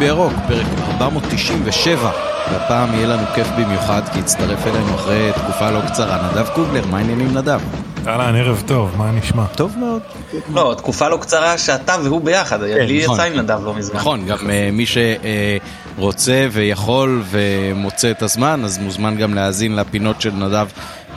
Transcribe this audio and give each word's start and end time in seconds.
בירוק, 0.00 0.32
פרק 0.48 0.66
497, 1.00 2.10
והפעם 2.52 2.94
יהיה 2.94 3.06
לנו 3.06 3.22
כיף 3.34 3.46
במיוחד 3.58 4.02
כי 4.12 4.18
הצטרף 4.18 4.66
אלינו 4.66 4.94
אחרי 4.94 5.30
תקופה 5.32 5.70
לא 5.70 5.80
קצרה, 5.86 6.30
נדב 6.32 6.48
קוגלר, 6.54 6.86
מה 6.86 6.98
העניינים 6.98 7.36
נדב? 7.36 7.60
אהלן, 8.06 8.36
ערב 8.36 8.62
טוב, 8.66 8.94
מה 8.96 9.10
נשמע? 9.10 9.46
טוב 9.46 9.76
מאוד. 9.78 10.02
לא, 10.54 10.74
תקופה 10.76 11.08
לא 11.08 11.16
קצרה 11.16 11.58
שאתה 11.58 11.96
והוא 12.04 12.20
ביחד, 12.20 12.60
כן, 12.60 12.86
לי 12.86 13.02
נכון. 13.04 13.14
יצא 13.14 13.26
עם 13.26 13.32
נדב 13.32 13.64
לא 13.64 13.74
מזמן. 13.74 13.96
נכון, 13.96 14.26
גם 14.26 14.50
אה, 14.50 14.68
מי 14.72 14.84
שרוצה 15.96 16.46
ויכול 16.52 17.22
ומוצא 17.30 18.10
את 18.10 18.22
הזמן, 18.22 18.64
אז 18.64 18.78
מוזמן 18.78 19.16
גם 19.16 19.34
להאזין 19.34 19.76
לפינות 19.76 20.20
של 20.20 20.32
נדב 20.32 20.66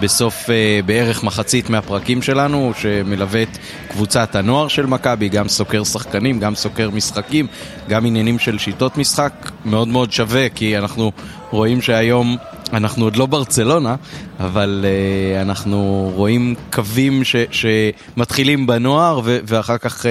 בסוף 0.02 0.50
אה, 0.50 0.80
בערך 0.86 1.24
מחצית 1.24 1.70
מהפרקים 1.70 2.22
שלנו, 2.22 2.72
שמלווה 2.78 3.44
את 3.44 3.58
קבוצת 3.92 4.36
הנוער 4.36 4.68
של 4.68 4.86
מכבי, 4.86 5.30
גם 5.30 5.48
סוקר 5.48 5.84
שחקנים, 5.84 6.40
גם 6.40 6.56
סוקר 6.56 6.90
משחקים, 6.90 7.48
גם 7.90 8.06
עניינים 8.06 8.40
של 8.40 8.58
שיטות 8.58 8.98
משחק, 8.98 9.52
מאוד 9.66 9.88
מאוד 9.88 10.12
שווה, 10.12 10.50
כי 10.50 10.78
אנחנו 10.78 11.12
רואים 11.52 11.82
שהיום... 11.82 12.38
אנחנו 12.74 13.04
עוד 13.04 13.16
לא 13.16 13.26
ברצלונה, 13.26 13.96
אבל 14.40 14.86
uh, 14.86 15.42
אנחנו 15.42 16.12
רואים 16.16 16.55
קווים 16.72 17.24
ש, 17.24 17.36
שמתחילים 17.52 18.68
בנוער 18.68 19.22
ו, 19.24 19.40
ואחר 19.48 19.78
כך 19.78 20.05
uh, 20.05 20.08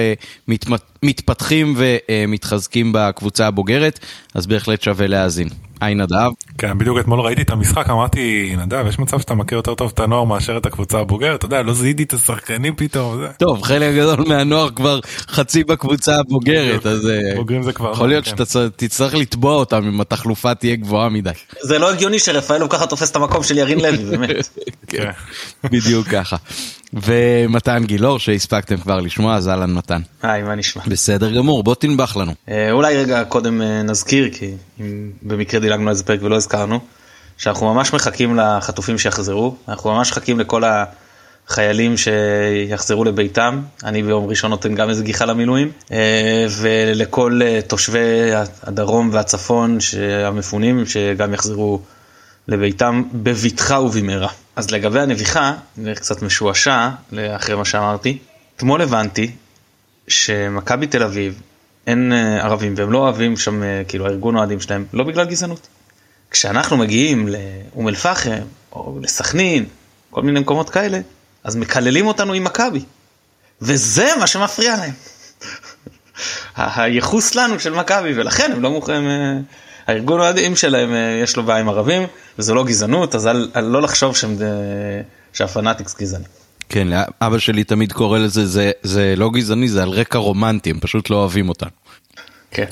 מתמת, 0.47 0.81
מתפתחים 1.03 1.75
ומתחזקים 1.77 2.91
בקבוצה 2.93 3.47
הבוגרת, 3.47 3.99
אז 4.33 4.47
בהחלט 4.47 4.81
שווה 4.81 5.07
להאזין. 5.07 5.49
היי 5.83 5.95
נדב. 5.95 6.31
כן, 6.57 6.77
בדיוק 6.77 6.99
אתמול 6.99 7.19
ראיתי 7.19 7.41
את 7.41 7.49
המשחק, 7.49 7.89
אמרתי, 7.89 8.55
נדב, 8.57 8.85
יש 8.87 8.99
מצב 8.99 9.19
שאתה 9.19 9.33
מכיר 9.33 9.57
יותר 9.57 9.75
טוב 9.75 9.91
את 9.93 9.99
הנוער 9.99 10.23
מאשר 10.23 10.57
את 10.57 10.65
הקבוצה 10.65 10.99
הבוגרת, 10.99 11.35
אתה 11.35 11.45
יודע, 11.45 11.61
לא 11.61 11.73
זיהיתי 11.73 12.03
את 12.03 12.13
השחקנים 12.13 12.73
פתאום, 12.75 13.17
זה. 13.17 13.27
טוב, 13.39 13.63
חלק 13.63 13.95
גדול 13.95 14.25
מהנוער 14.27 14.69
כבר 14.69 14.99
חצי 15.27 15.63
בקבוצה 15.63 16.15
הבוגרת, 16.19 16.85
אז 16.85 17.09
אה, 17.09 17.35
בוגרים 17.35 17.63
זה 17.63 17.73
כבר... 17.73 17.91
יכול 17.91 18.07
להיות 18.07 18.25
כן. 18.25 18.37
שאתה 18.37 18.69
תצטרך 18.75 19.13
לתבוע 19.13 19.55
אותם 19.55 19.87
אם 19.87 20.01
התחלופה 20.01 20.55
תהיה 20.55 20.75
גבוהה 20.75 21.09
מדי. 21.09 21.31
זה 21.61 21.79
לא 21.79 21.89
הגיוני 21.91 22.19
שרפאלוב 22.19 22.69
ככה 22.71 22.87
תופס 22.87 23.11
את 23.11 23.15
המקום 23.15 23.43
של 23.43 23.57
ירין 23.57 23.79
לוי, 23.79 24.17
באמת. 24.17 24.49
כן. 24.87 25.11
בדיוק 25.71 26.07
ככה. 26.07 26.35
ומתן 26.93 27.83
גילאור 27.85 28.19
שהספקתם 28.19 28.77
כבר 28.77 28.99
לשמוע, 28.99 29.35
אז 29.35 29.49
אהלן 29.49 29.73
מתן. 29.73 30.01
היי, 30.21 30.43
מה 30.43 30.55
נשמע? 30.55 30.83
בסדר 30.87 31.31
גמור, 31.31 31.63
בוא 31.63 31.75
תנבח 31.75 32.17
לנו. 32.17 32.33
אה, 32.49 32.71
אולי 32.71 32.97
רגע 32.97 33.23
קודם 33.23 33.61
אה, 33.61 33.83
נזכיר, 33.83 34.29
כי 34.33 34.51
אם 34.79 35.11
במקרה 35.21 35.59
דילגנו 35.59 35.89
איזה 35.89 36.03
פרק 36.03 36.19
ולא 36.23 36.35
הזכרנו, 36.35 36.79
שאנחנו 37.37 37.73
ממש 37.73 37.93
מחכים 37.93 38.35
לחטופים 38.35 38.97
שיחזרו, 38.97 39.55
אנחנו 39.67 39.91
ממש 39.91 40.11
מחכים 40.11 40.39
לכל 40.39 40.63
החיילים 41.47 41.95
שיחזרו 41.97 43.03
לביתם, 43.03 43.61
אני 43.83 44.03
ביום 44.03 44.25
ראשון 44.25 44.49
נותן 44.49 44.75
גם 44.75 44.89
איזה 44.89 45.03
גיחה 45.03 45.25
למילואים, 45.25 45.71
אה, 45.91 46.45
ולכל 46.57 47.39
אה, 47.43 47.59
תושבי 47.67 48.31
הדרום 48.63 49.09
והצפון 49.13 49.77
המפונים 50.25 50.85
שגם 50.85 51.33
יחזרו 51.33 51.79
לביתם 52.47 53.03
בבטחה 53.13 53.79
ובמהרה. 53.79 54.29
אז 54.55 54.71
לגבי 54.71 54.99
הנביחה, 54.99 55.53
אני 55.77 55.95
קצת 55.95 56.21
משועשע 56.21 56.89
אחרי 57.35 57.55
מה 57.55 57.65
שאמרתי, 57.65 58.17
אתמול 58.55 58.81
הבנתי 58.81 59.31
שמכבי 60.07 60.87
תל 60.87 61.03
אביב 61.03 61.41
אין 61.87 62.13
אה, 62.13 62.43
ערבים 62.43 62.73
והם 62.77 62.91
לא 62.91 62.97
אוהבים 62.97 63.37
שם 63.37 63.63
אה, 63.63 63.81
כאילו 63.87 64.05
הארגון 64.05 64.35
אוהדים 64.35 64.59
שלהם 64.59 64.85
לא 64.93 65.03
בגלל 65.03 65.25
גזענות. 65.25 65.67
כשאנחנו 66.31 66.77
מגיעים 66.77 67.27
לאום 67.27 67.87
אל 67.87 67.95
פחם 67.95 68.41
או 68.71 68.99
לסכנין 69.01 69.65
כל 70.09 70.21
מיני 70.21 70.39
מקומות 70.39 70.69
כאלה 70.69 70.99
אז 71.43 71.55
מקללים 71.55 72.07
אותנו 72.07 72.33
עם 72.33 72.43
מכבי 72.43 72.83
וזה 73.61 74.07
מה 74.19 74.27
שמפריע 74.27 74.75
להם. 74.77 74.93
הייחוס 76.55 77.35
לנו 77.35 77.59
של 77.59 77.73
מכבי 77.73 78.13
ולכן 78.13 78.51
הם 78.51 78.61
לא 78.61 78.71
מוכנים 78.71 79.07
אה, 79.07 79.39
הארגון 79.87 80.19
אוהדים 80.19 80.55
שלהם 80.55 80.93
אה, 80.93 81.19
יש 81.23 81.37
לו 81.37 81.43
בעיה 81.43 81.59
עם 81.59 81.69
ערבים 81.69 82.03
וזה 82.39 82.53
לא 82.53 82.63
גזענות 82.63 83.15
אז 83.15 83.27
אל, 83.27 83.49
אל 83.55 83.63
לא 83.63 83.81
לחשוב 83.81 84.15
שהם, 84.15 84.35
אה, 84.41 84.47
שהפנאטיקס 85.33 85.95
גזעני. 85.99 86.25
כן, 86.69 86.87
אבא 87.21 87.37
שלי 87.37 87.63
תמיד 87.63 87.91
קורא 87.91 88.19
לזה, 88.19 88.45
זה, 88.45 88.71
זה 88.83 89.13
לא 89.17 89.29
גזעני, 89.29 89.67
זה 89.67 89.83
על 89.83 89.89
רקע 89.89 90.17
רומנטי, 90.17 90.69
הם 90.69 90.79
פשוט 90.79 91.09
לא 91.09 91.15
אוהבים 91.15 91.49
אותנו. 91.49 91.69
כן. 92.51 92.65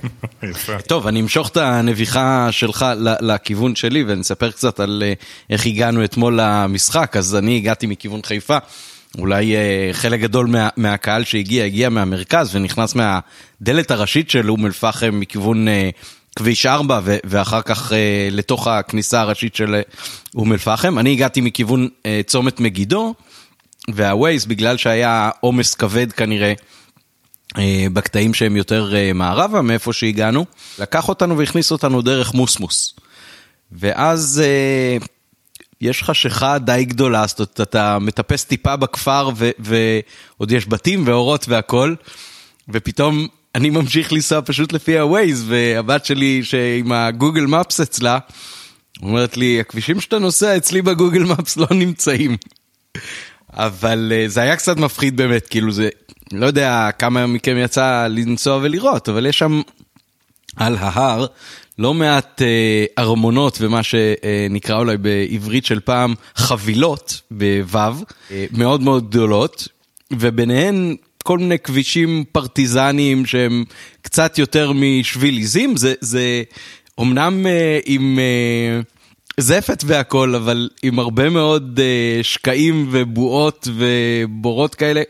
יפה. 0.51 0.81
טוב, 0.81 1.07
אני 1.07 1.21
אמשוך 1.21 1.49
את 1.49 1.57
הנביחה 1.57 2.47
שלך 2.51 2.85
ל- 2.97 3.31
לכיוון 3.31 3.75
שלי 3.75 4.03
ואני 4.03 4.21
אספר 4.21 4.51
קצת 4.51 4.79
על 4.79 5.03
אה, 5.05 5.13
איך 5.49 5.65
הגענו 5.65 6.03
אתמול 6.03 6.39
למשחק. 6.41 7.17
אז 7.17 7.35
אני 7.35 7.57
הגעתי 7.57 7.87
מכיוון 7.87 8.19
חיפה, 8.25 8.57
אולי 9.17 9.55
אה, 9.55 9.89
חלק 9.93 10.19
גדול 10.19 10.47
מה, 10.47 10.69
מהקהל 10.77 11.23
שהגיע, 11.23 11.63
הגיע 11.63 11.89
מהמרכז 11.89 12.55
ונכנס 12.55 12.95
מהדלת 12.95 13.91
הראשית 13.91 14.29
של 14.29 14.49
אום 14.49 14.65
אל 14.65 14.71
פחם 14.71 15.19
מכיוון 15.19 15.67
אה, 15.67 15.89
כביש 16.35 16.65
4 16.65 16.99
ו- 17.03 17.17
ואחר 17.23 17.61
כך 17.61 17.93
אה, 17.93 18.27
לתוך 18.31 18.67
הכניסה 18.67 19.21
הראשית 19.21 19.55
של 19.55 19.75
אה, 19.75 19.81
אום 20.35 20.53
אל 20.53 20.57
פחם. 20.57 20.99
אני 20.99 21.11
הגעתי 21.11 21.41
מכיוון 21.41 21.87
אה, 22.05 22.21
צומת 22.27 22.59
מגידו, 22.59 23.13
והווייז, 23.93 24.45
בגלל 24.45 24.77
שהיה 24.77 25.29
עומס 25.39 25.75
כבד 25.75 26.11
כנראה, 26.11 26.53
אה, 27.57 27.87
בקטעים 27.93 28.33
שהם 28.33 28.55
יותר 28.55 28.95
אה, 28.95 29.13
מערבה 29.13 29.61
מאיפה 29.61 29.93
שהגענו, 29.93 30.45
לקח 30.79 31.09
אותנו 31.09 31.37
והכניס 31.37 31.71
אותנו 31.71 32.01
דרך 32.01 32.33
מוסמוס. 32.33 32.95
ואז 33.71 34.43
אה, 34.43 34.97
יש 35.81 36.03
חשיכה 36.03 36.57
די 36.57 36.85
גדולה, 36.85 37.27
זאת 37.27 37.39
אומרת, 37.39 37.61
אתה 37.61 37.99
מטפס 37.99 38.43
טיפה 38.43 38.75
בכפר 38.75 39.29
ועוד 39.59 40.51
יש 40.51 40.67
בתים 40.67 41.03
ואורות 41.07 41.45
והכל, 41.49 41.95
ופתאום 42.69 43.27
אני 43.55 43.69
ממשיך 43.69 44.13
לנסוע 44.13 44.41
פשוט 44.45 44.73
לפי 44.73 44.99
הווייז, 44.99 45.45
והבת 45.47 46.05
שלי 46.05 46.43
שעם 46.43 46.91
הגוגל 46.91 47.45
מפס 47.45 47.79
אצלה, 47.79 48.19
אומרת 49.01 49.37
לי, 49.37 49.59
הכבישים 49.59 50.01
שאתה 50.01 50.19
נוסע 50.19 50.57
אצלי 50.57 50.81
בגוגל 50.81 51.23
מפס 51.23 51.57
לא 51.57 51.67
נמצאים. 51.71 52.37
אבל 53.53 54.11
אה, 54.15 54.27
זה 54.27 54.41
היה 54.41 54.55
קצת 54.55 54.77
מפחיד 54.77 55.17
באמת, 55.17 55.47
כאילו 55.47 55.71
זה, 55.71 55.89
לא 56.31 56.45
יודע 56.45 56.89
כמה 56.99 57.27
מכם 57.27 57.57
יצא 57.57 58.07
לנסוע 58.09 58.59
ולראות, 58.61 59.09
אבל 59.09 59.25
יש 59.25 59.39
שם 59.39 59.61
על 60.55 60.77
ההר 60.79 61.25
לא 61.79 61.93
מעט 61.93 62.41
אה, 62.41 62.85
ארמונות 63.03 63.57
ומה 63.61 63.83
שנקרא 63.83 64.77
אולי 64.77 64.97
בעברית 64.97 65.65
של 65.65 65.79
פעם 65.79 66.13
חבילות 66.35 67.21
בוו, 67.31 68.03
אה, 68.31 68.45
מאוד 68.51 68.81
מאוד 68.81 69.09
גדולות, 69.09 69.67
וביניהן 70.11 70.95
כל 71.21 71.37
מיני 71.37 71.59
כבישים 71.59 72.23
פרטיזניים 72.31 73.25
שהם 73.25 73.63
קצת 74.01 74.37
יותר 74.37 74.71
משביל 74.75 75.37
עיזים, 75.37 75.77
זה, 75.77 75.93
זה 76.01 76.43
אומנם 76.97 77.47
אה, 77.47 77.79
עם... 77.85 78.19
אה, 78.19 78.81
זפת 79.37 79.83
והכל, 79.87 80.35
אבל 80.35 80.69
עם 80.83 80.99
הרבה 80.99 81.29
מאוד 81.29 81.79
uh, 81.79 82.23
שקעים 82.23 82.87
ובועות 82.91 83.67
ובורות 83.73 84.75
כאלה. 84.75 85.01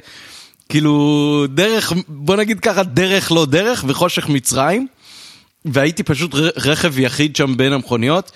כאילו, 0.70 1.46
דרך, 1.50 1.94
בוא 2.08 2.36
נגיד 2.36 2.60
ככה, 2.60 2.84
דרך 2.84 3.32
לא 3.32 3.46
דרך 3.46 3.86
וחושך 3.88 4.30
מצרים. 4.30 4.88
והייתי 5.66 6.04
פשוט 6.04 6.36
רכב 6.36 7.00
יחיד 7.00 7.36
שם 7.36 7.58
בין 7.58 7.74
המכוניות, 7.74 8.32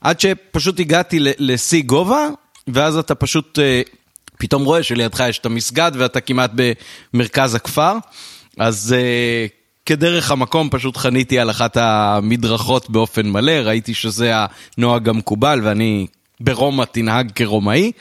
עד 0.00 0.20
שפשוט 0.20 0.80
הגעתי 0.80 1.18
לשיא 1.20 1.82
גובה, 1.82 2.28
ואז 2.68 2.96
אתה 2.96 3.14
פשוט 3.14 3.58
uh, 3.58 3.88
פתאום 4.38 4.64
רואה 4.64 4.82
שלידך 4.82 5.24
יש 5.28 5.38
את 5.38 5.46
המסגד 5.46 5.92
ואתה 5.94 6.20
כמעט 6.20 6.50
במרכז 7.14 7.54
הכפר. 7.54 7.92
אז 8.58 8.94
uh, 8.98 9.50
כדרך 9.86 10.30
המקום 10.30 10.68
פשוט 10.70 10.96
חניתי 10.96 11.38
על 11.38 11.50
אחת 11.50 11.76
המדרכות 11.76 12.90
באופן 12.90 13.28
מלא, 13.28 13.52
ראיתי 13.52 13.94
שזה 13.94 14.32
הנוהג 14.78 15.08
המקובל 15.08 15.60
ואני 15.62 16.06
ברומא 16.40 16.84
תנהג 16.84 17.30
כרומאי, 17.34 17.92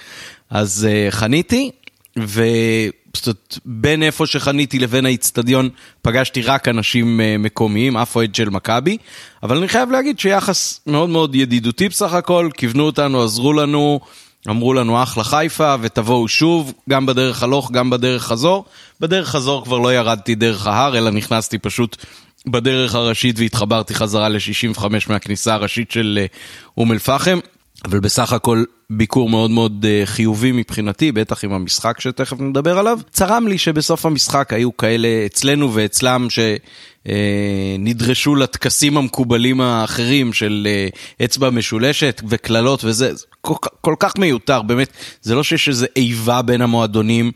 אז 0.50 0.88
uh, 0.88 1.12
חניתי, 1.12 1.72
ופשוט 2.18 3.58
בין 3.66 4.04
איפה 4.04 4.28
שחניתי 4.28 4.80
לבין 4.80 5.06
האיצטדיון 5.06 5.70
פגשתי 6.02 6.42
רק 6.42 6.68
אנשים 6.68 7.20
uh, 7.20 7.42
מקומיים, 7.42 7.98
אף 7.98 8.16
אוהד 8.16 8.36
של 8.36 8.50
מכבי, 8.50 8.98
אבל 9.44 9.58
אני 9.58 9.68
חייב 9.68 9.92
להגיד 9.92 10.20
שיחס 10.20 10.82
מאוד 10.88 11.10
מאוד 11.10 11.36
ידידותי 11.36 11.90
בסך 11.90 12.14
הכל, 12.14 12.50
כיוונו 12.58 12.84
אותנו, 12.84 13.24
עזרו 13.24 13.54
לנו. 13.54 14.00
אמרו 14.50 14.74
לנו 14.74 15.04
אחלה 15.04 15.24
חיפה 15.24 15.76
ותבואו 15.82 16.28
שוב, 16.28 16.74
גם 16.90 17.06
בדרך 17.06 17.44
הלוך, 17.44 17.72
גם 17.72 17.90
בדרך 17.90 18.24
חזור. 18.24 18.66
בדרך 19.00 19.30
חזור 19.30 19.64
כבר 19.64 19.78
לא 19.78 19.94
ירדתי 19.94 20.36
דרך 20.36 20.68
ההר, 20.68 20.98
אלא 20.98 21.12
נכנסתי 21.12 21.58
פשוט 21.58 22.06
בדרך 22.48 22.96
הראשית 22.96 23.40
והתחברתי 23.40 23.96
חזרה 23.96 24.30
ל-65 24.30 24.86
מהכניסה 25.10 25.54
הראשית 25.54 25.92
של 25.92 26.20
אה, 26.22 26.26
אום 26.78 26.92
אל 26.92 27.00
פחם. 27.00 27.40
אבל 27.86 28.00
בסך 28.00 28.34
הכל 28.34 28.64
ביקור 28.90 29.30
מאוד 29.30 29.52
מאוד 29.52 29.86
אה, 29.90 30.02
חיובי 30.06 30.52
מבחינתי, 30.52 31.12
בטח 31.12 31.44
עם 31.44 31.54
המשחק 31.54 32.02
שתכף 32.02 32.40
נדבר 32.40 32.78
עליו. 32.78 33.00
צרם 33.12 33.48
לי 33.48 33.58
שבסוף 33.58 34.06
המשחק 34.06 34.54
היו 34.54 34.78
כאלה 34.78 35.08
אצלנו 35.26 35.74
ואצלם 35.74 36.30
שנדרשו 37.08 38.36
לטקסים 38.36 38.98
המקובלים 38.98 39.62
האחרים 39.62 40.34
של 40.34 40.68
אה, 40.70 41.26
אצבע 41.26 41.50
משולשת 41.50 42.22
וקללות 42.28 42.84
וזה, 42.84 43.14
זה 43.14 43.26
כל, 43.42 43.54
כל 43.82 43.96
כך 44.00 44.18
מיותר, 44.18 44.62
באמת, 44.62 44.90
זה 45.22 45.36
לא 45.36 45.44
שיש 45.44 45.70
איזו 45.70 45.86
איבה 45.96 46.42
בין 46.42 46.62
המועדונים, 46.62 47.32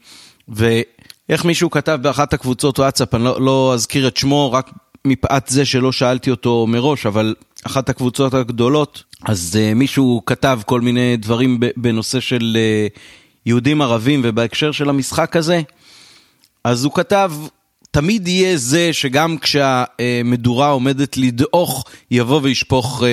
ואיך 0.48 1.46
מישהו 1.46 1.70
כתב 1.70 2.00
באחת 2.02 2.34
הקבוצות 2.34 2.80
וואטסאפ, 2.80 3.16
אני 3.16 3.24
לא, 3.24 3.42
לא 3.42 3.72
אזכיר 3.74 4.08
את 4.08 4.18
שמו, 4.18 4.52
רק 4.52 4.72
מפאת 5.06 5.48
זה 5.48 5.66
שלא 5.66 5.92
שאלתי 5.92 6.32
אותו 6.32 6.68
מראש, 6.68 7.06
אבל 7.06 7.36
אחת 7.64 7.90
הקבוצות 7.90 8.34
הגדולות, 8.34 9.04
אז 9.26 9.60
uh, 9.60 9.76
מישהו 9.76 10.22
כתב 10.26 10.60
כל 10.66 10.82
מיני 10.82 11.18
דברים 11.18 11.60
בנושא 11.78 12.20
של 12.20 12.58
יהודים 13.46 13.82
ערבים 13.82 14.22
ובהקשר 14.24 14.72
של 14.72 14.90
המשחק 14.90 15.36
הזה, 15.36 15.62
אז 16.64 16.84
הוא 16.84 16.94
כתב, 16.94 17.32
תמיד 17.92 18.28
יהיה 18.28 18.58
זה 18.58 18.94
שגם 18.94 19.38
כשהמדורה 19.38 20.70
עומדת 20.70 21.18
לדעוך, 21.18 21.86
יבוא 22.12 22.40
וישפוך 22.44 23.02
uh, 23.02 23.06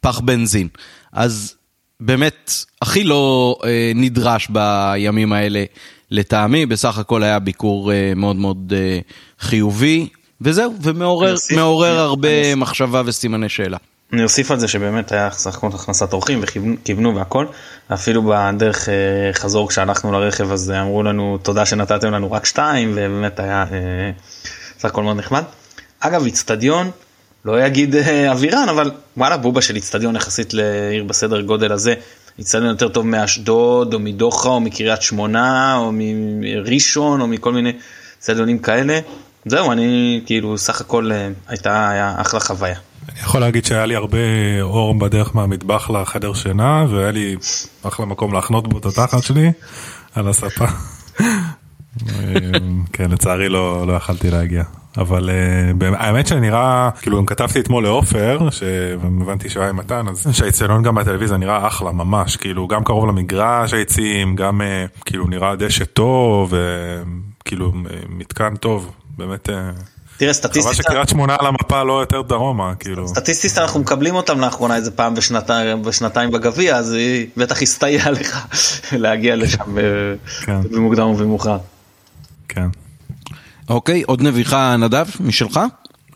פח 0.00 0.20
בנזין. 0.20 0.68
אז 1.12 1.54
באמת, 2.00 2.52
הכי 2.82 3.04
לא 3.04 3.56
uh, 3.60 3.64
נדרש 3.94 4.48
בימים 4.48 5.32
האלה 5.32 5.64
לטעמי, 6.10 6.66
בסך 6.66 6.98
הכל 6.98 7.22
היה 7.22 7.38
ביקור 7.38 7.90
uh, 7.90 7.94
מאוד 8.18 8.36
מאוד 8.36 8.72
חיובי. 9.40 10.08
וזהו, 10.40 10.74
ומעורר 10.82 11.98
הרבה 11.98 12.54
מחשבה 12.54 13.02
וסימני 13.04 13.48
שאלה. 13.48 13.76
אני 14.12 14.24
אוסיף 14.24 14.50
על 14.50 14.60
זה 14.60 14.68
שבאמת 14.68 15.12
היה 15.12 15.30
סך 15.30 15.56
הכל 15.56 15.66
הכנסת 15.66 16.12
אורחים 16.12 16.40
וכיוונו 16.42 17.16
והכל, 17.16 17.46
אפילו 17.94 18.22
בדרך 18.22 18.88
אה, 18.88 18.94
חזור 19.32 19.68
כשהלכנו 19.68 20.12
לרכב 20.12 20.52
אז 20.52 20.70
אמרו 20.70 21.02
לנו 21.02 21.38
תודה 21.42 21.66
שנתתם 21.66 22.12
לנו 22.12 22.32
רק 22.32 22.46
שתיים 22.46 22.92
ובאמת 22.92 23.40
היה 23.40 23.64
אה, 23.72 24.10
סך 24.78 24.84
הכל 24.84 25.02
מאוד 25.02 25.16
נחמד. 25.16 25.42
אגב 26.00 26.24
איצטדיון, 26.24 26.90
לא 27.44 27.66
אגיד 27.66 27.96
אה, 27.96 28.32
אבירן 28.32 28.66
אבל 28.68 28.90
וואלה 29.16 29.36
בובה 29.36 29.62
של 29.62 29.76
איצטדיון 29.76 30.16
יחסית 30.16 30.54
לעיר 30.54 31.04
בסדר 31.04 31.40
גודל 31.40 31.72
הזה, 31.72 31.94
איצטדיון 32.38 32.68
יותר 32.68 32.88
טוב 32.88 33.06
מאשדוד 33.06 33.94
או 33.94 33.98
מדוחה 33.98 34.48
או 34.48 34.60
מקריית 34.60 35.02
שמונה 35.02 35.76
או 35.76 35.92
מראשון 36.40 37.20
או 37.20 37.26
מכל 37.26 37.52
מיני 37.52 37.72
איצטדיונים 38.16 38.58
כאלה. 38.58 39.00
זהו, 39.44 39.72
אני 39.72 40.20
כאילו 40.26 40.58
סך 40.58 40.80
הכל 40.80 41.12
אה, 41.12 41.28
הייתה 41.48 42.14
אחלה 42.20 42.40
חוויה. 42.40 42.87
אני 43.08 43.20
יכול 43.20 43.40
להגיד 43.40 43.64
שהיה 43.64 43.86
לי 43.86 43.94
הרבה 43.94 44.18
אור 44.62 44.94
בדרך 44.94 45.36
מהמטבח 45.36 45.90
לחדר 45.90 46.34
שינה, 46.34 46.86
והיה 46.90 47.10
לי 47.10 47.36
אחלה 47.82 48.06
מקום 48.06 48.32
להחנות 48.32 48.68
בו 48.68 48.78
את 48.78 48.86
התחת 48.86 49.22
שלי 49.22 49.52
על 50.14 50.28
הספה. 50.28 50.66
כן, 52.92 53.10
לצערי 53.10 53.48
לא, 53.48 53.86
לא 53.86 53.92
יכלתי 53.92 54.30
להגיע. 54.30 54.62
אבל 54.96 55.30
uh, 55.80 55.84
האמת 55.96 56.26
שנראה, 56.26 56.90
כאילו 57.02 57.18
גם 57.18 57.26
כתבתי 57.26 57.60
אתמול 57.60 57.82
לעופר, 57.84 58.50
שהבנתי 58.50 59.48
שהוא 59.48 59.62
היה 59.62 59.70
עם 59.70 59.76
מתן, 59.76 60.08
אז 60.08 60.26
שהאיצטדיון 60.32 60.82
גם 60.82 60.94
בטלוויזיה 60.94 61.36
נראה 61.36 61.66
אחלה 61.66 61.92
ממש, 61.92 62.36
כאילו 62.36 62.68
גם 62.68 62.84
קרוב 62.84 63.06
למגרש 63.06 63.74
היציעים, 63.74 64.36
גם 64.36 64.60
uh, 64.60 65.00
כאילו 65.04 65.26
נראה 65.26 65.56
דשא 65.56 65.84
טוב, 65.84 66.54
וכאילו 67.40 67.72
מתקן 68.08 68.56
טוב, 68.56 68.92
באמת... 69.18 69.50
אה, 69.50 69.70
תראה 70.18 70.32
סטטיסטית, 70.32 70.74
חבל 70.74 70.82
שקריית 70.82 71.08
שמונה 71.08 71.36
על 71.38 71.46
המפה 71.46 71.82
לא 71.82 72.00
יותר 72.00 72.22
דרומה 72.22 72.74
כאילו. 72.74 73.08
סטטיסטית 73.08 73.58
אנחנו 73.58 73.80
מקבלים 73.80 74.14
אותם 74.14 74.40
לאחרונה 74.40 74.76
איזה 74.76 74.90
פעם 74.90 75.14
בשנתיים, 75.14 75.82
בשנתיים 75.82 76.30
בגביע 76.30 76.76
אז 76.76 76.92
היא 76.92 77.26
בטח 77.36 77.62
הסתייעה 77.62 78.10
לך 78.20 78.46
להגיע 78.92 79.36
לשם 79.36 79.78
אה, 79.78 79.82
כן. 80.44 80.60
במוקדם 80.70 81.06
ובמאוחר. 81.06 81.58
כן. 82.48 82.68
אוקיי 83.68 84.02
עוד 84.02 84.22
נביחה 84.22 84.76
נדב 84.76 85.06
משלך? 85.20 85.60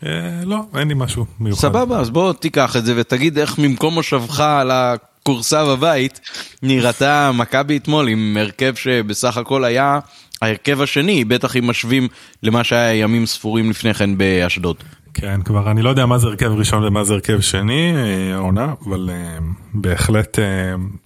אה, 0.05 0.09
לא 0.45 0.57
אין 0.77 0.87
לי 0.87 0.93
משהו 0.93 1.25
מיוחד. 1.39 1.61
סבבה 1.61 1.99
אז 1.99 2.09
בוא 2.09 2.33
תיקח 2.33 2.75
את 2.75 2.85
זה 2.85 2.93
ותגיד 2.97 3.37
איך 3.37 3.59
ממקום 3.59 3.93
מושבך 3.93 4.39
על 4.39 4.71
הכורסה 4.71 5.65
בבית 5.65 6.19
נראתה 6.63 7.31
מכבי 7.33 7.77
אתמול 7.77 8.07
עם 8.07 8.37
הרכב 8.39 8.75
שבסך 8.75 9.37
הכל 9.37 9.63
היה 9.63 9.99
ההרכב 10.43 10.81
השני, 10.81 11.25
בטח 11.25 11.55
אם 11.55 11.67
משווים 11.67 12.07
למה 12.43 12.63
שהיה 12.63 12.93
ימים 12.93 13.25
ספורים 13.25 13.69
לפני 13.69 13.93
כן 13.93 14.17
באשדוד. 14.17 14.75
כן, 15.13 15.41
כבר 15.45 15.71
אני 15.71 15.81
לא 15.81 15.89
יודע 15.89 16.05
מה 16.05 16.17
זה 16.17 16.27
הרכב 16.27 16.51
ראשון 16.51 16.83
ומה 16.83 17.03
זה 17.03 17.13
הרכב 17.13 17.39
שני, 17.41 17.93
אה, 17.95 18.35
העונה, 18.35 18.73
אבל 18.85 19.09
uh, 19.09 19.43
בהחלט, 19.73 20.39
uh, 20.39 20.41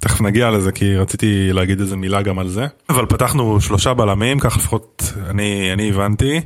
תכף 0.01 0.21
נגיע 0.21 0.51
לזה 0.51 0.71
כי 0.71 0.95
רציתי 0.95 1.53
להגיד 1.53 1.79
איזה 1.79 1.95
מילה 1.95 2.21
גם 2.21 2.39
על 2.39 2.47
זה. 2.47 2.67
אבל 2.89 3.05
פתחנו 3.05 3.61
שלושה 3.61 3.93
בלמים, 3.93 4.39
כך 4.39 4.57
לפחות 4.57 5.13
אני, 5.29 5.73
אני 5.73 5.89
הבנתי. 5.89 6.41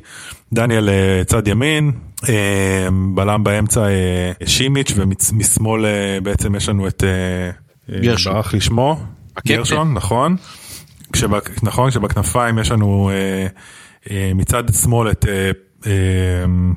דניאל 0.53 0.89
צד 1.25 1.47
ימין, 1.47 1.91
בלם 3.15 3.43
באמצע 3.43 3.87
שימיץ' 4.45 4.93
ומשמאל 4.95 5.85
בעצם 6.23 6.55
יש 6.55 6.69
לנו 6.69 6.87
את... 6.87 7.03
גרשון. 8.01 8.33
ברח 8.33 8.53
לי 8.53 8.66
שמו. 8.66 8.99
גרשון, 9.47 9.93
נכון. 9.93 10.35
כשבק, 11.11 11.63
נכון, 11.63 11.89
כשבכנפיים 11.89 12.59
יש 12.59 12.71
לנו 12.71 13.09
אה, 13.09 13.47
אה, 14.11 14.31
מצד 14.35 14.63
שמאל 14.81 15.11
את 15.11 15.25
אה, 15.25 15.51
אה, 15.85 15.91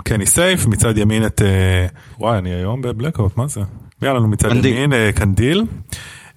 קני 0.04 0.26
סייף, 0.26 0.66
מצד 0.66 0.98
ימין 0.98 1.26
את, 1.26 1.42
אה, 1.42 1.86
וואי, 2.18 2.38
אני 2.38 2.50
היום 2.50 2.82
בבלקאוט, 2.82 3.36
מה 3.36 3.46
זה? 3.48 3.60
היה 4.00 4.12
לנו 4.12 4.28
מצד 4.28 4.48
קנדיל. 4.48 4.74
ימין? 4.74 4.92
אה, 4.92 5.10
קנדיל. 5.14 5.64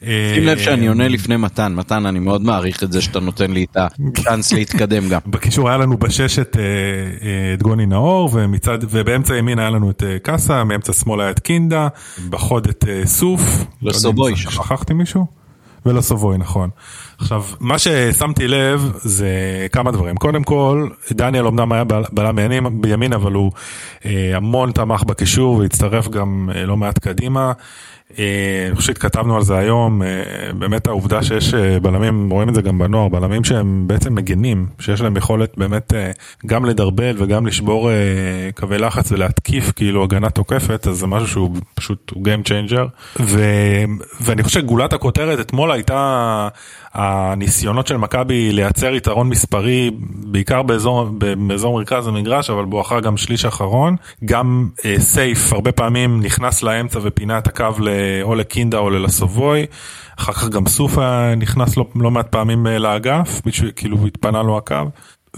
אה, 0.03 0.31
שים 0.35 0.43
לב 0.43 0.57
שאני 0.57 0.87
עונה 0.87 1.07
לפני 1.07 1.37
מתן, 1.37 1.75
מתן 1.75 2.05
אני 2.05 2.19
מאוד 2.19 2.41
מעריך 2.41 2.83
את 2.83 2.91
זה 2.91 3.01
שאתה 3.01 3.19
נותן 3.19 3.51
לי 3.51 3.65
את 3.71 3.77
הצ'אנס 3.77 4.53
להתקדם 4.53 5.09
גם. 5.09 5.19
בקישור 5.33 5.69
היה 5.69 5.77
לנו 5.77 5.97
בששת 5.97 6.57
אה, 6.57 6.63
את 7.53 7.63
גוני 7.63 7.85
נאור 7.85 8.29
ומצד 8.33 8.77
ובאמצע 8.81 9.35
ימין 9.35 9.59
היה 9.59 9.69
לנו 9.69 9.89
את 9.89 10.03
קאסה, 10.23 10.63
מאמצע 10.63 10.93
שמאל 10.93 11.21
היה 11.21 11.31
את 11.31 11.39
קינדה, 11.39 11.87
בחוד 12.29 12.67
את 12.67 12.85
סוף. 13.05 13.41
לסובוי. 13.81 14.31
לא 14.31 14.37
שכחתי 14.37 14.93
מישהו? 14.93 15.25
ולסובוי 15.85 16.37
נכון. 16.37 16.69
עכשיו, 17.19 17.43
מה 17.59 17.79
ששמתי 17.79 18.47
לב 18.47 18.91
זה 18.95 19.27
כמה 19.71 19.91
דברים. 19.91 20.15
קודם 20.15 20.43
כל, 20.43 20.89
דניאל 21.11 21.47
אמנם 21.47 21.71
היה 21.71 21.83
בלם 22.11 22.81
בימין, 22.81 23.13
אבל 23.13 23.33
הוא 23.33 23.51
אה, 24.05 24.31
המון 24.35 24.71
תמך 24.71 25.03
בקישור 25.03 25.57
והצטרף 25.57 26.07
גם 26.07 26.49
אה, 26.55 26.65
לא 26.65 26.77
מעט 26.77 26.99
קדימה. 26.99 27.51
אה, 28.19 28.65
אני 28.67 28.75
חושב 28.75 28.87
שהתכתבנו 28.87 29.35
על 29.35 29.43
זה 29.43 29.57
היום, 29.57 30.03
אה, 30.03 30.07
באמת 30.53 30.87
העובדה 30.87 31.23
שיש 31.23 31.53
אה, 31.53 31.79
בלמים, 31.79 32.29
רואים 32.29 32.49
את 32.49 32.55
זה 32.55 32.61
גם 32.61 32.77
בנוער, 32.79 33.07
בלמים 33.07 33.43
שהם 33.43 33.83
בעצם 33.87 34.15
מגנים, 34.15 34.67
שיש 34.79 35.01
להם 35.01 35.17
יכולת 35.17 35.57
באמת 35.57 35.93
גם 36.45 36.65
לדרבל 36.65 37.15
וגם 37.17 37.47
לשבור 37.47 37.89
קווי 38.55 38.77
לחץ 38.77 39.11
ולהתקיף 39.11 39.71
כאילו 39.75 40.03
הגנה 40.03 40.29
תוקפת, 40.29 40.87
אז 40.87 40.97
זה 40.97 41.07
משהו 41.07 41.27
שהוא 41.27 41.55
פשוט 41.75 42.13
Game 42.15 42.47
Changer. 42.47 42.87
ו, 43.19 43.43
ואני 44.21 44.43
חושב 44.43 44.59
שגולת 44.59 44.93
הכותרת 44.93 45.39
אתמול 45.39 45.71
הייתה 45.71 46.47
הניסיונות 46.97 47.87
של 47.87 47.97
מכבי 47.97 48.51
לייצר 48.51 48.95
יתרון 48.95 49.29
מספרי, 49.29 49.91
בעיקר 50.01 50.61
באזור, 50.61 51.09
באזור 51.47 51.77
מרכז 51.77 52.07
המגרש, 52.07 52.49
אבל 52.49 52.65
בואכה 52.65 52.99
גם 52.99 53.17
שליש 53.17 53.45
אחרון. 53.45 53.95
גם 54.25 54.69
סייף 54.97 55.53
הרבה 55.53 55.71
פעמים 55.71 56.21
נכנס 56.21 56.63
לאמצע 56.63 56.99
ופינה 57.01 57.37
את 57.37 57.47
הקו. 57.47 57.65
או 58.21 58.35
לקינדה 58.35 58.77
או 58.77 58.89
ללסובוי, 58.89 59.65
אחר 60.19 60.33
כך 60.33 60.49
גם 60.49 60.67
סופה 60.67 61.35
נכנס 61.35 61.77
לא, 61.77 61.85
לא 61.95 62.11
מעט 62.11 62.27
פעמים 62.29 62.67
אה, 62.67 62.79
לאגף, 62.79 63.41
בשביל 63.45 63.71
כאילו 63.75 63.97
התפנה 64.07 64.43
לו 64.43 64.57
הקו. 64.57 64.75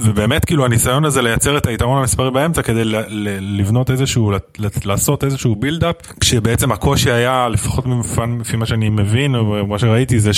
ובאמת 0.01 0.45
כאילו 0.45 0.65
הניסיון 0.65 1.05
הזה 1.05 1.21
לייצר 1.21 1.57
את 1.57 1.67
היתרון 1.67 1.99
המספרי 1.99 2.31
באמצע 2.31 2.61
כדי 2.61 2.83
ל- 2.83 2.95
ל- 3.07 3.59
לבנות 3.59 3.91
איזשהו, 3.91 4.31
לעשות 4.85 5.23
איזשהו 5.23 5.55
בילדאפ, 5.55 5.95
כשבעצם 6.19 6.71
הקושי 6.71 7.11
היה, 7.11 7.47
לפחות 7.49 7.85
לפי 8.39 8.57
מה 8.57 8.65
שאני 8.65 8.89
מבין 8.89 9.35
או 9.35 9.67
מה 9.67 9.79
שראיתי 9.79 10.19
זה 10.19 10.31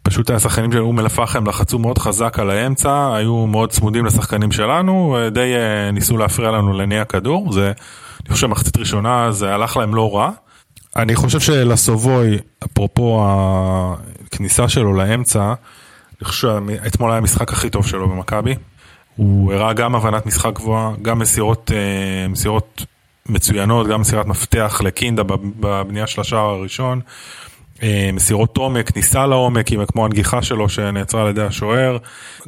שפשוט 0.00 0.30
השחקנים 0.30 0.72
של 0.72 0.78
אום 0.78 1.00
אל-פחם 1.00 1.46
לחצו 1.46 1.78
מאוד 1.78 1.98
חזק 1.98 2.38
על 2.38 2.50
האמצע, 2.50 3.14
היו 3.14 3.46
מאוד 3.46 3.70
צמודים 3.70 4.06
לשחקנים 4.06 4.52
שלנו, 4.52 5.16
די 5.30 5.54
אה, 5.54 5.90
ניסו 5.90 6.16
להפריע 6.16 6.50
לנו 6.50 6.72
להניע 6.72 7.04
כדור, 7.04 7.52
זה, 7.52 7.72
אני 8.20 8.34
חושב 8.34 8.46
שמחצית 8.46 8.76
ראשונה 8.76 9.32
זה 9.32 9.54
הלך 9.54 9.76
להם 9.76 9.94
לא 9.94 10.16
רע. 10.16 10.30
אני 10.96 11.16
חושב 11.16 11.40
שלסובוי, 11.40 12.38
אפרופו 12.64 13.24
הכניסה 13.24 14.68
שלו 14.68 14.94
לאמצע, 14.94 15.54
אני 16.20 16.28
חושב 16.28 16.48
שאתמול 16.82 17.10
היה 17.10 17.18
המשחק 17.18 17.52
הכי 17.52 17.70
טוב 17.70 17.86
שלו 17.86 18.08
במכבי. 18.08 18.54
הוא 19.16 19.52
הראה 19.52 19.72
גם 19.72 19.94
הבנת 19.94 20.26
משחק 20.26 20.52
גבוהה, 20.54 20.92
גם 21.02 21.18
מסירות, 21.18 21.70
אה, 21.74 22.28
מסירות 22.28 22.84
מצוינות, 23.26 23.86
גם 23.86 24.00
מסירת 24.00 24.26
מפתח 24.26 24.80
לקינדה 24.84 25.22
בבנייה 25.22 26.06
של 26.06 26.20
השער 26.20 26.48
הראשון. 26.48 27.00
אה, 27.82 28.10
מסירות 28.12 28.56
עומק, 28.56 28.90
כניסה 28.90 29.26
לעומק, 29.26 29.66
כמו 29.92 30.04
הנגיחה 30.04 30.42
שלו 30.42 30.68
שנעצרה 30.68 31.22
על 31.22 31.28
ידי 31.28 31.42
השוער. 31.42 31.96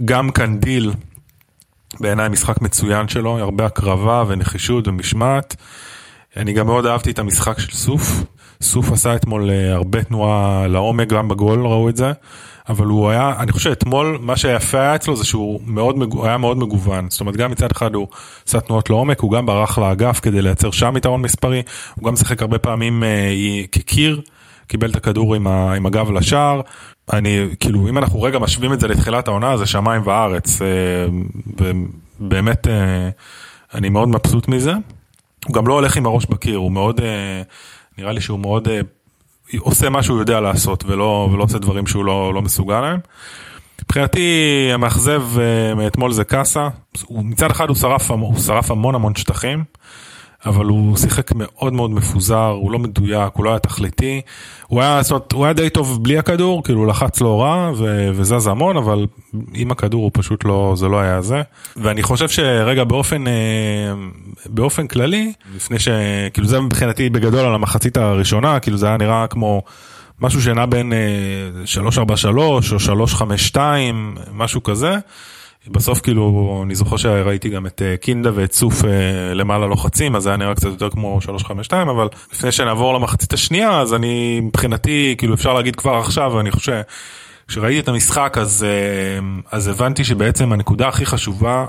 גם 0.04 0.30
קנדיל, 0.30 0.92
בעיניי 2.00 2.28
משחק 2.28 2.60
מצוין 2.62 3.08
שלו, 3.08 3.38
הרבה 3.38 3.66
הקרבה 3.66 4.24
ונחישות 4.28 4.88
ומשמעת. 4.88 5.56
אני 6.36 6.52
גם 6.52 6.66
מאוד 6.66 6.86
אהבתי 6.86 7.10
את 7.10 7.18
המשחק 7.18 7.58
של 7.58 7.72
סוף. 7.72 8.22
סוף 8.62 8.92
עשה 8.92 9.16
אתמול 9.16 9.50
אה, 9.50 9.72
הרבה 9.72 10.02
תנועה 10.04 10.66
לעומק, 10.68 11.08
גם 11.08 11.28
בגול 11.28 11.66
ראו 11.66 11.88
את 11.88 11.96
זה. 11.96 12.12
אבל 12.68 12.86
הוא 12.86 13.10
היה, 13.10 13.34
אני 13.38 13.52
חושב 13.52 13.70
שאתמול 13.70 14.18
מה 14.20 14.36
שיפה 14.36 14.80
היה 14.80 14.94
אצלו 14.94 15.16
זה 15.16 15.24
שהוא 15.24 15.60
מאוד, 15.66 15.96
היה 16.24 16.36
מאוד 16.36 16.58
מגוון. 16.58 17.10
זאת 17.10 17.20
אומרת, 17.20 17.36
גם 17.36 17.50
מצד 17.50 17.70
אחד 17.72 17.94
הוא 17.94 18.08
עשה 18.48 18.60
תנועות 18.60 18.90
לעומק, 18.90 19.20
הוא 19.20 19.32
גם 19.32 19.46
ברח 19.46 19.78
לאגף 19.78 20.20
כדי 20.20 20.42
לייצר 20.42 20.70
שם 20.70 20.96
יתרון 20.96 21.22
מספרי, 21.22 21.62
הוא 21.94 22.04
גם 22.04 22.16
שיחק 22.16 22.42
הרבה 22.42 22.58
פעמים 22.58 23.04
אה, 23.04 23.62
כקיר, 23.72 24.20
קיבל 24.66 24.90
את 24.90 24.96
הכדור 24.96 25.34
עם, 25.34 25.46
ה, 25.46 25.74
עם 25.74 25.86
הגב 25.86 26.10
לשער. 26.10 26.60
אני, 27.12 27.48
כאילו, 27.60 27.88
אם 27.88 27.98
אנחנו 27.98 28.22
רגע 28.22 28.38
משווים 28.38 28.72
את 28.72 28.80
זה 28.80 28.88
לתחילת 28.88 29.28
העונה, 29.28 29.56
זה 29.56 29.66
שמיים 29.66 30.02
וארץ. 30.04 30.62
אה, 30.62 30.66
ובאמת, 32.20 32.68
אה, 32.68 33.08
אני 33.74 33.88
מאוד 33.88 34.08
מבסוט 34.08 34.48
מזה. 34.48 34.72
הוא 35.46 35.54
גם 35.54 35.66
לא 35.66 35.74
הולך 35.74 35.96
עם 35.96 36.06
הראש 36.06 36.26
בקיר, 36.26 36.58
הוא 36.58 36.72
מאוד, 36.72 37.00
אה, 37.00 37.42
נראה 37.98 38.12
לי 38.12 38.20
שהוא 38.20 38.38
מאוד 38.38 38.68
עושה 39.58 39.88
מה 39.88 40.02
שהוא 40.02 40.18
יודע 40.18 40.40
לעשות 40.40 40.84
ולא, 40.86 41.28
ולא 41.32 41.44
עושה 41.44 41.58
דברים 41.58 41.86
שהוא 41.86 42.04
לא, 42.04 42.34
לא 42.34 42.42
מסוגל 42.42 42.80
להם. 42.80 42.98
מבחינתי 43.82 44.20
המאכזב 44.74 45.22
מאתמול 45.76 46.12
זה 46.12 46.24
קאסה, 46.24 46.68
מצד 47.10 47.50
אחד 47.50 47.68
הוא 47.68 47.76
שרף, 47.76 48.10
הוא 48.10 48.38
שרף 48.38 48.70
המון 48.70 48.94
המון 48.94 49.14
שטחים. 49.14 49.64
אבל 50.46 50.66
הוא 50.66 50.96
שיחק 50.96 51.30
מאוד 51.34 51.72
מאוד 51.72 51.90
מפוזר, 51.90 52.46
הוא 52.46 52.72
לא 52.72 52.78
מדויק, 52.78 53.32
הוא 53.34 53.44
לא 53.44 53.50
היה 53.50 53.58
תכליתי. 53.58 54.20
הוא 54.66 54.82
היה, 54.82 55.02
זאת 55.02 55.32
הוא 55.32 55.44
היה 55.44 55.52
די 55.52 55.70
טוב 55.70 56.02
בלי 56.02 56.18
הכדור, 56.18 56.62
כאילו 56.62 56.78
הוא 56.78 56.86
לחץ 56.86 57.20
לא 57.20 57.42
רע 57.42 57.72
ו- 57.76 58.10
וזז 58.14 58.46
המון, 58.46 58.76
אבל 58.76 59.06
עם 59.54 59.70
הכדור 59.70 60.02
הוא 60.02 60.10
פשוט 60.14 60.44
לא, 60.44 60.72
זה 60.76 60.88
לא 60.88 61.00
היה 61.00 61.22
זה. 61.22 61.42
ואני 61.76 62.02
חושב 62.02 62.28
שרגע 62.28 62.84
באופן, 62.84 63.26
אה, 63.26 63.32
באופן 64.46 64.86
כללי, 64.86 65.32
לפני 65.56 65.78
ש... 65.78 65.88
כאילו 66.32 66.48
זה 66.48 66.60
מבחינתי 66.60 67.10
בגדול 67.10 67.40
על 67.40 67.54
המחצית 67.54 67.96
הראשונה, 67.96 68.60
כאילו 68.60 68.76
זה 68.76 68.86
היה 68.86 68.96
נראה 68.96 69.26
כמו... 69.26 69.62
משהו 70.20 70.42
שנע 70.42 70.66
בין 70.66 70.92
343 71.64 72.70
אה, 72.70 72.74
או 72.74 72.80
352, 72.80 74.14
משהו 74.32 74.62
כזה. 74.62 74.98
בסוף 75.66 76.00
כאילו 76.00 76.60
אני 76.64 76.74
זוכר 76.74 76.96
שראיתי 76.96 77.48
גם 77.48 77.66
את 77.66 77.82
אה, 77.82 77.96
קינדה 77.96 78.30
ואת 78.34 78.52
סוף 78.52 78.84
אה, 78.84 79.34
למעלה 79.34 79.66
לוחצים 79.66 80.16
אז 80.16 80.22
זה 80.22 80.28
היה 80.28 80.36
נראה 80.36 80.54
קצת 80.54 80.68
יותר 80.68 80.90
כמו 80.90 81.20
352 81.20 81.88
אבל 81.88 82.08
לפני 82.32 82.52
שנעבור 82.52 82.94
למחצית 82.94 83.32
השנייה 83.32 83.80
אז 83.80 83.94
אני 83.94 84.40
מבחינתי 84.40 85.14
כאילו 85.18 85.34
אפשר 85.34 85.54
להגיד 85.54 85.76
כבר 85.76 85.94
עכשיו 85.94 86.40
אני 86.40 86.50
חושב 86.50 86.80
כשראיתי 87.48 87.80
את 87.80 87.88
המשחק 87.88 88.36
אז 88.40 88.66
אה, 88.68 89.26
אז 89.52 89.68
הבנתי 89.68 90.04
שבעצם 90.04 90.52
הנקודה 90.52 90.88
הכי 90.88 91.06
חשובה 91.06 91.66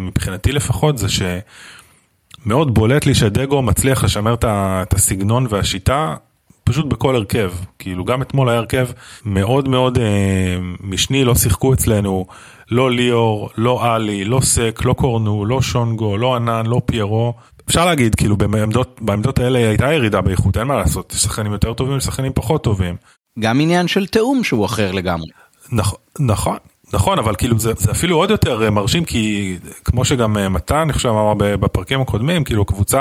מבחינתי 0.00 0.52
לפחות 0.52 0.98
זה 0.98 1.06
שמאוד 1.08 2.74
בולט 2.74 3.06
לי 3.06 3.14
שדגו 3.14 3.62
מצליח 3.62 4.04
לשמר 4.04 4.34
את 4.44 4.94
הסגנון 4.94 5.46
והשיטה 5.50 6.14
פשוט 6.64 6.86
בכל 6.86 7.16
הרכב, 7.16 7.52
כאילו 7.78 8.04
גם 8.04 8.22
אתמול 8.22 8.48
היה 8.48 8.58
הרכב 8.58 8.88
מאוד 9.24 9.68
מאוד 9.68 9.98
אה, 9.98 10.56
משני, 10.80 11.24
לא 11.24 11.34
שיחקו 11.34 11.72
אצלנו, 11.72 12.26
לא 12.70 12.90
ליאור, 12.90 13.50
לא 13.56 13.94
עלי, 13.94 14.24
לא 14.24 14.40
סק, 14.40 14.80
לא 14.84 14.92
קורנו, 14.92 15.46
לא 15.46 15.62
שונגו, 15.62 16.16
לא 16.16 16.36
ענן, 16.36 16.66
לא 16.66 16.80
פיירו. 16.86 17.34
אפשר 17.68 17.86
להגיד, 17.86 18.14
כאילו 18.14 18.36
בעמדות, 18.36 18.98
בעמדות 19.00 19.38
האלה 19.38 19.58
הייתה 19.58 19.92
ירידה 19.92 20.20
באיכות, 20.20 20.56
אין 20.56 20.66
מה 20.66 20.76
לעשות, 20.76 21.12
יש 21.12 21.22
שחקנים 21.22 21.52
יותר 21.52 21.74
טובים, 21.74 22.00
שחקנים 22.00 22.32
פחות 22.34 22.64
טובים. 22.64 22.96
גם 23.38 23.60
עניין 23.60 23.88
של 23.88 24.06
תיאום 24.06 24.44
שהוא 24.44 24.66
אחר 24.66 24.92
לגמרי. 24.92 25.30
נכון, 25.72 25.98
נכון. 26.20 26.56
נכון, 26.92 27.18
אבל 27.18 27.34
כאילו 27.34 27.58
זה, 27.58 27.72
זה 27.76 27.90
אפילו 27.90 28.16
עוד 28.16 28.30
יותר 28.30 28.64
אה, 28.64 28.70
מרשים, 28.70 29.04
כי 29.04 29.56
כמו 29.84 30.04
שגם 30.04 30.36
אה, 30.36 30.48
מתן, 30.48 30.76
אני 30.76 30.92
חושב, 30.92 31.08
אמר 31.08 31.34
בפרקים 31.34 32.00
הקודמים, 32.00 32.44
כאילו 32.44 32.64
קבוצה 32.64 32.98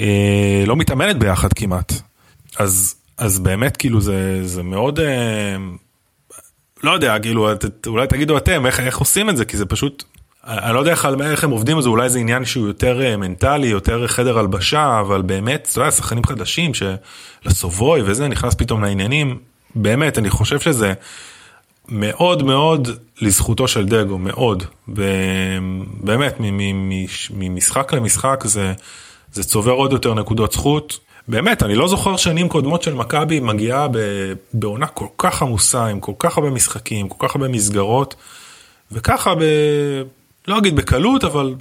אה, 0.00 0.64
לא 0.66 0.76
מתאמנת 0.76 1.18
ביחד 1.18 1.52
כמעט. 1.52 1.92
אז, 2.58 2.94
אז 3.18 3.38
באמת 3.38 3.76
כאילו 3.76 4.00
זה, 4.00 4.46
זה 4.46 4.62
מאוד, 4.62 5.00
אה, 5.00 5.56
לא 6.82 6.90
יודע, 6.90 7.18
כאילו, 7.18 7.52
את, 7.52 7.86
אולי 7.86 8.06
תגידו 8.06 8.36
אתם 8.36 8.66
איך, 8.66 8.80
איך 8.80 8.98
עושים 8.98 9.30
את 9.30 9.36
זה, 9.36 9.44
כי 9.44 9.56
זה 9.56 9.66
פשוט, 9.66 10.04
אני 10.44 10.74
לא 10.74 10.78
יודע 10.78 10.90
איך, 10.90 11.08
איך 11.20 11.44
הם 11.44 11.50
עובדים 11.50 11.80
זה, 11.80 11.88
אולי 11.88 12.08
זה 12.08 12.18
עניין 12.18 12.44
שהוא 12.44 12.66
יותר 12.66 13.02
אה, 13.02 13.16
מנטלי, 13.16 13.66
יותר 13.66 14.06
חדר 14.06 14.38
הלבשה, 14.38 15.00
אבל 15.00 15.22
באמת, 15.22 15.68
אתה 15.72 15.80
יודע, 15.80 15.90
שחקנים 15.90 16.24
חדשים 16.24 16.72
שלסובוי 16.74 18.02
וזה, 18.04 18.28
נכנס 18.28 18.54
פתאום 18.54 18.82
לעניינים, 18.82 19.38
באמת, 19.74 20.18
אני 20.18 20.30
חושב 20.30 20.60
שזה 20.60 20.92
מאוד 21.88 22.42
מאוד 22.42 22.88
לזכותו 23.20 23.68
של 23.68 23.86
דגו, 23.86 24.18
מאוד, 24.18 24.64
ובאמת, 24.88 26.36
ממשחק 27.30 27.92
למשחק 27.92 28.44
זה, 28.44 28.72
זה 29.32 29.44
צובר 29.44 29.72
עוד 29.72 29.92
יותר 29.92 30.14
נקודות 30.14 30.52
זכות. 30.52 31.05
באמת, 31.28 31.62
אני 31.62 31.74
לא 31.74 31.88
זוכר 31.88 32.16
שנים 32.16 32.48
קודמות 32.48 32.82
של 32.82 32.94
מכבי 32.94 33.40
מגיעה 33.40 33.86
בעונה 34.52 34.86
כל 34.86 35.06
כך 35.18 35.42
עמוסה, 35.42 35.86
עם 35.86 36.00
כל 36.00 36.12
כך 36.18 36.38
הרבה 36.38 36.50
משחקים, 36.50 37.08
כל 37.08 37.28
כך 37.28 37.36
הרבה 37.36 37.48
מסגרות, 37.48 38.14
וככה, 38.92 39.34
ב... 39.34 39.40
לא 40.48 40.58
אגיד 40.58 40.76
בקלות, 40.76 41.24
אבל 41.24 41.54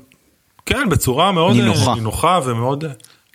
כן, 0.65 0.89
בצורה 0.89 1.31
מאוד 1.31 1.55
נינוחה, 1.55 1.95
נינוחה 1.95 2.39
ומאוד, 2.45 2.85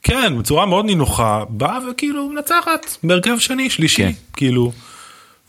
כן, 0.02 0.38
בצורה 0.38 0.66
מאוד 0.66 0.84
נינוחה, 0.84 1.44
באה 1.48 1.78
וכאילו 1.90 2.28
מנצחת 2.28 2.96
בהרכב 3.02 3.38
שני, 3.38 3.70
שלישי, 3.70 4.02
כן. 4.02 4.12
כאילו. 4.32 4.72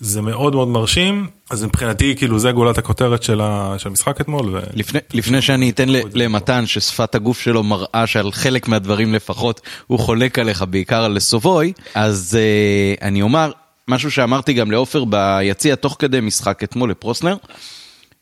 זה 0.02 0.22
מאוד 0.22 0.56
מאוד 0.56 0.68
מרשים, 0.68 1.28
אז 1.50 1.64
מבחינתי 1.64 2.16
כאילו 2.18 2.40
זה 2.40 2.52
גולת 2.52 2.78
הכותרת 2.78 3.24
של 3.24 3.42
המשחק 3.42 4.22
אתמול. 4.22 4.56
ו... 4.56 4.60
לפני, 4.74 5.00
לפני 5.14 5.42
שאני 5.42 5.70
אתן 5.70 5.90
למתן 6.14 6.66
ששפת 6.66 7.16
הגוף 7.16 7.40
שלו 7.40 7.64
מראה 7.64 8.08
שעל 8.08 8.32
חלק 8.32 8.68
מהדברים 8.68 9.14
לפחות 9.14 9.62
הוא 9.88 10.00
חולק 10.00 10.40
עליך 10.40 10.66
בעיקר 10.70 11.04
על 11.04 11.20
סובוי, 11.20 11.74
אז 11.96 12.38
uh, 12.38 13.04
אני 13.04 13.22
אומר 13.22 13.52
משהו 13.88 14.12
שאמרתי 14.12 14.54
גם 14.54 14.72
לעופר 14.72 15.04
ביציע 15.04 15.76
תוך 15.76 15.96
כדי 16.00 16.20
משחק 16.20 16.64
אתמול 16.64 16.92
לפרוסנר, 16.92 17.36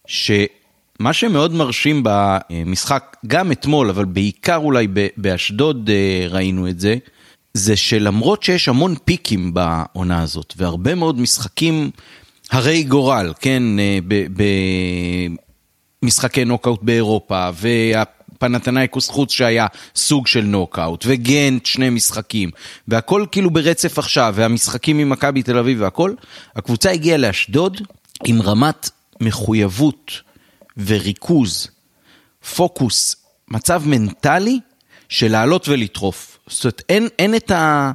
שמה 0.08 1.14
שמאוד 1.14 1.54
מרשים 1.54 2.04
במשחק, 2.04 3.16
גם 3.28 3.52
אתמול, 3.52 3.90
אבל 3.90 4.06
בעיקר 4.06 4.58
אולי 4.58 4.88
באשדוד 5.18 5.90
uh, 5.90 6.34
ראינו 6.34 6.70
את 6.70 6.80
זה, 6.80 6.96
זה 7.54 7.76
שלמרות 7.76 8.44
שיש 8.44 8.68
המון 8.68 8.96
פיקים 9.06 9.54
בעונה 9.54 10.22
הזאת, 10.22 10.54
והרבה 10.58 10.96
מאוד 10.96 11.20
משחקים 11.20 11.92
הרי 12.52 12.84
גורל, 12.84 13.34
כן, 13.40 13.64
אה, 13.80 14.00
במשחקי 16.04 16.46
נוקאוט 16.46 16.84
באירופה, 16.84 17.50
והפנתנייקוס 17.54 19.10
חוץ 19.10 19.32
שהיה 19.32 19.68
סוג 19.96 20.28
של 20.28 20.42
נוקאוט, 20.42 21.06
וגנט 21.08 21.66
שני 21.66 21.90
משחקים, 21.90 22.50
והכל 22.88 23.26
כאילו 23.32 23.50
ברצף 23.50 24.00
עכשיו, 24.00 24.34
והמשחקים 24.38 25.00
עם 25.00 25.10
מכבי 25.10 25.44
תל 25.44 25.58
אביב 25.58 25.82
והכל, 25.82 26.14
הקבוצה 26.56 26.92
הגיעה 26.92 27.18
לאשדוד 27.18 27.82
עם 28.26 28.42
רמת 28.42 28.90
מחויבות 29.22 30.22
וריכוז, 30.78 31.68
פוקוס, 32.56 33.16
מצב 33.48 33.84
מנטלי 33.86 34.60
של 35.10 35.32
לעלות 35.32 35.70
ולטרוף. 35.70 36.39
זאת 36.50 36.64
אומרת, 36.64 36.82
אין, 36.90 37.08
אין 37.20 37.36
את 37.36 37.52
ה... 37.52 37.92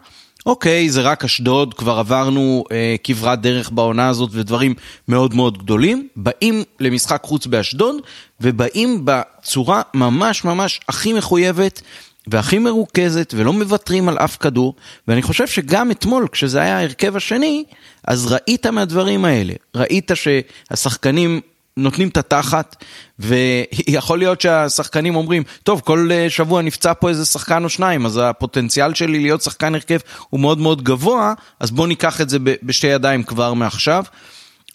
אוקיי, 0.47 0.91
זה 0.91 1.01
רק 1.01 1.25
אשדוד, 1.25 1.75
כבר 1.75 1.99
עברנו 1.99 2.65
אה, 2.73 2.97
כברת 3.05 3.41
דרך 3.41 3.71
בעונה 3.71 4.09
הזאת 4.09 4.31
ודברים 4.33 4.75
מאוד 5.09 5.35
מאוד 5.35 5.59
גדולים. 5.59 6.09
באים 6.17 6.63
למשחק 6.81 7.23
חוץ 7.25 7.47
באשדוד, 7.47 7.97
ובאים 8.41 9.05
בצורה 9.05 9.83
ממש 9.95 10.45
ממש 10.45 10.81
הכי 10.89 11.13
מחויבת 11.13 11.83
והכי 12.27 12.59
מרוכזת, 12.59 13.35
ולא 13.37 13.53
מוותרים 13.53 14.09
על 14.09 14.19
אף 14.19 14.37
כדור. 14.37 14.75
ואני 15.09 15.23
חושב 15.23 15.47
שגם 15.47 15.91
אתמול, 15.91 16.29
כשזה 16.33 16.61
היה 16.61 16.79
ההרכב 16.79 17.17
השני, 17.17 17.65
אז 18.07 18.33
ראית 18.33 18.67
מהדברים 18.67 19.25
האלה. 19.25 19.53
ראית 19.75 20.11
שהשחקנים 20.15 21.41
נותנים 21.77 22.09
את 22.09 22.17
התחת, 22.17 22.85
ויכול 23.19 24.19
להיות 24.19 24.41
שהשחקנים 24.41 25.17
אומרים, 25.17 25.43
טוב, 25.63 25.81
כל 25.81 26.09
אה, 26.13 26.31
שבוע 26.31 26.63
נפצע 26.63 26.93
פה 26.95 27.09
איזה 27.09 27.25
שחקן 27.25 27.65
או 27.65 27.69
שניים, 27.69 28.07
אז 28.07 28.21
הפוטנציאל 28.23 28.95
שלי 28.95 29.21
להיות 29.21 29.43
שחקן 29.43 29.75
הרכב 29.75 29.99
הוא 30.31 30.41
מאוד 30.41 30.59
מאוד 30.59 30.83
גבוה, 30.83 31.35
אז 31.61 31.71
בואו 31.71 31.87
ניקח 31.87 32.21
את 32.21 32.29
זה 32.29 32.39
בשתי 32.63 32.87
ידיים 32.87 33.23
כבר 33.23 33.55
מעכשיו. 33.55 34.05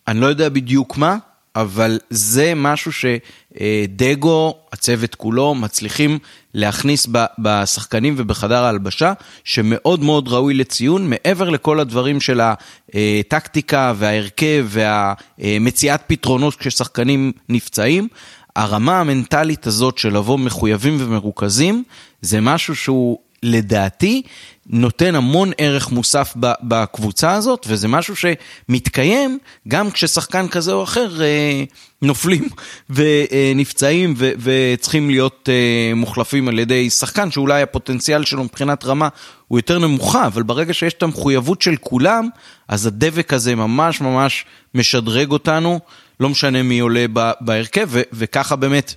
אני 0.07 0.19
לא 0.19 0.25
יודע 0.25 0.49
בדיוק 0.49 0.97
מה, 0.97 1.17
אבל 1.55 1.99
זה 2.09 2.53
משהו 2.55 2.91
שדגו, 2.91 4.55
הצוות 4.73 5.15
כולו, 5.15 5.55
מצליחים 5.55 6.19
להכניס 6.53 7.07
בשחקנים 7.39 8.13
ובחדר 8.17 8.63
ההלבשה, 8.63 9.13
שמאוד 9.43 10.03
מאוד 10.03 10.27
ראוי 10.27 10.53
לציון, 10.53 11.09
מעבר 11.09 11.49
לכל 11.49 11.79
הדברים 11.79 12.21
של 12.21 12.41
הטקטיקה 12.41 13.93
וההרכב 13.95 14.67
והמציאת 14.69 16.01
פתרונות 16.07 16.55
כששחקנים 16.55 17.31
נפצעים. 17.49 18.07
הרמה 18.55 18.99
המנטלית 18.99 19.67
הזאת 19.67 19.97
של 19.97 20.17
לבוא 20.17 20.39
מחויבים 20.39 20.97
ומרוכזים, 20.99 21.83
זה 22.21 22.41
משהו 22.41 22.75
שהוא 22.75 23.19
לדעתי 23.43 24.21
נותן 24.69 25.15
המון 25.15 25.51
ערך 25.57 25.91
מוסף 25.91 26.33
בקבוצה 26.63 27.33
הזאת, 27.33 27.65
וזה 27.69 27.87
משהו 27.87 28.15
שמתקיים 28.15 29.39
גם 29.67 29.91
כששחקן 29.91 30.47
כזה 30.47 30.73
או 30.73 30.83
אחר 30.83 31.21
אה, 31.21 31.63
נופלים 32.01 32.49
ונפצעים 32.89 34.13
וצריכים 34.17 35.09
להיות 35.09 35.49
אה, 35.51 35.95
מוחלפים 35.95 36.47
על 36.47 36.59
ידי 36.59 36.89
שחקן 36.89 37.31
שאולי 37.31 37.61
הפוטנציאל 37.61 38.25
שלו 38.25 38.43
מבחינת 38.43 38.85
רמה 38.85 39.07
הוא 39.47 39.59
יותר 39.59 39.79
נמוכה, 39.79 40.25
אבל 40.25 40.43
ברגע 40.43 40.73
שיש 40.73 40.93
את 40.93 41.03
המחויבות 41.03 41.61
של 41.61 41.75
כולם, 41.75 42.29
אז 42.67 42.85
הדבק 42.85 43.33
הזה 43.33 43.55
ממש 43.55 44.01
ממש 44.01 44.45
משדרג 44.75 45.31
אותנו, 45.31 45.79
לא 46.19 46.29
משנה 46.29 46.63
מי 46.63 46.79
עולה 46.79 47.05
בהרכב, 47.41 47.89
וככה 48.13 48.55
באמת 48.55 48.93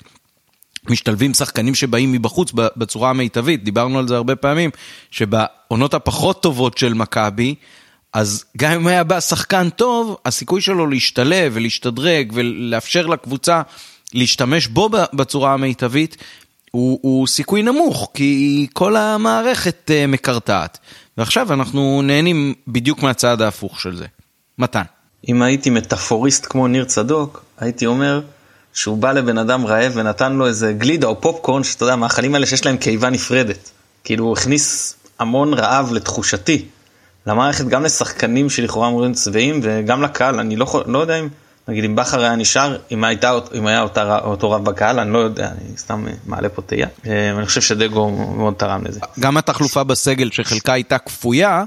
משתלבים 0.91 1.35
שחקנים 1.35 1.75
שבאים 1.75 2.12
מבחוץ 2.12 2.53
בצורה 2.55 3.11
המיטבית, 3.11 3.65
דיברנו 3.65 3.99
על 3.99 4.09
זה 4.09 4.17
הרבה 4.17 4.37
פעמים, 4.37 4.71
שבעונות 5.11 5.95
הפחות 5.95 6.43
טובות 6.43 6.79
של 6.79 6.95
מכבי, 6.95 7.55
אז 8.12 8.45
גם 8.57 8.73
אם 8.73 8.87
היה 8.87 9.05
בא 9.05 9.21
שחקן 9.21 9.71
טוב, 9.71 10.17
הסיכוי 10.27 10.61
שלו 10.61 10.87
להשתלב 10.87 11.53
ולהשתדרג 11.55 12.33
ולאפשר 12.35 13.07
לקבוצה 13.07 13.62
להשתמש 14.15 14.67
בו 14.67 14.89
בצורה 15.12 15.55
המיטבית, 15.55 16.17
הוא, 16.71 16.99
הוא 17.03 17.27
סיכוי 17.27 17.62
נמוך, 17.62 18.11
כי 18.15 18.67
כל 18.73 18.97
המערכת 18.97 19.91
uh, 19.91 20.07
מקרטעת. 20.07 20.79
ועכשיו 21.19 21.53
אנחנו 21.53 22.03
נהנים 22.03 22.55
בדיוק 22.69 23.03
מהצעד 23.03 23.43
ההפוך 23.43 23.81
של 23.81 23.97
זה. 23.97 24.07
מתן. 24.59 24.83
אם 25.29 25.43
הייתי 25.43 25.71
מטאפוריסט 25.71 26.47
כמו 26.51 26.69
ניר 26.69 26.85
צדוק, 26.85 27.45
הייתי 27.59 27.87
אומר 27.87 28.21
שהוא 28.73 28.99
בא 28.99 29.12
לבן 29.12 29.38
אדם 29.38 29.67
רעב 29.67 29.93
ונתן 29.95 30.33
לו 30.33 30.47
איזה 30.47 30.73
גלידה 30.73 31.07
או 31.07 31.21
פופקורן, 31.21 31.64
שאתה 31.64 31.85
יודע, 31.85 31.97
מאכלים 31.97 32.35
האלה 32.35 32.47
שיש 32.47 32.67
להם 32.67 32.76
קיבה 32.76 33.11
נפרדת. 33.11 33.71
כאילו 34.05 34.25
הוא 34.25 34.33
הכניס 34.33 34.95
המון 35.19 35.55
רעב 35.55 35.93
לתחושתי, 35.93 36.64
למערכת, 37.26 37.64
גם 37.64 37.85
לשחקנים 37.85 38.50
שלכאורה 38.50 38.88
אמורים 38.88 39.12
צבעים 39.12 39.61
וגם 39.62 40.02
לקהל, 40.02 40.41
אני 40.41 40.57
לא, 40.57 40.83
לא 40.87 40.99
יודע 40.99 41.21
אם, 41.21 41.29
נגיד 41.69 41.85
אם 41.85 41.97
בכר 41.97 42.21
היה 42.21 42.37
נשאר, 42.37 42.76
אם, 42.93 43.05
הייתה, 43.05 43.38
אם 43.59 43.67
היה 43.67 43.83
אותה, 43.83 44.19
אותו 44.19 44.50
רב 44.50 44.64
בקהל, 44.64 45.00
אני 45.00 45.12
לא 45.12 45.19
יודע, 45.19 45.49
אני 45.49 45.76
סתם 45.76 46.07
מעלה 46.26 46.49
פה 46.49 46.62
תהייה, 46.62 46.87
אה, 47.07 47.31
אני 47.31 47.47
חושב 47.47 47.61
שדגו 47.61 48.11
מאוד 48.11 48.55
תרם 48.55 48.85
לזה. 48.85 49.00
גם 49.21 49.37
התחלופה 49.37 49.85
בסגל 49.85 50.31
שחלקה 50.33 50.73
הייתה 50.73 50.99
כפויה, 50.99 51.64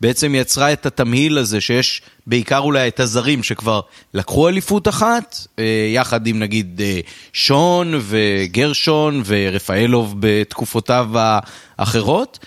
בעצם 0.00 0.34
יצרה 0.34 0.72
את 0.72 0.86
התמהיל 0.86 1.38
הזה 1.38 1.60
שיש 1.60 2.02
בעיקר 2.26 2.58
אולי 2.58 2.88
את 2.88 3.00
הזרים 3.00 3.42
שכבר 3.42 3.80
לקחו 4.14 4.48
אליפות 4.48 4.88
אחת, 4.88 5.36
אה, 5.58 5.64
יחד 5.94 6.26
עם 6.26 6.38
נגיד 6.38 6.80
אה, 6.84 7.00
שון 7.32 7.94
וגרשון 8.00 9.22
ורפאלוב 9.26 10.14
בתקופותיו 10.20 11.10
האחרות, 11.78 12.38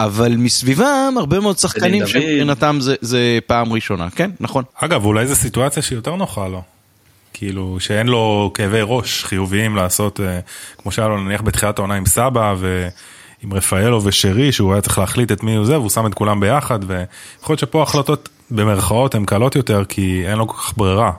אבל 0.00 0.36
מסביבם 0.36 1.14
הרבה 1.16 1.40
מאוד 1.40 1.58
שחקנים 1.58 2.06
שמבחינתם 2.06 2.76
זה, 2.80 2.94
זה 3.00 3.38
פעם 3.46 3.72
ראשונה, 3.72 4.10
כן, 4.10 4.30
נכון. 4.40 4.64
אגב, 4.74 5.04
אולי 5.04 5.26
זו 5.26 5.34
סיטואציה 5.34 5.82
שיותר 5.82 6.14
נוחה 6.14 6.48
לו. 6.48 6.62
כאילו 7.32 7.76
שאין 7.80 8.06
לו 8.06 8.50
כאבי 8.54 8.80
ראש 8.82 9.24
חיוביים 9.24 9.76
לעשות, 9.76 10.20
אה, 10.20 10.40
כמו 10.78 10.92
שהיה 10.92 11.08
לו 11.08 11.20
נניח 11.20 11.42
בתחילת 11.42 11.78
העונה 11.78 11.94
עם 11.94 12.06
סבא 12.06 12.54
ועם 13.46 13.54
רפאלו 13.54 14.04
ושרי, 14.04 14.52
שהוא 14.52 14.72
היה 14.72 14.82
צריך 14.82 14.98
להחליט 14.98 15.32
את 15.32 15.42
מי 15.42 15.56
הוא 15.56 15.66
זה, 15.66 15.78
והוא 15.78 15.90
שם 15.90 16.06
את 16.06 16.14
כולם 16.14 16.40
ביחד, 16.40 16.78
ויכול 16.82 17.52
להיות 17.52 17.58
שפה 17.58 17.82
החלטות 17.82 18.28
במרכאות 18.50 19.14
הן 19.14 19.24
קלות 19.24 19.56
יותר, 19.56 19.84
כי 19.88 20.22
אין 20.26 20.38
לו 20.38 20.48
כל 20.48 20.56
כך 20.56 20.76
ברירה. 20.76 21.12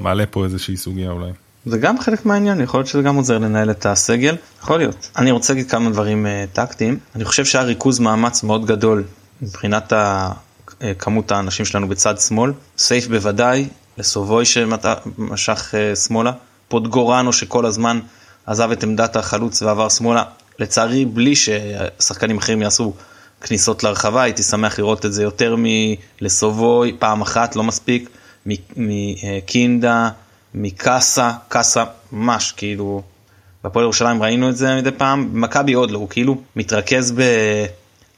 מעלה 0.00 0.26
פה 0.26 0.44
איזושהי 0.44 0.76
סוגיה 0.76 1.10
אולי. 1.10 1.30
זה 1.66 1.78
גם 1.78 2.00
חלק 2.00 2.26
מהעניין, 2.26 2.60
יכול 2.60 2.80
להיות 2.80 2.88
שזה 2.88 3.02
גם 3.02 3.16
עוזר 3.16 3.38
לנהל 3.38 3.70
את 3.70 3.86
הסגל, 3.86 4.36
יכול 4.62 4.78
להיות. 4.78 5.10
אני 5.16 5.30
רוצה 5.30 5.52
להגיד 5.52 5.70
כמה 5.70 5.90
דברים 5.90 6.26
uh, 6.26 6.56
טקטיים, 6.56 6.98
אני 7.16 7.24
חושב 7.24 7.44
שהיה 7.44 7.64
ריכוז 7.64 7.98
מאמץ 7.98 8.42
מאוד 8.42 8.66
גדול 8.66 9.04
מבחינת 9.42 9.92
ה, 9.92 10.30
uh, 10.68 10.72
כמות 10.98 11.32
האנשים 11.32 11.64
שלנו 11.64 11.88
בצד 11.88 12.18
שמאל, 12.18 12.52
סייף 12.78 13.06
בוודאי, 13.06 13.68
לסובוי 13.98 14.44
שמשך 14.44 15.74
uh, 15.74 15.96
שמאלה, 15.96 16.32
פוטגורנו 16.68 17.32
שכל 17.32 17.66
הזמן 17.66 18.00
עזב 18.46 18.70
את 18.70 18.82
עמדת 18.82 19.16
החלוץ 19.16 19.62
ועבר 19.62 19.88
שמאלה, 19.88 20.22
לצערי 20.58 21.04
בלי 21.04 21.34
ששחקנים 21.36 22.38
אחרים 22.38 22.62
יעשו 22.62 22.92
כניסות 23.40 23.84
לרחבה, 23.84 24.22
הייתי 24.22 24.42
שמח 24.42 24.78
לראות 24.78 25.06
את 25.06 25.12
זה 25.12 25.22
יותר 25.22 25.56
מלסובוי, 25.58 26.96
פעם 26.98 27.22
אחת, 27.22 27.56
לא 27.56 27.62
מספיק, 27.62 28.10
מקינדה. 28.76 30.10
מקאסה, 30.56 31.32
קאסה 31.48 31.84
ממש 32.12 32.52
כאילו, 32.56 33.02
בפועל 33.64 33.82
ירושלים 33.82 34.22
ראינו 34.22 34.48
את 34.48 34.56
זה 34.56 34.76
מדי 34.76 34.90
פעם, 34.90 35.32
במכבי 35.32 35.72
עוד 35.72 35.90
לא, 35.90 35.98
הוא 35.98 36.08
כאילו 36.08 36.40
מתרכז 36.56 37.12
ב... 37.16 37.22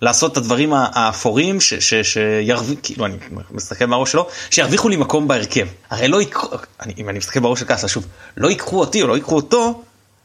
לעשות 0.02 0.32
את 0.32 0.36
הדברים 0.36 0.72
האפורים 0.72 1.58
שירוויחו, 1.60 2.82
כאילו 2.82 3.06
אני 3.06 3.16
מסתכל 3.50 3.86
בראש 3.86 4.12
שלו, 4.12 4.28
שירוויחו 4.50 4.88
לי 4.88 4.96
מקום 4.96 5.28
בהרכב. 5.28 5.66
הרי 5.90 6.08
לא 6.08 6.22
יקחו, 6.22 6.56
אם 6.98 7.08
אני 7.08 7.18
מסתכל 7.18 7.40
בראש 7.40 7.60
של 7.60 7.66
קאסה 7.66 7.88
שוב, 7.88 8.06
לא 8.36 8.48
ייקחו 8.48 8.80
אותי 8.80 9.02
או 9.02 9.06
לא 9.06 9.14
ייקחו 9.14 9.36
אותו 9.36 9.82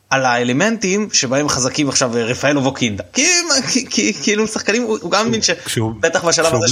על 0.10 0.26
האלמנטים 0.26 1.08
שבהם 1.14 1.50
חזקים 1.50 1.90
עכשיו 1.90 2.12
רפאל 2.14 2.58
ובוקינדה. 2.58 3.04
כי 3.90 4.14
כאילו 4.24 4.48
שחקנים, 4.48 4.84
הוא 4.84 5.12
גם 5.12 5.28
מבין 5.28 5.42
שבטח 5.42 6.26
בשלב 6.26 6.46
הזה... 6.46 6.66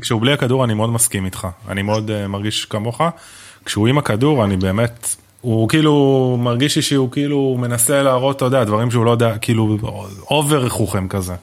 כשהוא 0.00 0.20
בלי 0.20 0.32
הכדור 0.32 0.64
אני 0.64 0.74
מאוד 0.74 0.90
מסכים 0.90 1.24
איתך, 1.24 1.48
אני 1.68 1.82
מאוד 1.82 2.10
אה, 2.10 2.28
מרגיש 2.28 2.64
כמוך. 2.64 3.00
כשהוא 3.64 3.88
עם 3.88 3.98
הכדור 3.98 4.44
אני 4.44 4.56
באמת, 4.56 5.16
הוא 5.40 5.68
כאילו 5.68 6.36
מרגיש 6.40 6.76
לי 6.76 6.82
שהוא 6.82 7.10
כאילו 7.10 7.56
מנסה 7.58 8.02
להראות, 8.02 8.36
אתה 8.36 8.44
יודע, 8.44 8.64
דברים 8.64 8.90
שהוא 8.90 9.04
לא 9.04 9.10
יודע, 9.10 9.38
כאילו 9.38 9.78
אובר 10.30 10.68
חוכם 10.68 11.08
כזה. 11.08 11.34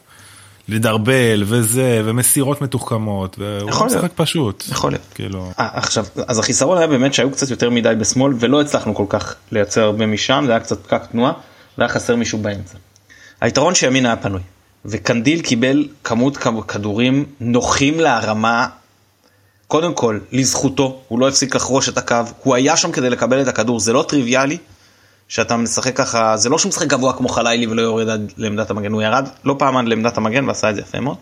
לדרבל 0.70 1.44
וזה 1.46 2.02
ומסירות 2.06 2.62
מתוחכמות 2.62 3.40
והוא 3.40 3.86
משחק 3.86 4.12
פשוט. 4.16 4.64
יכול 4.72 4.92
להיות. 4.92 5.06
כאילו. 5.16 5.52
아, 5.56 5.60
אה, 5.60 5.70
עכשיו 5.74 6.06
אז 6.28 6.40
החיסרון 6.40 6.78
היה 6.78 6.88
באמת 6.88 7.14
שהיו 7.14 7.32
קצת 7.32 7.50
יותר 7.50 7.70
מדי 7.70 7.94
בשמאל 8.00 8.34
ולא 8.40 8.62
הצלחנו 8.62 8.96
כל 8.96 9.06
כך 9.10 9.36
לייצר 9.52 9.84
הרבה 9.84 10.06
משם 10.06 10.44
זה 10.46 10.52
היה 10.52 10.60
קצת 10.60 10.84
פקק 10.84 11.02
תנועה 11.12 11.34
והיה 11.78 11.90
חסר 11.90 12.16
מישהו 12.16 12.38
באמצע. 12.38 12.78
היתרון 13.42 13.76
שימין 13.76 14.06
היה 14.06 14.16
פנוי 14.16 14.42
וקנדיל 14.86 15.42
קיבל 15.42 15.88
כמות 16.04 16.38
כדורים 16.68 17.26
נוחים 17.40 18.00
להרמה. 18.00 18.68
קודם 19.68 19.94
כל, 19.94 20.20
לזכותו, 20.32 21.02
הוא 21.08 21.20
לא 21.20 21.28
הפסיק 21.28 21.56
לחרוש 21.56 21.90
את 21.90 21.98
הקו, 21.98 22.16
הוא 22.44 22.56
היה 22.56 22.78
שם 22.78 22.92
כדי 22.92 23.10
לקבל 23.10 23.42
את 23.42 23.48
הכדור, 23.48 23.80
זה 23.80 23.94
לא 23.94 24.06
טריוויאלי 24.08 24.58
שאתה 25.28 25.58
משחק 25.58 25.96
ככה, 25.96 26.38
זה 26.38 26.50
לא 26.50 26.58
שהוא 26.58 26.70
משחק 26.70 26.88
גבוה 26.88 27.13
כמו 27.13 27.30
חלילי 27.30 27.68
ולא 27.68 27.82
יורד 27.82 28.10
עד 28.10 28.34
לעמדת 28.38 28.70
המגן, 28.70 28.92
הוא 28.92 29.02
ירד 29.02 29.28
לא 29.44 29.56
פעם 29.60 29.78
עד 29.78 29.88
לעמדת 29.88 30.18
המגן 30.18 30.48
ועשה 30.48 30.70
את 30.70 30.76
זה 30.76 30.82
יפה 30.82 31.00
מאוד. 31.00 31.18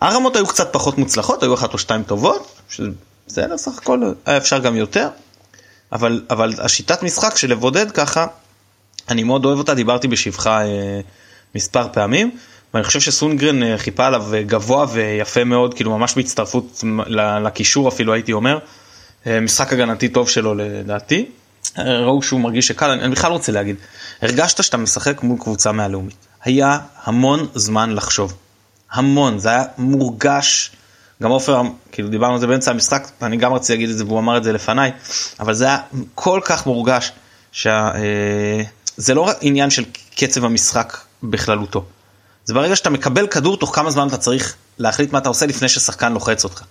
הרמות 0.00 0.36
היו 0.36 0.46
קצת 0.46 0.72
פחות 0.72 0.98
מוצלחות, 0.98 1.42
היו 1.42 1.54
אחת 1.54 1.72
או 1.72 1.78
שתיים 1.78 2.02
טובות, 2.02 2.60
בסדר 3.26 3.58
סך 3.58 3.78
הכל, 3.78 4.12
היה 4.26 4.36
אפשר 4.36 4.58
גם 4.58 4.76
יותר, 4.76 5.08
אבל, 5.92 6.22
אבל 6.30 6.52
השיטת 6.58 7.02
משחק 7.02 7.36
של 7.36 7.50
לבודד 7.50 7.90
ככה, 7.90 8.26
אני 9.08 9.22
מאוד 9.22 9.44
אוהב 9.44 9.58
אותה, 9.58 9.74
דיברתי 9.74 10.08
בשבחה 10.08 10.62
אה, 10.62 11.00
מספר 11.54 11.88
פעמים. 11.92 12.30
ואני 12.74 12.84
חושב 12.84 13.00
שסונגרן 13.00 13.62
אה, 13.62 13.78
חיפה 13.78 14.06
עליו 14.06 14.34
אה, 14.34 14.42
גבוה 14.42 14.86
ויפה 14.92 15.44
מאוד, 15.44 15.74
כאילו 15.74 15.98
ממש 15.98 16.14
בהצטרפות 16.14 16.84
לקישור 17.44 17.88
אפילו 17.88 18.12
הייתי 18.12 18.32
אומר. 18.32 18.58
אה, 19.26 19.40
משחק 19.40 19.72
הגנתי 19.72 20.08
טוב 20.08 20.28
שלו 20.28 20.54
לדעתי. 20.54 21.26
ראו 21.78 22.22
שהוא 22.22 22.40
מרגיש 22.40 22.66
שקל, 22.66 22.90
אני 22.90 23.10
בכלל 23.10 23.32
רוצה 23.32 23.52
להגיד, 23.52 23.76
הרגשת 24.22 24.62
שאתה 24.62 24.76
משחק 24.76 25.22
מול 25.22 25.38
קבוצה 25.38 25.72
מהלאומית. 25.72 26.26
היה 26.44 26.78
המון 27.04 27.46
זמן 27.54 27.94
לחשוב. 27.94 28.34
המון, 28.92 29.38
זה 29.38 29.48
היה 29.48 29.64
מורגש. 29.78 30.70
גם 31.22 31.30
עופר, 31.30 31.62
כאילו 31.92 32.08
דיברנו 32.08 32.34
על 32.34 32.40
זה 32.40 32.46
באמצע 32.46 32.70
המשחק, 32.70 33.08
אני 33.22 33.36
גם 33.36 33.52
רציתי 33.52 33.72
להגיד 33.72 33.90
את 33.90 33.98
זה 33.98 34.04
והוא 34.04 34.18
אמר 34.18 34.36
את 34.36 34.44
זה 34.44 34.52
לפניי, 34.52 34.92
אבל 35.40 35.54
זה 35.54 35.64
היה 35.64 35.78
כל 36.14 36.40
כך 36.44 36.66
מורגש, 36.66 37.12
שזה 37.52 37.70
שה, 39.00 39.14
לא 39.14 39.20
רק 39.20 39.36
עניין 39.40 39.70
של 39.70 39.84
קצב 40.16 40.44
המשחק 40.44 40.96
בכללותו. 41.22 41.84
זה 42.44 42.54
ברגע 42.54 42.76
שאתה 42.76 42.90
מקבל 42.90 43.26
כדור 43.26 43.56
תוך 43.56 43.74
כמה 43.74 43.90
זמן 43.90 44.08
אתה 44.08 44.16
צריך 44.16 44.54
להחליט 44.78 45.12
מה 45.12 45.18
אתה 45.18 45.28
עושה 45.28 45.46
לפני 45.46 45.68
ששחקן 45.68 46.12
לוחץ 46.12 46.44
אותך. 46.44 46.62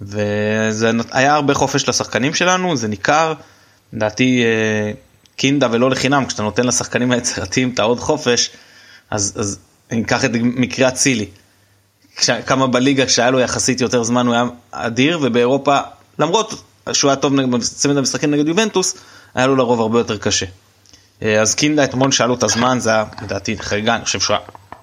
וזה 0.00 0.90
היה 1.10 1.34
הרבה 1.34 1.54
חופש 1.54 1.88
לשחקנים 1.88 2.34
שלנו 2.34 2.76
זה 2.76 2.88
ניכר 2.88 3.34
לדעתי 3.92 4.42
אה, 4.44 4.92
קינדה 5.36 5.68
ולא 5.70 5.90
לחינם 5.90 6.26
כשאתה 6.26 6.42
נותן 6.42 6.64
לשחקנים 6.66 7.12
היצירתיים 7.12 7.70
את 7.74 7.78
העוד 7.78 8.00
חופש 8.00 8.50
אז, 9.10 9.32
אז 9.36 9.58
אני 9.90 10.02
אקח 10.02 10.24
את 10.24 10.30
מקרה 10.32 10.88
אצילי. 10.88 11.26
כמה 12.46 12.66
בליגה 12.66 13.06
כשהיה 13.06 13.30
לו 13.30 13.40
יחסית 13.40 13.80
יותר 13.80 14.02
זמן 14.02 14.26
הוא 14.26 14.34
היה 14.34 14.44
אדיר 14.70 15.18
ובאירופה 15.22 15.78
למרות 16.18 16.62
שהוא 16.92 17.10
היה 17.10 17.16
טוב 17.16 17.40
בצמד 17.40 17.96
המשחקים 17.96 18.30
נגד 18.30 18.48
יובנטוס 18.48 18.94
היה 19.34 19.46
לו 19.46 19.56
לרוב 19.56 19.80
הרבה 19.80 19.98
יותר 19.98 20.18
קשה. 20.18 20.46
אה, 21.22 21.40
אז 21.40 21.54
קינדה 21.54 21.84
אתמול 21.84 22.12
שאלו 22.12 22.34
את 22.34 22.42
הזמן 22.42 22.78
זה 22.80 22.90
היה 22.90 23.04
לדעתי 23.22 23.58
חריגה 23.58 23.96
אני 23.96 24.04
חושב 24.04 24.20
שהוא 24.20 24.36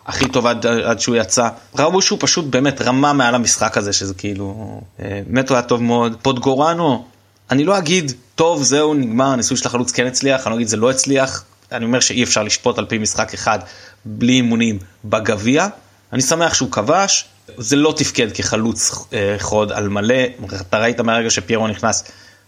הכי 0.06 0.28
טוב 0.28 0.48
עד, 0.48 0.66
עד 0.66 1.00
שהוא 1.00 1.16
יצא. 1.16 1.50
ראו 1.76 2.02
שהוא 2.02 2.20
פשוט 2.22 2.46
באמת 2.46 2.82
רמה 2.82 3.14
מעל 3.14 3.36
המשחק 3.36 3.78
הזה 3.78 3.94
שזה 3.94 4.14
כאילו 4.14 4.82
אה, 5.00 5.22
באמת 5.28 5.50
הוא 5.50 5.56
היה 5.56 5.62
טוב 5.62 5.82
מאוד. 5.82 6.18
פוטגורנו 6.22 7.06
אני 7.54 7.64
לא 7.64 7.78
אגיד 7.78 8.12
טוב 8.36 8.64
זהו 8.64 8.94
נגמר 8.94 9.26
הניסוי 9.26 9.58
של 9.58 9.68
החלוץ 9.68 9.92
כן 9.92 10.06
הצליח 10.06 10.48
אני 10.48 10.52
לא 10.52 10.56
אגיד 10.56 10.68
זה 10.68 10.78
לא 10.78 10.90
הצליח 10.92 11.44
אני 11.72 11.86
אומר 11.86 12.00
שאי 12.00 12.24
אפשר 12.24 12.44
לשפוט 12.44 12.78
על 12.78 12.86
פי 12.86 12.98
משחק 12.98 13.34
אחד 13.34 13.60
בלי 14.06 14.34
אימונים 14.34 14.80
בגביע. 15.06 15.68
אני 16.14 16.22
שמח 16.22 16.54
שהוא 16.54 16.72
כבש 16.72 17.26
זה 17.58 17.76
לא 17.76 17.94
תפקד 17.98 18.32
כחלוץ 18.32 19.08
אה, 19.14 19.36
חוד 19.40 19.72
על 19.72 19.90
מלא 19.90 20.24
אתה 20.62 20.80
ראית 20.80 21.00
מהרגע 21.00 21.30
שפיירו 21.30 21.68
נכנס 21.68 22.04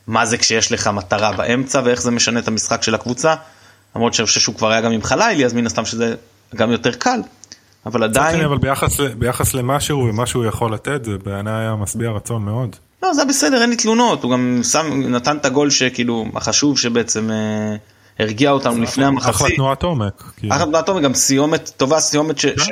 מה 0.08 0.26
זה 0.26 0.38
כשיש 0.38 0.72
לך 0.72 0.88
מטרה 0.88 1.32
באמצע 1.32 1.82
ואיך 1.86 2.02
זה 2.02 2.12
משנה 2.12 2.39
את 2.39 2.48
המשחק 2.48 2.84
של 2.84 2.96
הקבוצה. 2.96 3.36
למרות 3.96 4.13
שאני 4.13 4.26
חושב 4.26 4.39
שהוא 4.39 4.56
כבר 4.56 4.72
היה 4.72 4.82
גם 4.82 4.91
עם 4.91 5.02
חלילי 5.02 5.46
אז 5.46 5.54
מן 5.54 5.65
הסתם 5.65 5.86
שזה 5.86 6.15
גם 6.56 6.72
יותר 6.72 6.91
קל 6.91 7.20
אבל 7.86 8.04
עדיין... 8.04 8.41
אבל 8.41 8.58
ביחס, 8.58 9.00
ביחס 9.18 9.54
למה 9.54 9.80
שהוא 9.80 10.10
ומה 10.10 10.26
שהוא 10.26 10.46
יכול 10.46 10.74
לתת 10.74 11.06
זה 11.06 11.18
בעיניי 11.18 11.54
היה 11.54 11.76
משביע 11.76 12.10
רצון 12.10 12.41
מאוד. 12.41 12.76
לא 13.08 13.13
זה 13.13 13.26
בסדר 13.26 13.62
אין 13.62 13.70
לי 13.70 13.76
תלונות 13.76 14.24
הוא 14.24 14.32
גם 14.32 14.62
שם 14.72 15.02
נתן 15.12 15.38
את 15.38 15.46
הגול 15.46 15.70
שכאילו 15.70 16.26
החשוב 16.36 16.80
שבעצם 16.80 17.32
אה, 17.32 17.76
הרגיע 18.20 18.52
אותנו 18.52 18.74
לפני 18.74 18.88
אחלה 18.88 19.08
המחצית. 19.08 19.56
תנועת 19.56 19.84
עומק. 19.84 20.24
כאילו. 20.38 20.56
אחלה 20.56 20.65
תנועת 20.65 20.89
עומק, 20.89 21.04
גם 21.04 21.13
סיומת 21.13 21.72
טובה, 21.78 22.00
סיומת 22.00 22.38
ש... 22.38 22.46
ש... 22.46 22.70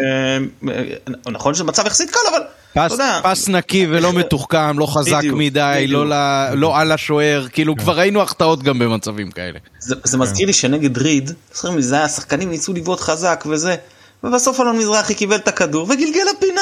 נכון 1.32 1.54
שזה 1.54 1.63
מצב 1.63 1.86
יחסית 1.88 2.10
קל, 2.10 2.19
אבל 2.32 2.41
פס, 2.74 3.00
פס 3.24 3.48
נקי 3.48 3.88
ולא 3.89 4.13
מתוחכם, 4.13 4.80
לא 4.80 4.86
חזק 4.86 5.17
בדיוק, 5.17 5.38
מדי, 5.38 5.74
בדיוק. 5.76 5.91
לא, 5.91 6.10
ל- 6.10 6.54
לא 6.54 6.80
על 6.80 6.91
השוער, 6.91 7.48
כאילו 7.52 7.78
כבר 7.78 7.98
ראינו 7.98 8.22
החטאות 8.22 8.63
גם 8.63 8.80
במצבים 8.80 9.32
כאלה. 9.32 9.60
זה, 9.80 9.96
זה 10.04 10.17
מזכיר 10.17 10.48
לי 10.48 10.54
שנגד 10.54 10.98
ריד, 10.98 11.32
זוכרים, 11.54 11.82
זה 11.82 11.96
היה, 11.96 12.04
השחקנים 12.04 12.50
ניסו 12.50 12.74
לבעוט 12.74 13.00
חזק 13.00 13.43
וזה, 13.50 13.76
ובסוף 14.24 14.60
אלון 14.60 14.78
מזרחי 14.78 15.15
קיבל 15.15 15.36
את 15.36 15.48
הכדור 15.48 15.84
וגלגל 15.84 16.24
לפינה. 16.36 16.62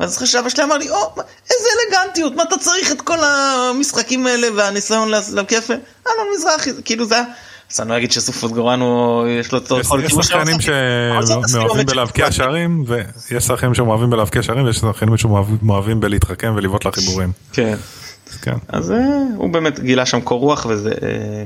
ואני 0.00 0.10
זוכר 0.10 0.24
שאבא 0.24 0.48
שלי 0.48 0.64
אמר 0.64 0.78
לי, 0.78 0.90
או, 0.90 1.14
איזה 1.50 1.68
אלגנטיות, 1.86 2.36
מה 2.36 2.42
אתה 2.42 2.58
צריך 2.58 2.92
את 2.92 3.02
כל 3.02 3.18
המשחקים 3.24 4.26
האלה 4.26 4.48
והניסיון 4.56 5.08
לכיף? 5.34 5.70
אלון 5.70 6.26
מזרחי, 6.36 6.72
זה 6.72 6.82
כאילו 6.82 7.06
זה 7.06 7.14
היה, 7.14 7.24
אז 7.70 7.80
אני 7.80 7.88
לא 7.88 7.96
אגיד 7.96 8.12
שסופות 8.12 8.52
גורנו 8.52 9.24
יש 9.40 9.52
לו 9.52 9.58
את 9.58 9.72
יש 9.80 10.02
יש 10.04 10.26
שחקנים 10.26 10.60
שמאוהבים 10.60 11.86
בלהבקיע 11.86 12.32
שערים 12.32 12.84
ויש 12.86 13.44
שחקנים 13.44 13.74
שמאוהבים 13.74 14.10
בלהבקיע 14.10 14.42
שערים 14.42 14.64
ויש 14.64 14.76
שחקנים 14.76 15.16
שמאוהבים 15.16 16.00
בלהתחכם 16.00 16.52
ולבעוט 16.56 16.84
לחיבורים. 16.84 17.32
כן. 17.52 17.76
אז 18.30 18.36
כן. 18.36 18.56
אז 18.68 18.90
אה, 18.90 18.96
הוא 19.36 19.50
באמת 19.50 19.80
גילה 19.80 20.06
שם 20.06 20.20
קור 20.20 20.40
רוח 20.40 20.66
וזה 20.68 20.90
אה, 21.02 21.44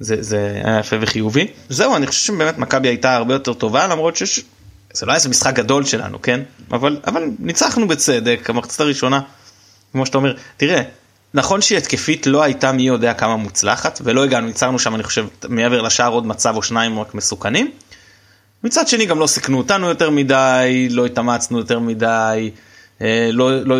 זה, 0.00 0.16
זה 0.20 0.60
היה 0.64 0.78
יפה 0.78 0.96
וחיובי. 1.00 1.46
זהו, 1.68 1.96
אני 1.96 2.06
חושב 2.06 2.26
שבאמת 2.26 2.58
מכבי 2.58 2.88
הייתה 2.88 3.16
הרבה 3.16 3.34
יותר 3.34 3.52
טובה 3.52 3.86
למרות 3.86 4.16
שיש... 4.16 4.44
זה 4.92 5.06
לא 5.06 5.12
היה 5.12 5.16
איזה 5.16 5.28
משחק 5.28 5.54
גדול 5.54 5.84
שלנו, 5.84 6.22
כן? 6.22 6.40
אבל, 6.72 7.00
אבל 7.06 7.24
ניצחנו 7.38 7.88
בצדק, 7.88 8.50
המחצית 8.50 8.80
הראשונה, 8.80 9.20
כמו 9.92 10.06
שאתה 10.06 10.18
אומר, 10.18 10.34
תראה, 10.56 10.82
נכון 11.34 11.60
שהיא 11.60 11.78
התקפית 11.78 12.26
לא 12.26 12.42
הייתה 12.42 12.72
מי 12.72 12.82
יודע 12.82 13.14
כמה 13.14 13.36
מוצלחת, 13.36 14.00
ולא 14.04 14.24
הגענו, 14.24 14.46
ייצרנו 14.46 14.78
שם 14.78 14.94
אני 14.94 15.02
חושב 15.02 15.26
מעבר 15.48 15.82
לשער 15.82 16.12
עוד 16.12 16.26
מצב 16.26 16.56
או 16.56 16.62
שניים 16.62 16.98
רק 16.98 17.14
מסוכנים. 17.14 17.70
מצד 18.64 18.88
שני 18.88 19.06
גם 19.06 19.18
לא 19.18 19.26
סיכנו 19.26 19.58
אותנו 19.58 19.88
יותר 19.88 20.10
מדי, 20.10 20.88
לא 20.90 21.06
התאמצנו 21.06 21.58
יותר 21.58 21.78
מדי, 21.78 22.50
אה, 23.02 23.30
לא, 23.32 23.64
לא 23.64 23.78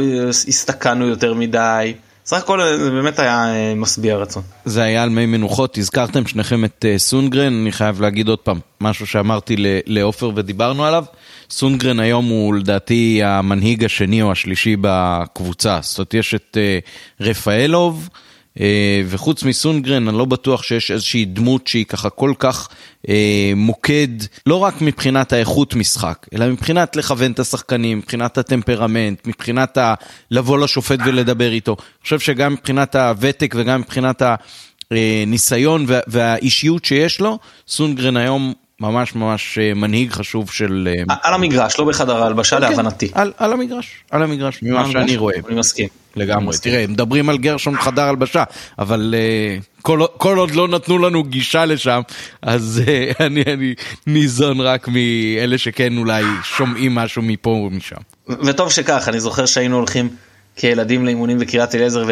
הסתכנו 0.48 1.06
יותר 1.06 1.34
מדי. 1.34 1.94
סך 2.26 2.36
הכל 2.36 2.60
זה 2.78 2.90
באמת 2.90 3.18
היה 3.18 3.54
אה, 3.54 3.74
משביע 3.74 4.16
רצון. 4.16 4.42
זה 4.64 4.82
היה 4.82 5.02
על 5.02 5.08
מי 5.08 5.26
מנוחות, 5.26 5.78
הזכרתם 5.78 6.26
שניכם 6.26 6.64
את 6.64 6.84
אה, 6.88 6.98
סונגרן, 6.98 7.52
אני 7.62 7.72
חייב 7.72 8.00
להגיד 8.00 8.28
עוד 8.28 8.38
פעם, 8.38 8.58
משהו 8.80 9.06
שאמרתי 9.06 9.56
לעופר 9.86 10.30
ודיברנו 10.34 10.84
עליו, 10.84 11.04
סונגרן 11.50 12.00
היום 12.00 12.28
הוא 12.28 12.54
לדעתי 12.54 13.20
המנהיג 13.24 13.84
השני 13.84 14.22
או 14.22 14.32
השלישי 14.32 14.76
בקבוצה, 14.80 15.78
זאת 15.82 15.98
אומרת 15.98 16.14
יש 16.14 16.34
את 16.34 16.56
אה, 16.60 16.78
רפאלוב, 17.20 18.08
וחוץ 19.06 19.42
מסונגרן 19.42 20.08
אני 20.08 20.18
לא 20.18 20.24
בטוח 20.24 20.62
שיש 20.62 20.90
איזושהי 20.90 21.24
דמות 21.24 21.66
שהיא 21.66 21.84
ככה 21.84 22.10
כל 22.10 22.32
כך 22.38 22.68
אה, 23.08 23.52
מוקד, 23.56 24.08
לא 24.46 24.56
רק 24.56 24.80
מבחינת 24.80 25.32
האיכות 25.32 25.74
משחק, 25.74 26.26
אלא 26.34 26.48
מבחינת 26.48 26.96
לכוון 26.96 27.32
את 27.32 27.38
השחקנים, 27.38 27.98
מבחינת 27.98 28.38
הטמפרמנט, 28.38 29.26
מבחינת 29.26 29.78
ה... 29.78 29.94
לבוא 30.30 30.58
לשופט 30.58 30.98
ולדבר 31.06 31.52
איתו. 31.52 31.76
אני 31.78 32.02
חושב 32.02 32.18
שגם 32.18 32.52
מבחינת 32.52 32.96
הוותק 32.96 33.54
וגם 33.58 33.80
מבחינת 33.80 34.22
הניסיון 34.90 35.84
וה- 35.88 36.00
והאישיות 36.06 36.84
שיש 36.84 37.20
לו, 37.20 37.38
סונגרן 37.68 38.16
היום 38.16 38.52
ממש 38.82 39.14
ממש 39.14 39.58
אה, 39.58 39.74
מנהיג 39.74 40.10
חשוב 40.12 40.50
של... 40.50 40.88
אה, 41.08 41.16
על 41.22 41.34
המגרש, 41.34 41.78
לא 41.78 41.84
בחדר 41.84 42.22
ההלבשה 42.22 42.58
להבנתי. 42.58 43.10
על, 43.14 43.32
על 43.36 43.52
המגרש, 43.52 44.04
על 44.10 44.22
המגרש, 44.22 44.62
ממה 44.62 44.90
שאני 44.92 45.16
רואה. 45.16 45.34
אני 45.48 45.58
מסכים. 45.58 45.88
לגמרי, 46.16 46.46
מסכים. 46.46 46.72
תראה, 46.72 46.86
מדברים 46.86 47.28
על 47.28 47.38
גרשון 47.38 47.76
חדר 47.76 48.02
הלבשה, 48.02 48.44
אבל 48.78 49.14
uh, 49.14 49.82
כל, 49.82 50.00
כל 50.16 50.38
עוד 50.38 50.50
לא 50.50 50.68
נתנו 50.68 50.98
לנו 50.98 51.24
גישה 51.24 51.64
לשם, 51.64 52.00
אז 52.42 52.82
uh, 52.84 53.16
אני, 53.26 53.42
אני 53.46 53.74
ניזון 54.06 54.60
רק 54.60 54.88
מאלה 54.88 55.58
שכן 55.58 55.98
אולי 55.98 56.24
שומעים 56.42 56.94
משהו 56.94 57.22
מפה 57.22 57.50
ומשם. 57.50 57.96
וטוב 58.28 58.70
שכך, 58.70 59.08
אני 59.08 59.20
זוכר 59.20 59.46
שהיינו 59.46 59.76
הולכים 59.76 60.08
כילדים 60.56 61.04
לאימונים 61.04 61.38
בקריית 61.38 61.74
אליעזר 61.74 62.04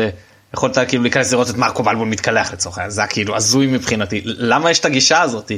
ויכולת 0.54 0.78
כאילו 0.88 1.02
להיכנס 1.02 1.32
לראות 1.32 1.50
את 1.50 1.56
מרקו 1.56 1.82
בלבול 1.82 2.08
מתקלח 2.08 2.52
לצורך 2.52 2.78
העניין, 2.78 2.90
זה 2.90 3.00
היה 3.00 3.08
כאילו 3.08 3.36
הזוי 3.36 3.66
מבחינתי. 3.66 4.20
למה 4.24 4.70
יש 4.70 4.80
את 4.80 4.84
הגישה 4.84 5.22
הזאת? 5.22 5.52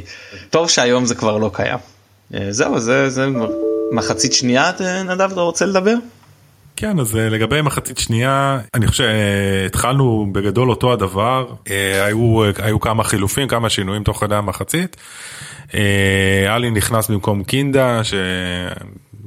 טוב 0.49 0.69
שהיום 0.69 1.05
זה 1.05 1.15
כבר 1.15 1.37
לא 1.37 1.51
קיים. 1.53 1.77
אה, 2.33 2.47
זהו, 2.49 2.79
זה, 2.79 3.09
זה 3.09 3.27
מחצית 3.91 4.33
שנייה, 4.33 4.71
אה, 4.81 5.03
נדב, 5.03 5.31
אתה 5.31 5.41
רוצה 5.41 5.65
לדבר? 5.65 5.95
כן 6.75 6.99
אז 6.99 7.15
אה, 7.15 7.29
לגבי 7.29 7.61
מחצית 7.61 7.97
שנייה 7.97 8.59
אני 8.73 8.87
חושב 8.87 9.03
שהתחלנו 9.03 10.27
בגדול 10.31 10.69
אותו 10.69 10.93
הדבר 10.93 11.47
היו 12.05 12.43
היו 12.57 12.79
כמה 12.79 13.03
חילופים 13.03 13.47
כמה 13.47 13.69
שינויים 13.69 14.03
תוך 14.03 14.19
כדי 14.19 14.35
המחצית. 14.35 14.97
עלי 16.49 16.71
נכנס 16.71 17.09
במקום 17.09 17.43
קינדה 17.43 18.01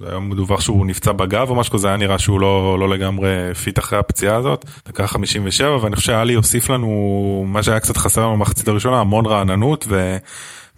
שהיה 0.01 0.19
מדווח 0.19 0.61
שהוא 0.61 0.87
נפצע 0.87 1.13
בגב 1.13 1.51
או 1.51 1.55
משהו 1.55 1.73
כזה 1.73 1.89
היה 1.89 1.97
נראה 1.97 2.19
שהוא 2.19 2.41
לא 2.41 2.79
לא 2.79 2.89
לגמרי 2.89 3.55
fit 3.55 3.79
אחרי 3.79 3.99
הפציעה 3.99 4.37
הזאת 4.37 4.65
דקה 4.89 5.07
57 5.07 5.83
ואני 5.83 5.97
חושב 5.97 6.07
שעלי 6.07 6.35
הוסיף 6.35 6.71
לנו 6.71 7.45
מה 7.47 7.63
שהיה 7.63 7.81
קצת 7.81 7.97
חסר 7.97 8.21
לנו 8.21 8.33
במחצית 8.33 8.69
הראשונה 8.69 9.01
המון 9.01 9.27
רעננות. 9.27 9.85
ו... 9.89 10.17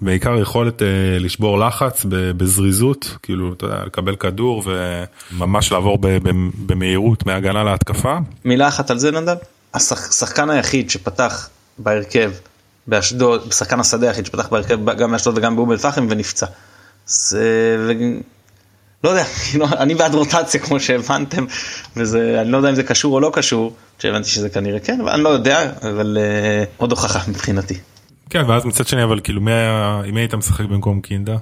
בעיקר 0.01 0.39
יכולת 0.41 0.81
uh, 0.83 0.85
לשבור 1.21 1.59
לחץ 1.59 2.07
בזריזות, 2.09 3.17
כאילו, 3.23 3.53
אתה 3.53 3.65
יודע, 3.67 3.85
לקבל 3.87 4.17
כדור 4.17 4.63
וממש 5.33 5.73
לעבור 5.73 5.99
במהירות 6.67 7.27
מהגנה 7.27 7.65
להתקפה. 7.65 8.19
מילה 8.45 8.69
אחת 8.69 8.91
על 8.91 8.99
זה 8.99 9.11
נדב? 9.11 9.37
השחקן 9.75 10.51
היחיד 10.51 10.91
שפתח 10.91 11.49
בהרכב 11.79 12.33
באשדוד, 12.87 13.53
שחקן 13.53 13.81
השדה 13.81 14.09
היחיד 14.09 14.27
שפתח 14.27 14.49
בהרכב 14.49 14.91
גם 14.91 15.13
באשדוד 15.13 15.39
וגם 15.39 15.57
באום 15.57 15.73
אל 15.73 15.77
פחם 15.77 16.07
ונפצע. 16.11 16.47
זה... 17.07 17.85
לא 19.05 19.09
יודע, 19.09 19.25
כאילו, 19.51 19.67
אני 19.79 19.95
בעד 19.95 20.15
רוטציה 20.15 20.61
כמו 20.61 20.81
שהבנתם, 20.81 21.47
וזה, 21.97 22.39
אני 22.41 22.51
לא 22.51 22.57
יודע 22.57 22.71
אם 22.71 22.75
זה 22.75 22.83
קשור 22.83 23.15
או 23.15 23.21
לא 23.21 23.31
קשור, 23.35 23.77
שהבנתי 23.99 24.29
שזה 24.29 24.49
כנראה 24.49 24.81
כן, 24.81 25.01
אבל 25.01 25.11
אני 25.11 25.23
לא 25.23 25.29
יודע, 25.29 25.73
אבל 25.83 26.19
uh, 26.21 26.67
עוד 26.77 26.91
הוכחה 26.91 27.21
מבחינתי. 27.29 27.75
כן, 28.31 28.45
ואז 28.49 28.65
מצד 28.65 28.87
שני, 28.87 29.05
אבל 29.05 29.21
כאילו, 29.21 29.41
מי 29.41 29.53
היה, 29.53 30.01
עם 30.05 30.15
מי 30.15 30.21
היית 30.21 30.35
משחק 30.35 30.65
במקום 30.65 31.01
קינדה? 31.01 31.37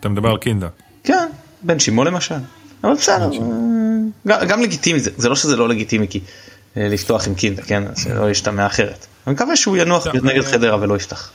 אתה 0.00 0.08
מדבר 0.08 0.28
על 0.28 0.38
קינדה. 0.38 0.68
כן, 1.04 1.28
בן 1.62 1.78
שימו 1.78 2.04
למשל. 2.04 2.34
אבל 2.84 2.94
בסדר, 2.94 3.30
אה, 3.32 3.38
גם, 4.26 4.46
גם 4.48 4.62
לגיטימי, 4.62 5.00
זה, 5.00 5.10
זה 5.16 5.28
לא 5.28 5.36
שזה 5.36 5.56
לא 5.56 5.68
לגיטימי 5.68 6.08
כי 6.08 6.20
אה, 6.76 6.88
לפתוח 6.88 7.28
עם 7.28 7.34
קינדה, 7.34 7.62
כן, 7.62 7.82
שלא 7.96 8.30
ישתמע 8.30 8.66
אחרת. 8.66 9.06
אני 9.26 9.34
מקווה 9.34 9.56
שהוא 9.56 9.76
ינוח 9.76 10.04
טוב, 10.04 10.24
נגד 10.24 10.42
חדרה 10.42 10.80
ולא 10.80 10.96
יפתח. 10.96 11.30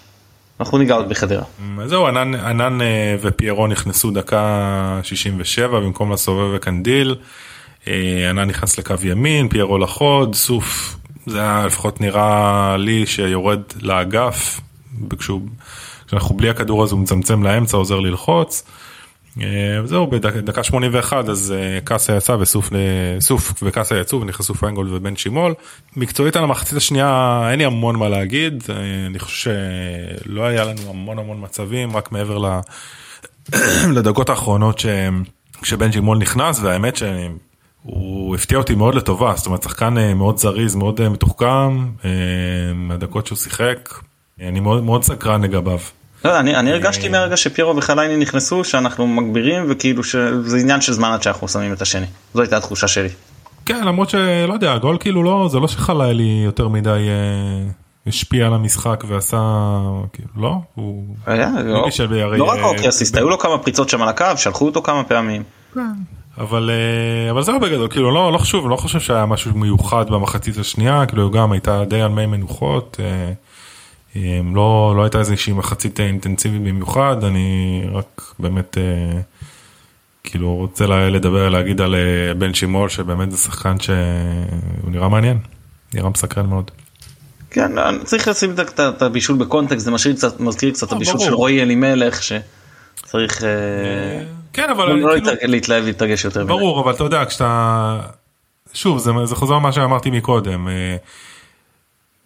אנחנו 0.60 0.78
ניגע 0.78 0.96
עוד 0.96 1.10
בחדרה. 1.10 1.44
זהו, 1.86 2.08
ענן, 2.08 2.36
ענן 2.36 2.82
אה, 2.82 3.16
ופיירו 3.22 3.68
נכנסו 3.68 4.12
דקה 4.12 5.00
67 5.04 5.80
במקום 5.80 6.12
לסובב 6.12 6.52
וקנדיל. 6.56 7.16
אה, 7.88 8.30
ענן 8.30 8.48
נכנס 8.48 8.80
לקו 8.80 8.96
ימין, 9.04 9.50
פיירו 9.50 9.78
לחוד, 9.78 10.36
סוף, 10.36 10.98
זה 11.26 11.40
היה 11.40 11.66
לפחות 11.66 12.02
נראה 12.02 12.76
לי 12.78 13.06
שיורד 13.06 13.62
לאגף, 13.82 14.62
כשאנחנו 16.08 16.38
בלי 16.38 16.50
הכדור 16.50 16.84
אז 16.84 16.92
הוא 16.92 17.00
מצמצם 17.00 17.44
לאמצע, 17.44 17.78
עוזר 17.78 18.00
ללחוץ. 18.00 18.64
אה, 19.42 19.84
וזהו, 19.84 20.08
בדקה 20.08 20.64
81 20.64 21.30
אז 21.30 21.54
אה, 21.58 21.82
קאסה 21.84 22.18
יצא 22.18 22.32
וסוף 22.32 22.70
סוף 23.20 23.54
וקאסה 23.64 23.98
יצאו 23.98 24.22
ונכנסו 24.22 24.54
פיינגולד 24.54 24.92
ובן 24.92 25.16
שימול. 25.16 25.54
מקצועית 25.96 26.36
על 26.36 26.44
המחצית 26.44 26.78
השנייה 26.78 27.42
אין 27.52 27.60
לי 27.60 27.66
המון 27.66 27.96
מה 27.96 28.10
להגיד, 28.10 28.64
אה, 28.70 28.76
אני 29.08 29.20
חושב 29.20 29.52
שלא 30.26 30.44
היה 30.46 30.66
לנו 30.66 30.82
המון 30.90 31.20
המון 31.20 31.38
מצבים, 31.42 31.98
רק 31.98 32.12
מעבר 32.12 32.60
לדקות 33.96 34.30
האחרונות 34.30 34.80
ש- 34.80 34.86
כשבן 35.62 35.92
שימול 35.92 36.18
נכנס, 36.18 36.60
והאמת 36.64 36.96
שהוא 36.96 38.36
הפתיע 38.36 38.58
אותי 38.58 38.76
מאוד 38.76 38.96
לטובה, 38.96 39.34
זאת 39.36 39.46
אומרת 39.46 39.64
שחקן 39.64 40.14
מאוד 40.14 40.38
זריז, 40.38 40.76
מאוד 40.76 41.10
מתוחכם, 41.10 41.88
מהדקות 42.76 43.28
שהוא 43.28 43.38
שיחק, 43.38 43.94
אני 44.42 44.60
מאוד 44.60 44.84
מאוד 44.84 45.04
סקרן 45.04 45.42
לגביו. 45.42 45.80
לא, 46.26 46.30
יודע, 46.30 46.40
אני, 46.40 46.56
אני 46.56 46.72
הרגשתי 46.72 47.10
מהרגע 47.10 47.38
שפיירו 47.38 47.76
וחלייני 47.76 48.18
נכנסו 48.18 48.64
שאנחנו 48.64 49.08
מגבירים 49.08 49.66
וכאילו 49.70 50.04
שזה 50.04 50.58
עניין 50.58 50.82
של 50.82 50.94
זמן 50.94 51.12
עד 51.12 51.24
שאנחנו 51.24 51.48
שמים 51.48 51.74
את 51.74 51.82
השני. 51.82 52.06
זו 52.34 52.42
הייתה 52.42 52.58
התחושה 52.58 52.88
שלי. 52.88 53.10
כן 53.66 53.84
למרות 53.84 54.10
שלא 54.10 54.54
יודע 54.54 54.74
הגול 54.74 54.98
כאילו 55.00 55.24
לא 55.24 55.48
זה 55.52 55.60
לא 55.60 55.68
שחלילי 55.68 56.42
יותר 56.46 56.68
מדי 56.68 56.90
אה, 56.90 57.70
השפיע 58.08 58.48
על 58.48 58.54
המשחק 58.54 59.04
ועשה 59.08 59.38
כאילו 60.14 60.30
לא 60.38 60.54
הוא 60.76 61.04
היה, 61.26 61.50
לא, 61.66 61.86
לי 61.86 61.92
שהרי, 61.92 62.38
לא 62.38 62.44
רק 62.44 62.58
אה, 62.58 62.64
האוקיאסיסט, 62.64 63.16
היו 63.16 63.30
לו 63.30 63.40
כמה 63.40 63.58
פריצות 63.58 63.90
שם 63.90 64.02
על 64.02 64.10
הקו, 64.10 64.26
שלחו 64.38 64.66
אותו 64.66 64.82
כמה 64.82 65.04
פעמים. 65.04 65.44
אבל 66.38 66.70
אה, 66.70 67.32
אבל 67.32 67.42
זהו 67.42 67.60
בגדול 67.60 67.88
כאילו 67.90 68.12
לא 68.12 68.34
לא 68.34 68.38
חשוב 68.38 68.70
לא 68.70 68.76
חושב 68.76 69.00
שהיה 69.00 69.26
משהו 69.26 69.52
מיוחד 69.56 70.10
במחצית 70.10 70.58
השנייה 70.58 71.06
כאילו 71.06 71.32
גם 71.32 71.52
הייתה 71.52 71.86
די 71.86 72.02
על 72.02 72.10
מי 72.12 72.26
מנוחות. 72.26 72.98
אה, 73.00 73.06
אה, 73.06 73.34
לא 74.56 74.94
לא 74.96 75.04
הייתה 75.04 75.20
איזושהי 75.20 75.54
מחצית 75.54 76.00
אה, 76.00 76.06
אינטנסיבית 76.06 76.62
במיוחד 76.62 77.24
אני 77.24 77.84
רק 77.92 78.34
באמת 78.40 78.78
אה, 78.78 79.22
כאילו 80.24 80.56
רוצה 80.56 80.86
לדבר 80.86 81.50
להגיד 81.50 81.82
על 81.82 81.96
אה, 81.96 82.34
בן 82.34 82.54
שימול 82.54 82.90
שבאמת 82.90 83.32
זה 83.32 83.38
שחקן 83.38 83.80
שהוא 83.80 84.92
נראה 84.92 85.10
מעניין 85.10 85.38
נראה 85.94 86.10
מסקרן 86.10 86.46
מאוד. 86.46 86.72
כן, 87.52 87.72
צריך 88.04 88.28
לשים 88.28 88.56
את 88.80 89.02
הבישול 89.02 89.38
בקונטקסט, 89.38 89.86
זה 89.86 89.92
מזכיר 90.40 90.72
קצת 90.72 90.88
את 90.88 90.92
הבישול 90.92 91.20
של 91.20 91.34
רועי 91.34 91.62
אלימלך, 91.62 92.20
שצריך... 92.24 93.44
כן, 94.54 94.70
אבל... 94.70 94.94
לא 94.94 95.12
כאילו- 95.12 95.32
להתלהב 95.44 95.84
ולהתרגש 95.84 96.26
יותר. 96.26 96.46
ברור, 96.46 96.82
אבל 96.84 96.94
אתה 96.94 97.04
יודע, 97.04 97.26
כשאתה... 97.26 98.00
שוב, 98.74 98.98
זה 99.26 99.36
חוזר 99.36 99.56
למה 99.56 99.72
שאמרתי 99.72 100.10
מקודם. 100.10 100.68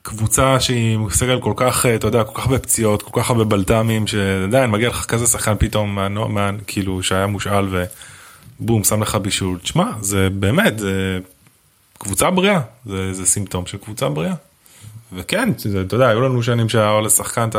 קבוצה 0.03 0.59
שהיא 0.59 0.97
סגל 1.09 1.41
כל 1.41 1.53
כך, 1.55 1.85
אתה 1.85 2.07
יודע, 2.07 2.23
כל 2.23 2.31
כך 2.35 2.45
הרבה 2.45 2.59
פציעות, 2.59 3.01
כל 3.01 3.21
כך 3.21 3.29
הרבה 3.29 3.43
בלת"מים, 3.43 4.07
שעדיין 4.07 4.71
מגיע 4.71 4.89
לך 4.89 5.05
כזה 5.05 5.27
שחקן 5.27 5.55
פתאום, 5.59 5.95
מה, 6.33 6.49
כאילו, 6.67 7.03
שהיה 7.03 7.27
מושאל 7.27 7.67
ובום, 8.59 8.83
שם 8.83 9.01
לך 9.01 9.15
בישול. 9.15 9.59
תשמע, 9.59 9.91
זה 10.01 10.29
באמת, 10.29 10.79
זה 10.79 11.19
קבוצה 11.97 12.29
בריאה, 12.29 12.61
זה, 12.85 13.13
זה 13.13 13.25
סימפטום 13.25 13.65
של 13.65 13.77
קבוצה 13.77 14.09
בריאה. 14.09 14.33
וכן, 15.13 15.49
זה, 15.57 15.81
אתה 15.81 15.95
יודע, 15.95 16.07
היו 16.07 16.21
לנו 16.21 16.43
שנים 16.43 16.69
שהיה 16.69 16.89
עולה 16.89 17.09
שחקן, 17.09 17.49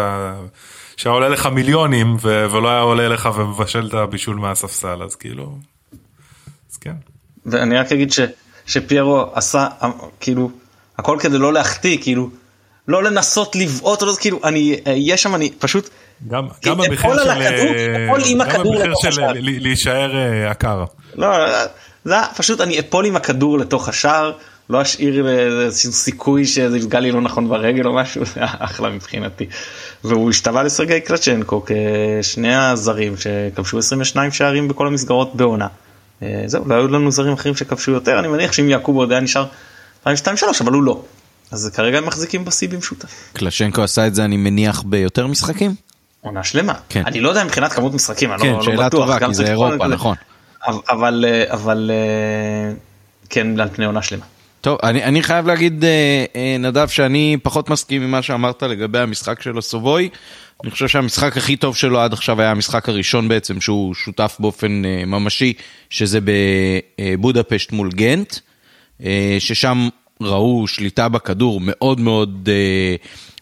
שהיה 0.96 1.14
עולה 1.14 1.28
לך 1.28 1.46
מיליונים, 1.46 2.16
ו, 2.22 2.46
ולא 2.52 2.68
היה 2.68 2.80
עולה 2.80 3.09
לך 3.09 3.28
ומבשל 3.37 3.87
את 3.87 3.94
הבישול 3.94 4.37
מהספסל, 4.37 5.02
אז 5.02 5.14
כאילו, 5.14 5.59
אז 6.72 6.76
כן. 6.76 6.94
ואני 7.46 7.78
רק 7.78 7.92
אגיד 7.92 8.12
ש, 8.12 8.20
שפיירו 8.66 9.24
עשה, 9.35 9.68
כאילו, 10.20 10.50
הכל 10.98 11.16
כדי 11.20 11.38
לא 11.38 11.52
להחטיא 11.52 11.98
כאילו 12.00 12.30
לא 12.88 13.02
לנסות 13.02 13.57
לבעוט 13.57 14.02
או 14.02 14.07
לא 14.07 14.12
כאילו 14.20 14.40
אני 14.44 14.76
אהיה 14.87 15.16
שם 15.16 15.35
אני 15.35 15.50
פשוט. 15.59 15.88
גם 16.28 16.48
גם 16.64 16.76
במחיר 16.78 17.18
של 17.18 17.28
גם 17.28 18.62
במחיר 18.64 19.11
של 19.11 19.22
להישאר 19.40 20.11
עקר. 20.50 20.85
לא, 21.14 21.28
זה 22.04 22.14
פשוט 22.37 22.61
אני 22.61 22.80
אפול 22.80 23.07
עם 23.07 23.16
הכדור 23.16 23.59
לתוך 23.59 23.88
השער 23.88 24.33
לא 24.70 24.83
אשאיר 24.83 25.28
איזשהו 25.28 25.92
סיכוי 25.92 26.46
שזה 26.46 26.78
יפגע 26.78 27.00
לי 27.00 27.12
לא 27.12 27.20
נכון 27.20 27.48
ברגל 27.48 27.87
או 27.87 27.94
משהו 27.94 28.24
זה 28.35 28.40
אחלה 28.42 28.90
מבחינתי. 28.90 29.46
והוא 30.04 30.30
השתווה 30.30 30.62
לסרגי 30.62 31.00
קלצ'נקו 31.00 31.64
כשני 31.66 32.54
הזרים 32.54 33.14
שכבשו 33.16 33.78
22 33.78 34.30
שערים 34.30 34.68
בכל 34.68 34.87
המסגרות 34.87 35.35
בעונה. 35.35 35.66
זהו 36.46 36.68
לא 36.68 36.74
היו 36.74 36.88
לנו 36.88 37.11
זרים 37.11 37.33
אחרים 37.33 37.57
שכבשו 37.57 37.90
יותר 37.90 38.18
אני 38.18 38.28
מניח 38.28 38.52
שאם 38.52 38.68
יעקוב 38.68 38.96
עוד 38.96 39.12
היה 39.12 39.20
נשאר 39.20 39.46
2-2-3 40.07 40.09
אבל 40.61 40.73
הוא 40.73 40.83
לא. 40.83 41.03
אז 41.53 41.71
כרגע 41.75 41.99
הם 41.99 42.07
מחזיקים 42.07 42.45
בשיא 42.45 42.69
במשותף. 42.69 43.31
קלשנקו 43.33 43.83
עשה 43.83 44.07
את 44.07 44.14
זה 44.14 44.25
אני 44.25 44.37
מניח 44.37 44.83
ביותר 44.83 45.27
משחקים? 45.27 45.75
עונה 46.21 46.45
שלמה. 46.45 46.75
כן. 46.88 47.03
אני 47.07 47.21
לא 47.21 47.29
יודע 47.29 47.45
מבחינת 47.45 47.73
כמות 47.73 47.95
משחקים, 47.95 48.33
אני 48.33 48.43
כן, 48.43 48.53
לא, 48.53 48.62
שאלה 48.62 48.77
לא 48.77 48.87
בטוח. 48.87 49.07
טובה, 49.07 49.27
כי 49.29 49.35
זה 49.35 49.47
אירופה, 49.47 49.87
נכון. 49.87 50.17
אבל, 50.67 51.25
אבל 51.49 51.90
כן, 53.31 53.61
על 53.61 53.69
פני 53.69 53.85
עונה 53.85 54.03
שלמה. 54.03 54.25
טוב, 54.61 54.79
אני, 54.83 55.05
אני 55.05 55.23
חייב 55.23 55.47
להגיד, 55.47 55.85
נדב, 56.59 56.88
שאני 56.88 57.37
פחות 57.43 57.71
מסכים 57.71 58.03
ממה 58.03 58.23
שאמרת 58.23 58.62
לגבי 58.62 58.99
המשחק 58.99 59.43
של 59.43 59.59
הסובוי. 59.59 60.09
אני 60.62 60.71
חושב 60.71 60.88
שהמשחק 60.88 61.37
הכי 61.37 61.57
טוב 61.57 61.77
שלו 61.77 62.01
עד 62.01 62.12
עכשיו 62.12 62.40
היה 62.40 62.51
המשחק 62.51 62.88
הראשון 62.88 63.29
בעצם, 63.29 63.61
שהוא 63.61 63.95
שותף 63.95 64.37
באופן 64.40 64.83
ממשי, 65.07 65.53
שזה 65.90 66.19
בבודפשט 67.01 67.73
מול 67.73 67.90
גנט. 67.90 68.35
ששם 69.38 69.88
ראו 70.20 70.66
שליטה 70.66 71.09
בכדור 71.09 71.61
מאוד 71.62 72.00
מאוד 72.00 72.48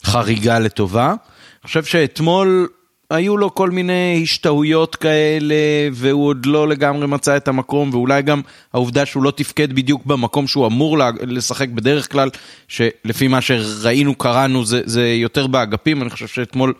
חריגה 0.05 0.59
לטובה. 0.59 1.07
אני 1.09 1.67
חושב 1.67 1.85
שאתמול 1.85 2.69
היו 3.11 3.37
לו 3.37 3.55
כל 3.55 3.71
מיני 3.71 4.21
השתהויות 4.23 4.97
כאלה, 4.97 5.55
והוא 5.93 6.27
עוד 6.27 6.47
לא 6.47 6.69
לגמרי 6.69 7.07
מצא 7.07 7.37
את 7.37 7.49
המקום, 7.49 7.91
ואולי 7.93 8.23
גם 8.23 8.41
העובדה 8.73 9.07
שהוא 9.07 9.23
לא 9.23 9.31
תפקד 9.31 9.73
בדיוק 9.73 10.07
במקום 10.07 10.47
שהוא 10.47 10.67
אמור 10.67 10.99
לשחק 11.21 11.69
בדרך 11.69 12.13
כלל, 12.13 12.31
שלפי 12.69 13.29
מה 13.29 13.41
שראינו, 13.41 14.15
קראנו, 14.15 14.65
זה, 14.65 14.81
זה 14.85 15.09
יותר 15.09 15.47
באגפים, 15.47 16.03
אני 16.03 16.11
חושב 16.11 16.27
שאתמול... 16.27 16.75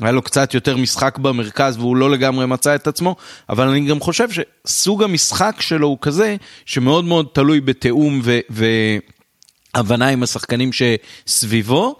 היה 0.00 0.12
לו 0.12 0.22
קצת 0.22 0.54
יותר 0.54 0.76
משחק 0.76 1.18
במרכז 1.18 1.76
והוא 1.76 1.96
לא 1.96 2.10
לגמרי 2.10 2.46
מצא 2.46 2.74
את 2.74 2.86
עצמו, 2.86 3.16
אבל 3.48 3.68
אני 3.68 3.86
גם 3.86 4.00
חושב 4.00 4.28
שסוג 4.30 5.02
המשחק 5.02 5.56
שלו 5.60 5.86
הוא 5.86 5.98
כזה 6.00 6.36
שמאוד 6.66 7.04
מאוד 7.04 7.26
תלוי 7.32 7.60
בתיאום 7.60 8.22
והבנה 9.74 10.08
עם 10.08 10.22
השחקנים 10.22 10.70
שסביבו, 10.72 11.96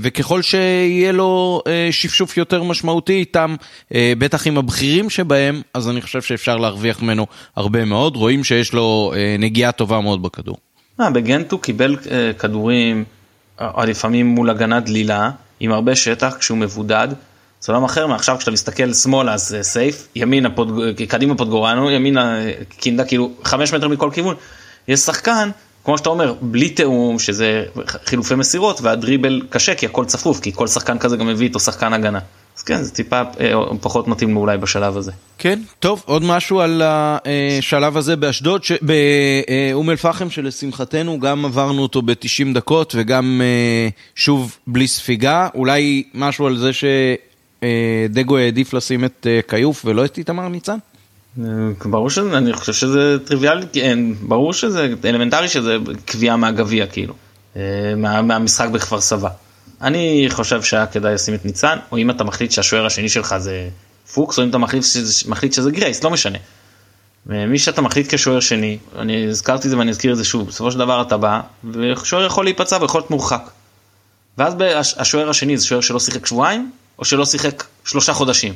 וככל 0.00 0.42
שיהיה 0.42 1.12
לו 1.12 1.62
שפשוף 1.90 2.36
יותר 2.36 2.62
משמעותי 2.62 3.12
איתם, 3.12 3.56
בטח 3.92 4.46
עם 4.46 4.58
הבכירים 4.58 5.10
שבהם, 5.10 5.62
אז 5.74 5.88
אני 5.88 6.02
חושב 6.02 6.22
שאפשר 6.22 6.56
להרוויח 6.56 7.02
ממנו 7.02 7.26
הרבה 7.56 7.84
מאוד, 7.84 8.16
רואים 8.16 8.44
שיש 8.44 8.72
לו 8.72 9.12
נגיעה 9.38 9.72
טובה 9.72 10.00
מאוד 10.00 10.22
בכדור. 10.22 10.56
בגנט 10.98 11.52
הוא 11.52 11.60
קיבל 11.60 11.96
כדורים, 12.38 13.04
לפעמים 13.60 14.26
מול 14.26 14.50
הגנה 14.50 14.80
דלילה. 14.80 15.30
עם 15.64 15.72
הרבה 15.72 15.96
שטח 15.96 16.36
כשהוא 16.38 16.58
מבודד. 16.58 17.08
זה 17.60 17.72
עולם 17.72 17.84
אחר 17.84 18.06
מעכשיו 18.06 18.36
כשאתה 18.38 18.50
מסתכל 18.50 18.92
שמאלה 18.92 19.34
אז 19.34 19.56
סייף, 19.62 20.08
ימינה 20.16 20.50
פוד, 20.50 20.80
קדימה 21.08 21.34
פודגורנו, 21.34 21.90
ימינה 21.90 22.38
קינדה 22.68 23.04
כאילו 23.04 23.32
חמש 23.44 23.72
מטר 23.72 23.88
מכל 23.88 24.10
כיוון. 24.12 24.34
יש 24.88 25.00
שחקן, 25.00 25.50
כמו 25.84 25.98
שאתה 25.98 26.08
אומר, 26.08 26.34
בלי 26.40 26.68
תיאום, 26.68 27.18
שזה 27.18 27.64
חילופי 28.06 28.34
מסירות 28.34 28.80
והדריבל 28.80 29.42
קשה 29.50 29.74
כי 29.74 29.86
הכל 29.86 30.04
צפוף, 30.04 30.40
כי 30.40 30.52
כל 30.52 30.66
שחקן 30.66 30.98
כזה 30.98 31.16
גם 31.16 31.26
מביא 31.26 31.46
איתו 31.46 31.60
שחקן 31.60 31.92
הגנה. 31.92 32.18
אז 32.56 32.62
כן, 32.62 32.82
זה 32.82 32.90
טיפה 32.90 33.22
אה, 33.40 33.52
פחות 33.80 34.08
מתאים 34.08 34.34
לו 34.34 34.40
אולי 34.40 34.58
בשלב 34.58 34.96
הזה. 34.96 35.12
כן, 35.38 35.60
טוב, 35.80 36.02
עוד 36.06 36.22
משהו 36.22 36.60
על 36.60 36.82
השלב 36.84 37.96
הזה 37.96 38.16
באשדוד, 38.16 38.62
באום 38.82 39.90
אל 39.90 39.96
פחם 39.96 40.30
שלשמחתנו 40.30 41.20
גם 41.20 41.44
עברנו 41.44 41.82
אותו 41.82 42.02
ב-90 42.02 42.54
דקות 42.54 42.94
וגם 42.98 43.40
אה, 43.44 43.88
שוב 44.14 44.56
בלי 44.66 44.86
ספיגה, 44.86 45.48
אולי 45.54 46.02
משהו 46.14 46.46
על 46.46 46.56
זה 46.58 46.70
שדגו 46.72 48.36
העדיף 48.36 48.74
לשים 48.74 49.04
את 49.04 49.26
אה, 49.30 49.40
כיוף 49.48 49.82
ולא 49.84 50.04
את 50.04 50.18
איתמר 50.18 50.48
ניצן? 50.48 50.78
ברור 51.84 52.10
שזה, 52.10 52.38
אני 52.38 52.52
חושב 52.52 52.72
שזה 52.72 53.16
טריוויאלי, 53.24 53.66
ברור 54.22 54.52
שזה 54.52 54.94
אלמנטרי 55.04 55.48
שזה 55.48 55.76
קביעה 56.04 56.36
מהגביע 56.36 56.86
כאילו, 56.86 57.14
מה, 57.96 58.22
מהמשחק 58.22 58.68
בכפר 58.68 59.00
סבא. 59.00 59.28
אני 59.82 60.26
חושב 60.30 60.62
שהיה 60.62 60.86
כדאי 60.86 61.14
לשים 61.14 61.34
את 61.34 61.44
ניצן, 61.44 61.78
או 61.92 61.96
אם 61.96 62.10
אתה 62.10 62.24
מחליט 62.24 62.50
שהשוער 62.50 62.86
השני 62.86 63.08
שלך 63.08 63.36
זה 63.36 63.68
פוקס, 64.14 64.38
או 64.38 64.44
אם 64.44 64.50
אתה 64.50 64.58
מחליט 64.58 64.84
שזה, 64.84 65.30
מחליט 65.30 65.52
שזה 65.52 65.70
גרייס, 65.70 66.04
לא 66.04 66.10
משנה. 66.10 66.38
מי 67.26 67.58
שאתה 67.58 67.82
מחליט 67.82 68.14
כשוער 68.14 68.40
שני, 68.40 68.78
אני 68.98 69.28
הזכרתי 69.28 69.66
את 69.66 69.70
זה 69.70 69.78
ואני 69.78 69.90
אזכיר 69.90 70.12
את 70.12 70.16
זה 70.16 70.24
שוב, 70.24 70.48
בסופו 70.48 70.72
של 70.72 70.78
דבר 70.78 71.02
אתה 71.02 71.16
בא, 71.16 71.40
ושוער 71.72 72.24
יכול 72.24 72.44
להיפצע 72.44 72.78
ויכול 72.80 73.00
להיות 73.00 73.10
מורחק. 73.10 73.50
ואז 74.38 74.54
השוער 74.96 75.30
השני 75.30 75.56
זה 75.56 75.66
שוער 75.66 75.80
שלא 75.80 76.00
שיחק 76.00 76.26
שבועיים, 76.26 76.70
או 76.98 77.04
שלא 77.04 77.24
שיחק 77.26 77.64
שלושה 77.84 78.12
חודשים. 78.12 78.54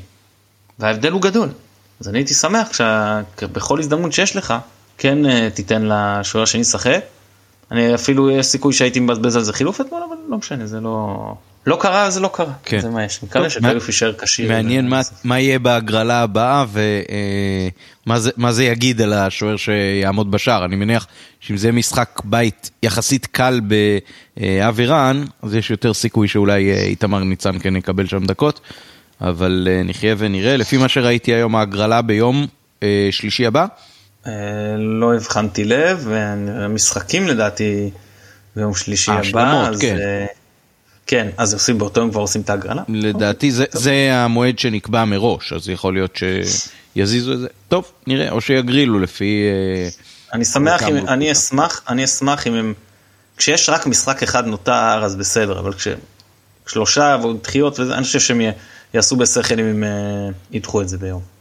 וההבדל 0.79 1.13
הוא 1.13 1.23
גדול. 1.23 1.49
אז 2.01 2.09
אני 2.09 2.19
הייתי 2.19 2.35
שמח 2.35 2.69
שבכל 2.73 3.79
הזדמנות 3.79 4.13
שיש 4.13 4.37
לך, 4.37 4.55
כן 4.99 5.51
תיתן 5.51 5.83
לשוער 5.89 6.43
השני 6.43 6.61
לשחק. 6.61 7.01
אני 7.73 7.95
אפילו 7.95 8.31
יש 8.31 8.47
סיכוי 8.47 8.73
שהייתי 8.73 9.01
מבזבז 9.01 9.37
על 9.37 9.43
זה 9.43 9.53
חילוף 9.53 9.81
אתמול, 9.81 10.01
אבל 10.09 10.17
לא 10.29 10.39
משנה, 10.39 10.67
זה 10.67 10.81
לא... 10.81 11.35
לא 11.67 11.79
קרה, 11.81 12.11
זה 12.11 12.21
לא 12.21 12.31
קרה. 12.33 12.53
כן. 12.65 12.81
זה 12.81 12.91
מה 12.91 13.05
יש. 13.05 13.23
מקווה 13.23 13.51
שכיוף 13.51 13.87
יישאר 13.87 14.13
כשיר. 14.13 14.49
מעניין 14.49 14.89
מה, 14.89 15.01
מה 15.25 15.41
יהיה 15.41 15.59
בהגרלה 15.59 16.23
הבאה 16.23 16.65
ומה 16.73 18.19
זה, 18.19 18.31
מה 18.37 18.53
זה 18.53 18.65
יגיד 18.65 19.03
על 19.03 19.13
השוער 19.13 19.57
שיעמוד 19.57 20.31
בשער. 20.31 20.65
אני 20.65 20.77
מניח 20.77 21.07
שאם 21.41 21.57
זה 21.57 21.73
משחק 21.73 22.21
בית 22.25 22.71
יחסית 22.83 23.27
קל 23.27 23.61
באווירן, 24.37 25.25
אז 25.43 25.55
יש 25.55 25.71
יותר 25.71 25.95
סיכוי 25.95 26.29
שאולי 26.29 26.73
איתמר 26.73 27.19
ניצן 27.25 27.59
כן 27.59 27.77
יקבל 27.77 28.07
שם 28.07 28.25
דקות. 28.25 28.61
אבל 29.21 29.69
נחיה 29.85 30.15
ונראה. 30.19 30.57
לפי 30.57 30.77
מה 30.77 30.89
שראיתי 30.89 31.35
היום, 31.35 31.57
ההגרלה 31.57 32.03
ביום 32.03 32.47
שלישי 33.11 33.47
הבא. 33.47 33.67
לא 34.79 35.15
הבחנתי 35.15 35.65
לב, 35.65 36.07
והמשחקים 36.09 37.29
לדעתי 37.29 37.91
ביום 38.57 38.75
שלישי 38.75 39.13
הבא, 39.13 39.69
אז 39.69 39.81
כן. 39.81 39.97
כן, 41.07 41.29
אז 41.37 41.55
עושים 41.55 41.79
באותו 41.79 42.01
יום 42.01 42.11
כבר 42.11 42.21
עושים 42.21 42.41
את 42.41 42.51
ההגרלה. 42.51 42.83
לדעתי 42.89 43.51
זה, 43.51 43.65
זה 43.73 44.11
המועד 44.13 44.59
שנקבע 44.59 45.05
מראש, 45.05 45.53
אז 45.53 45.69
יכול 45.69 45.95
להיות 45.95 46.19
שיזיזו 46.97 47.33
את 47.33 47.39
זה. 47.39 47.47
טוב, 47.69 47.93
נראה, 48.07 48.31
או 48.31 48.41
שיגרילו 48.41 48.99
לפי... 48.99 49.43
אני 50.33 50.45
שמח, 50.45 50.83
אם, 50.83 50.97
אני 50.97 51.33
אשמח, 51.33 51.83
אני 51.89 52.05
אשמח 52.05 52.47
אם 52.47 52.55
הם... 52.55 52.75
כשיש 53.37 53.69
רק 53.69 53.87
משחק 53.87 54.23
אחד 54.23 54.47
נותר 54.47 55.05
אז 55.05 55.17
בסדר, 55.17 55.59
אבל 55.59 55.73
כששלושה 56.67 57.17
ועוד 57.21 57.43
דחיות 57.43 57.81
אני 57.81 58.03
חושב 58.05 58.21
שהם 58.21 58.41
יעשו 58.95 59.17
בשכל 59.17 59.61
אם 59.61 59.67
הם 59.67 59.85
ידחו 60.51 60.83
את 60.83 60.89
זה 60.89 60.99
ביום. 60.99 61.38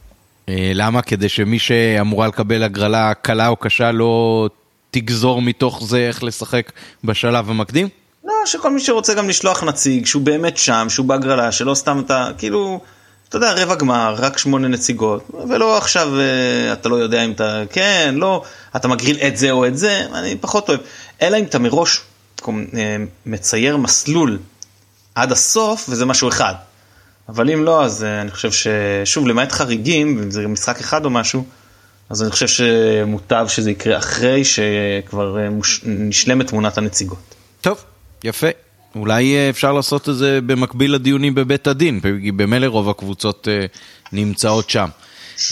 למה? 0.50 1.02
כדי 1.02 1.28
שמי 1.28 1.58
שאמורה 1.58 2.26
לקבל 2.26 2.62
הגרלה 2.62 3.14
קלה 3.14 3.48
או 3.48 3.56
קשה 3.56 3.92
לא 3.92 4.48
תגזור 4.90 5.42
מתוך 5.42 5.82
זה 5.86 5.98
איך 5.98 6.24
לשחק 6.24 6.72
בשלב 7.04 7.50
המקדים? 7.50 7.88
לא, 8.24 8.32
שכל 8.46 8.70
מי 8.70 8.80
שרוצה 8.80 9.14
גם 9.14 9.28
לשלוח 9.28 9.64
נציג, 9.64 10.06
שהוא 10.06 10.22
באמת 10.22 10.58
שם, 10.58 10.86
שהוא 10.90 11.06
בהגרלה, 11.06 11.52
שלא 11.52 11.74
סתם 11.74 12.02
אתה, 12.06 12.28
כאילו, 12.38 12.80
אתה 13.28 13.36
יודע, 13.36 13.52
רבע 13.52 13.74
גמר, 13.74 14.14
רק 14.18 14.38
שמונה 14.38 14.68
נציגות, 14.68 15.30
ולא 15.48 15.78
עכשיו 15.78 16.08
אתה 16.72 16.88
לא 16.88 16.96
יודע 16.96 17.24
אם 17.24 17.30
אתה, 17.30 17.62
כן, 17.70 18.14
לא, 18.16 18.42
אתה 18.76 18.88
מגריל 18.88 19.16
את 19.16 19.36
זה 19.36 19.50
או 19.50 19.66
את 19.66 19.78
זה, 19.78 20.06
אני 20.14 20.36
פחות 20.40 20.68
אוהב. 20.68 20.80
אלא 21.22 21.36
אם 21.36 21.44
אתה 21.44 21.58
מראש 21.58 22.00
מצייר 23.26 23.76
מסלול 23.76 24.38
עד 25.14 25.32
הסוף 25.32 25.86
וזה 25.88 26.06
משהו 26.06 26.28
אחד. 26.28 26.54
אבל 27.28 27.50
אם 27.50 27.64
לא 27.64 27.84
אז 27.84 28.04
אני 28.04 28.30
חושב 28.30 28.50
ששוב 28.52 29.28
למעט 29.28 29.52
חריגים 29.52 30.18
אם 30.22 30.30
זה 30.30 30.46
משחק 30.46 30.80
אחד 30.80 31.04
או 31.04 31.10
משהו 31.10 31.44
אז 32.10 32.22
אני 32.22 32.30
חושב 32.30 32.48
שמוטב 32.48 33.46
שזה 33.48 33.70
יקרה 33.70 33.98
אחרי 33.98 34.44
שכבר 34.44 35.36
מוש... 35.50 35.80
נשלמת 35.84 36.46
תמונת 36.46 36.78
הנציגות. 36.78 37.34
טוב, 37.60 37.84
יפה. 38.24 38.46
אולי 38.96 39.36
אה, 39.36 39.50
אפשר 39.50 39.72
לעשות 39.72 40.08
את 40.08 40.16
זה 40.16 40.40
במקביל 40.46 40.94
לדיונים 40.94 41.34
בבית 41.34 41.66
הדין, 41.66 42.00
כי 42.00 42.32
במילא 42.32 42.66
רוב 42.66 42.88
הקבוצות 42.88 43.48
אה, 43.50 43.66
נמצאות 44.12 44.70
שם. 44.70 44.88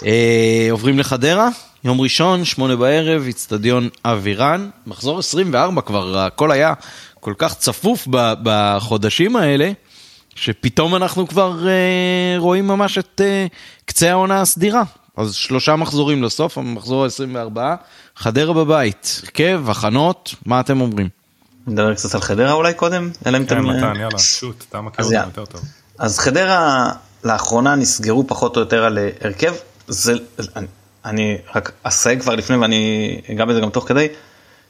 אה, 0.07 0.69
עוברים 0.71 0.99
לחדרה, 0.99 1.49
יום 1.85 2.01
ראשון, 2.01 2.45
שמונה 2.45 2.77
בערב, 2.77 3.23
איצטדיון 3.27 3.89
אבירן, 4.05 4.69
מחזור 4.87 5.19
24 5.19 5.81
כבר, 5.81 6.19
הכל 6.19 6.53
היה 6.53 6.73
כל 7.21 7.35
כך 7.39 7.55
צפוף 7.55 8.09
בחודשים 8.43 9.37
האלה, 9.37 9.73
שפתאום 10.37 10.97
אנחנו 10.97 11.29
כבר 11.29 11.59
רואים 12.39 12.67
ממש 12.67 12.99
את 12.99 13.21
קצה 13.85 14.11
העונה 14.11 14.41
הסדירה. 14.41 14.83
אז 15.17 15.35
שלושה 15.35 15.77
מחזורים 15.77 16.23
לסוף, 16.23 16.59
המחזור 16.59 17.05
ה-24, 17.05 17.59
חדרה 18.17 18.53
בבית, 18.53 19.21
הרכב, 19.25 19.63
הכנות, 19.69 20.35
מה 20.47 20.61
אתם 20.61 20.81
אומרים? 20.81 21.09
נדבר 21.67 21.95
קצת 21.95 22.15
על 22.15 22.21
חדרה 22.21 22.53
אולי 22.53 22.75
קודם? 22.75 23.11
אלא 23.27 23.39
אם 23.39 23.47
כן, 23.47 23.57
אתם... 23.57 23.67
מתן, 23.67 23.97
יאללה, 24.01 24.19
שוט, 24.19 24.65
אתה 24.69 24.81
מכיר 24.81 25.05
אותם 25.05 25.17
יותר 25.17 25.45
טוב. 25.45 25.61
אז 25.99 26.19
חדרה 26.19 26.91
לאחרונה 27.25 27.75
נסגרו 27.75 28.27
פחות 28.27 28.57
או 28.57 28.61
יותר 28.61 28.85
על 28.85 28.99
אה, 28.99 29.11
הרכב, 29.21 29.55
זה, 29.89 30.13
אני, 30.57 30.67
אני 31.05 31.37
רק 31.55 31.73
אסייג 31.83 32.21
כבר 32.21 32.35
לפני 32.35 32.57
ואני 32.57 33.21
אגע 33.33 33.45
בזה 33.45 33.61
גם 33.61 33.71
תוך 33.71 33.89
כדי, 33.89 34.09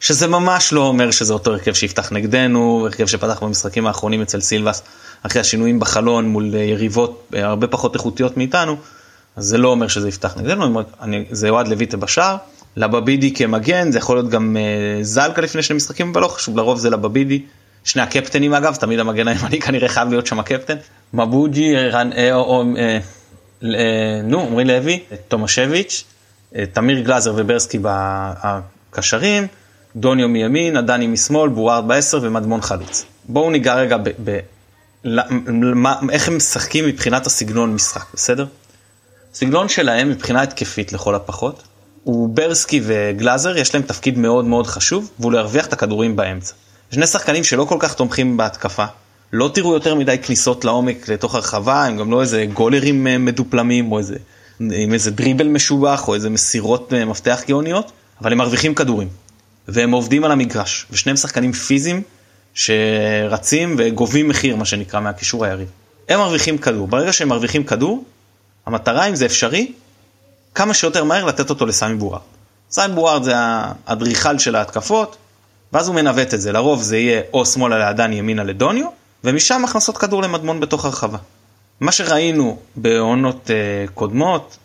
שזה 0.01 0.27
ממש 0.27 0.73
לא 0.73 0.81
אומר 0.81 1.11
שזה 1.11 1.33
אותו 1.33 1.53
הרכב 1.53 1.73
שיפתח 1.73 2.13
נגדנו, 2.13 2.81
הרכב 2.85 3.07
שפתח 3.07 3.43
במשחקים 3.43 3.87
האחרונים 3.87 4.23
אצל 4.23 4.41
סילבס, 4.41 4.83
אחרי 5.23 5.41
השינויים 5.41 5.81
בחלון 5.81 6.29
מול 6.29 6.55
אה, 6.55 6.61
יריבות 6.61 7.29
אה, 7.35 7.47
הרבה 7.47 7.67
פחות 7.67 7.95
איכותיות 7.95 8.37
מאיתנו, 8.37 8.77
אז 9.37 9.45
זה 9.45 9.59
לא 9.59 9.69
אומר 9.69 9.89
שזה 9.89 10.09
יפתח 10.09 10.37
נגדנו, 10.37 10.83
אני, 11.01 11.25
זה 11.31 11.49
אוהד 11.49 11.69
לויטה 11.69 11.97
בשער. 11.97 12.37
לבבידי 12.77 13.35
כמגן, 13.35 13.93
זה 13.93 13.99
יכול 13.99 14.17
להיות 14.17 14.29
גם 14.29 14.57
uh, 14.57 15.05
זלקה 15.05 15.43
לפני 15.43 15.63
שני 15.63 15.77
משחקים, 15.77 16.11
אבל 16.13 16.21
לא 16.21 16.29
חשוב, 16.29 16.57
לרוב 16.57 16.79
זה 16.79 16.91
לבבידי. 16.91 17.43
שני 17.85 18.03
הקפטנים 18.03 18.55
אגב, 18.55 18.75
תמיד 18.75 18.99
המגן 18.99 19.29
הימני 19.29 19.61
כנראה 19.67 19.89
חייב 19.89 20.09
להיות 20.09 20.27
שם 20.27 20.41
הקפטן. 20.41 20.77
מבוג'י, 21.15 21.77
רן, 21.77 22.13
אה, 22.13 22.35
או, 22.35 22.65
אה, 22.77 22.99
אה, 23.65 24.21
נו, 24.25 24.41
עמרי 24.41 24.65
לוי, 24.65 25.01
תומשביץ', 25.29 26.05
אה, 26.57 26.65
תמיר 26.73 27.01
גלאזר 27.01 27.33
וברסקי 27.37 27.79
בקשרים, 27.83 29.47
דוניו 29.97 30.29
מימין, 30.29 30.77
עדני 30.77 31.07
משמאל, 31.07 31.49
בווארד 31.49 31.89
בעשר 31.89 32.19
ומדמון 32.23 32.61
חלוץ. 32.61 33.05
בואו 33.29 33.51
ניגע 33.51 33.75
רגע 33.75 33.97
ב... 33.97 34.09
ב 34.25 34.39
למה, 35.05 35.95
איך 36.11 36.29
הם 36.29 36.37
משחקים 36.37 36.87
מבחינת 36.87 37.27
הסגנון 37.27 37.75
משחק, 37.75 38.07
בסדר? 38.15 38.47
הסגנון 39.35 39.69
שלהם 39.69 40.11
מבחינה 40.11 40.43
התקפית 40.43 40.93
לכל 40.93 41.15
הפחות, 41.15 41.63
הוא 42.05 42.29
ברסקי 42.29 42.81
וגלאזר, 42.85 43.57
יש 43.57 43.75
להם 43.75 43.83
תפקיד 43.83 44.19
מאוד 44.19 44.45
מאוד 44.45 44.67
חשוב, 44.67 45.11
והוא 45.19 45.33
להרוויח 45.33 45.67
את 45.67 45.73
הכדורים 45.73 46.17
באמצע. 46.17 46.55
שני 46.91 47.07
שחקנים 47.07 47.45
שלא 47.45 47.65
כל 47.65 47.77
כך 47.79 47.95
תומכים 47.95 48.37
בהתקפה, 48.37 48.85
לא 49.33 49.51
תראו 49.55 49.75
יותר 49.75 49.95
מדי 49.95 50.19
כניסות 50.19 50.65
לעומק 50.65 51.09
לתוך 51.09 51.35
הרחבה, 51.35 51.85
הם 51.85 51.97
גם 51.97 52.11
לא 52.11 52.21
איזה 52.21 52.47
גולרים 52.53 53.07
אה, 53.07 53.19
מדופלמים, 53.19 53.93
או 53.93 53.99
איזה, 53.99 54.17
עם 54.61 54.93
איזה 54.93 55.11
דריבל 55.11 55.49
משובח, 55.49 56.09
או 56.09 56.15
איזה 56.15 56.31
מסירות 56.31 56.93
אה, 56.93 57.05
מפתח 57.05 57.43
גאוניות, 57.49 57.93
אבל 58.21 58.33
הם 58.33 58.39
מרוויחים 58.39 58.75
כדורים. 58.75 59.09
והם 59.69 59.93
עובדים 59.93 60.25
על 60.25 60.33
המגרש, 60.33 60.87
ושניהם 60.91 61.17
שחקנים 61.17 61.53
פיזיים 61.53 62.03
שרצים 62.55 63.75
וגובים 63.79 64.29
מחיר, 64.29 64.57
מה 64.57 64.65
שנקרא, 64.65 65.01
מהקישור 65.01 65.45
היריב. 65.45 65.69
הם 66.09 66.19
מרוויחים 66.19 66.59
כדור, 66.59 66.89
ברגע 66.89 67.13
שהם 67.13 67.29
מרוויחים 67.29 67.65
כדור, 67.65 68.05
המטרה, 68.67 69.09
אם 69.09 69.15
זה 69.15 69.27
אפשרי, 69.27 69.73
כמה 70.55 70.75
שיותר 70.75 71.05
מהר 71.05 71.25
לתת 71.25 71.51
אותו 71.51 71.67
לסמי 71.67 71.95
בורארד. 71.95 72.23
סמי 72.71 72.95
בורארד 72.95 73.23
זה 73.23 73.33
האדריכל 73.37 74.39
של 74.39 74.57
ההתקפות, 74.57 75.17
ואז 75.73 75.89
הוא 75.89 75.97
מנווט 75.97 76.35
את 76.35 76.41
זה, 76.41 76.53
לרוב 76.53 76.83
זה 76.83 76.97
יהיה 76.97 77.23
או 77.33 77.47
שמאלה 77.47 77.79
לאדן 77.79 78.13
ימינה 78.13 78.45
לדוניו, 78.45 78.87
ומשם 79.25 79.65
הכנסות 79.65 79.99
כדור 79.99 80.23
למדמון 80.23 80.61
בתוך 80.61 80.85
הרחבה. 80.85 81.19
מה 81.81 81.93
שראינו 81.93 82.59
בעונות 82.77 83.51
uh, 83.51 83.91
קודמות, 83.91 84.57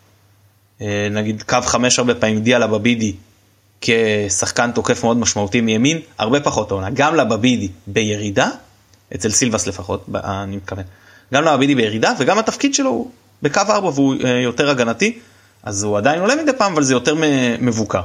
uh, 0.78 0.82
נגיד 1.10 1.42
קו 1.42 1.58
חמש 1.62 1.98
הרבה 1.98 2.14
פעמים 2.14 2.36
הגיע 2.36 2.58
לבבידי 2.58 3.12
כשחקן 3.82 4.72
תוקף 4.72 5.04
מאוד 5.04 5.16
משמעותי 5.16 5.60
מימין, 5.60 5.98
הרבה 6.18 6.40
פחות 6.40 6.70
עונה, 6.70 6.90
גם 6.90 7.14
לבבידי 7.14 7.68
בירידה, 7.86 8.48
אצל 9.14 9.30
סילבס 9.30 9.66
לפחות, 9.66 10.06
אני 10.14 10.56
מתכוון, 10.56 10.84
גם 11.34 11.44
לבבידי 11.44 11.74
בירידה 11.74 12.12
וגם 12.18 12.38
התפקיד 12.38 12.74
שלו 12.74 12.90
הוא 12.90 13.10
בקו 13.42 13.60
ארבע 13.68 13.88
והוא 13.88 14.14
uh, 14.14 14.26
יותר 14.26 14.70
הגנתי, 14.70 15.18
אז 15.62 15.82
הוא 15.82 15.98
עדיין 15.98 16.20
עולה 16.20 16.36
מדי 16.36 16.52
פעם, 16.58 16.72
אבל 16.72 16.82
זה 16.82 16.94
יותר 16.94 17.14
מבוקר. 17.60 18.02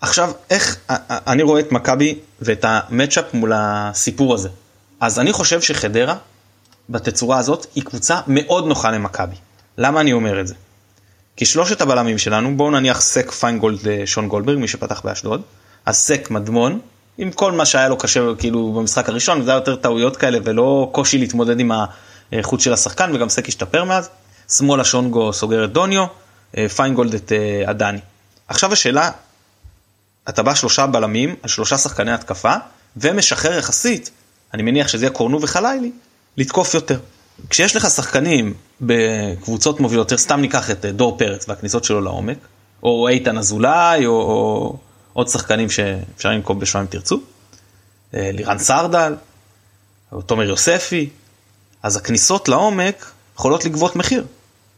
עכשיו, 0.00 0.32
איך 0.50 0.76
אני 1.08 1.42
רואה 1.42 1.60
את 1.60 1.72
מכבי 1.72 2.18
ואת 2.40 2.64
המצ'אפ 2.68 3.34
מול 3.34 3.52
הסיפור 3.54 4.34
הזה. 4.34 4.48
אז 5.00 5.18
אני 5.18 5.32
חושב 5.32 5.60
שחדרה, 5.60 6.16
בתצורה 6.88 7.38
הזאת, 7.38 7.66
היא 7.74 7.82
קבוצה 7.82 8.20
מאוד 8.26 8.66
נוחה 8.66 8.90
למכבי. 8.90 9.36
למה 9.78 10.00
אני 10.00 10.12
אומר 10.12 10.40
את 10.40 10.46
זה? 10.46 10.54
כי 11.36 11.44
שלושת 11.44 11.80
הבלמים 11.80 12.18
שלנו, 12.18 12.56
בואו 12.56 12.70
נניח 12.70 13.00
סק 13.00 13.30
פיינגולד 13.30 13.88
אה, 13.88 14.02
שון 14.06 14.28
גולדברג, 14.28 14.58
מי 14.58 14.68
שפתח 14.68 15.00
באשדוד, 15.04 15.42
אז 15.86 15.96
סק 15.96 16.30
מדמון, 16.30 16.80
עם 17.18 17.32
כל 17.32 17.52
מה 17.52 17.66
שהיה 17.66 17.88
לו 17.88 17.98
קשה 17.98 18.20
כאילו 18.38 18.72
במשחק 18.72 19.08
הראשון, 19.08 19.42
זה 19.42 19.50
היה 19.50 19.56
יותר 19.56 19.76
טעויות 19.76 20.16
כאלה 20.16 20.38
ולא 20.44 20.90
קושי 20.92 21.18
להתמודד 21.18 21.60
עם 21.60 21.72
האיכות 22.32 22.60
של 22.60 22.72
השחקן, 22.72 23.10
וגם 23.14 23.28
סק 23.28 23.48
השתפר 23.48 23.84
מאז. 23.84 24.08
שמאלה 24.48 24.84
שונגו 24.84 25.32
סוגר 25.32 25.64
את 25.64 25.72
דוניו, 25.72 26.04
אה, 26.56 26.68
פיינגולד 26.68 27.14
את 27.14 27.32
אה, 27.32 27.70
עדני. 27.70 27.98
עכשיו 28.48 28.72
השאלה, 28.72 29.10
אתה 30.28 30.42
בא 30.42 30.54
שלושה 30.54 30.86
בלמים 30.86 31.34
על 31.42 31.48
שלושה 31.48 31.78
שחקני 31.78 32.12
התקפה 32.12 32.54
ומשחרר 32.96 33.58
יחסית, 33.58 34.10
אני 34.54 34.62
מניח 34.62 34.88
שזה 34.88 35.04
יהיה 35.04 35.12
קורנו 35.12 35.42
וחלילי, 35.42 35.92
לתקוף 36.36 36.74
יותר. 36.74 36.98
כשיש 37.50 37.76
לך 37.76 37.90
שחקנים 37.90 38.54
בקבוצות 38.80 39.80
מובילות, 39.80 40.12
סתם 40.12 40.40
ניקח 40.40 40.70
את 40.70 40.84
אה, 40.84 40.92
דור 40.92 41.18
פרץ 41.18 41.48
והכניסות 41.48 41.84
שלו 41.84 42.00
לעומק, 42.00 42.38
או 42.82 43.08
איתן 43.08 43.38
אזולאי, 43.38 44.06
או, 44.06 44.12
או 44.12 44.76
עוד 45.12 45.28
שחקנים 45.28 45.70
שאפשר 45.70 46.30
לנקוב 46.30 46.60
בשמם 46.60 46.80
אם 46.80 46.86
תרצו, 46.86 47.20
לירן 48.12 48.58
סרדל, 48.58 49.14
או 50.12 50.22
תומר 50.22 50.42
יוספי, 50.42 51.08
אז 51.82 51.96
הכניסות 51.96 52.48
לעומק 52.48 53.10
יכולות 53.36 53.64
לגבות 53.64 53.96
מחיר. 53.96 54.24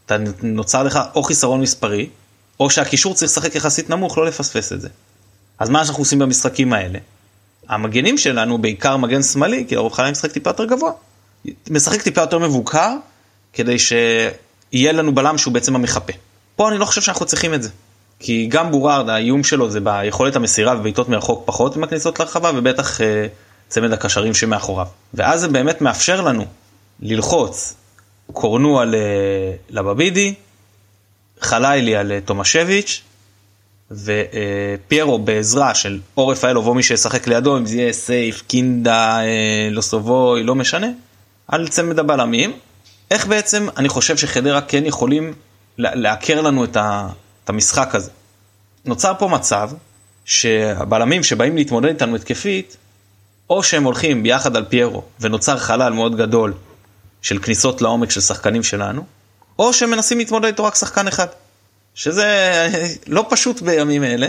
אתה 0.05 0.17
נוצר 0.41 0.83
לך 0.83 0.99
או 1.15 1.23
חיסרון 1.23 1.61
מספרי, 1.61 2.09
או 2.59 2.69
שהקישור 2.69 3.13
צריך 3.13 3.31
לשחק 3.31 3.55
יחסית 3.55 3.89
נמוך, 3.89 4.17
לא 4.17 4.25
לפספס 4.25 4.73
את 4.73 4.81
זה. 4.81 4.89
אז 5.59 5.69
מה 5.69 5.85
שאנחנו 5.85 6.01
עושים 6.01 6.19
במשחקים 6.19 6.73
האלה? 6.73 6.99
המגנים 7.67 8.17
שלנו, 8.17 8.57
בעיקר 8.57 8.97
מגן 8.97 9.23
שמאלי, 9.23 9.65
כי 9.67 9.75
לרוב 9.75 9.93
חייבים 9.93 10.11
לשחק 10.11 10.31
טיפה 10.31 10.49
יותר 10.49 10.65
גבוה, 10.65 10.91
משחק 11.69 12.01
טיפה 12.01 12.21
יותר 12.21 12.39
מבוקר, 12.39 12.95
כדי 13.53 13.79
שיהיה 13.79 14.91
לנו 14.91 15.15
בלם 15.15 15.37
שהוא 15.37 15.53
בעצם 15.53 15.75
המחפה. 15.75 16.13
פה 16.55 16.69
אני 16.69 16.77
לא 16.77 16.85
חושב 16.85 17.01
שאנחנו 17.01 17.25
צריכים 17.25 17.53
את 17.53 17.63
זה. 17.63 17.69
כי 18.19 18.47
גם 18.49 18.71
בורארד, 18.71 19.09
האיום 19.09 19.43
שלו 19.43 19.69
זה 19.69 19.79
ביכולת 19.79 20.35
המסירה 20.35 20.79
ובעיטות 20.79 21.09
מרחוק 21.09 21.43
פחות 21.45 21.75
עם 21.75 21.83
הכניסות 21.83 22.19
לרחבה, 22.19 22.51
ובטח 22.55 23.01
אה, 23.01 23.27
צמד 23.67 23.93
הקשרים 23.93 24.33
שמאחוריו. 24.33 24.87
ואז 25.13 25.41
זה 25.41 25.47
באמת 25.47 25.81
מאפשר 25.81 26.21
לנו 26.21 26.45
ללחוץ 26.99 27.75
קורנו 28.33 28.79
על 28.79 28.95
אה, 28.95 29.55
לבבידי, 29.69 30.33
חלילי 31.41 31.95
על 31.95 32.11
אה, 32.11 32.21
תומשביץ', 32.21 33.01
ופיירו 33.91 35.19
בעזרה 35.19 35.75
של 35.75 35.99
אור 36.17 36.31
רפאלוב 36.31 36.67
או 36.67 36.73
מי 36.73 36.83
שישחק 36.83 37.27
לידו, 37.27 37.57
אם 37.57 37.65
זה 37.65 37.75
יהיה 37.75 37.93
סייף, 37.93 38.41
קינדה, 38.47 39.19
אה, 39.19 39.69
לוסובוי, 39.71 40.43
לא 40.43 40.55
משנה, 40.55 40.87
על 41.49 41.67
צמד 41.67 41.99
הבלמים. 41.99 42.53
איך 43.11 43.27
בעצם 43.27 43.67
אני 43.77 43.89
חושב 43.89 44.17
שחדרה 44.17 44.61
כן 44.61 44.85
יכולים 44.85 45.33
לעקר 45.77 46.41
לנו 46.41 46.65
את 46.65 47.49
המשחק 47.49 47.95
הזה. 47.95 48.11
נוצר 48.85 49.13
פה 49.19 49.27
מצב 49.27 49.69
שהבלמים 50.25 51.23
שבאים 51.23 51.55
להתמודד 51.55 51.89
איתנו 51.89 52.15
התקפית, 52.15 52.77
או 53.49 53.63
שהם 53.63 53.83
הולכים 53.83 54.23
ביחד 54.23 54.55
על 54.55 54.65
פיירו 54.65 55.03
ונוצר 55.19 55.57
חלל 55.57 55.93
מאוד 55.93 56.17
גדול 56.17 56.53
של 57.21 57.39
כניסות 57.39 57.81
לעומק 57.81 58.11
של 58.11 58.21
שחקנים 58.21 58.63
שלנו, 58.63 59.05
או 59.59 59.73
שמנסים 59.73 60.17
להתמודד 60.17 60.45
איתו 60.45 60.63
רק 60.63 60.75
שחקן 60.75 61.07
אחד, 61.07 61.27
שזה 61.95 62.67
לא 63.07 63.25
פשוט 63.29 63.61
בימים 63.61 64.03
אלה, 64.03 64.27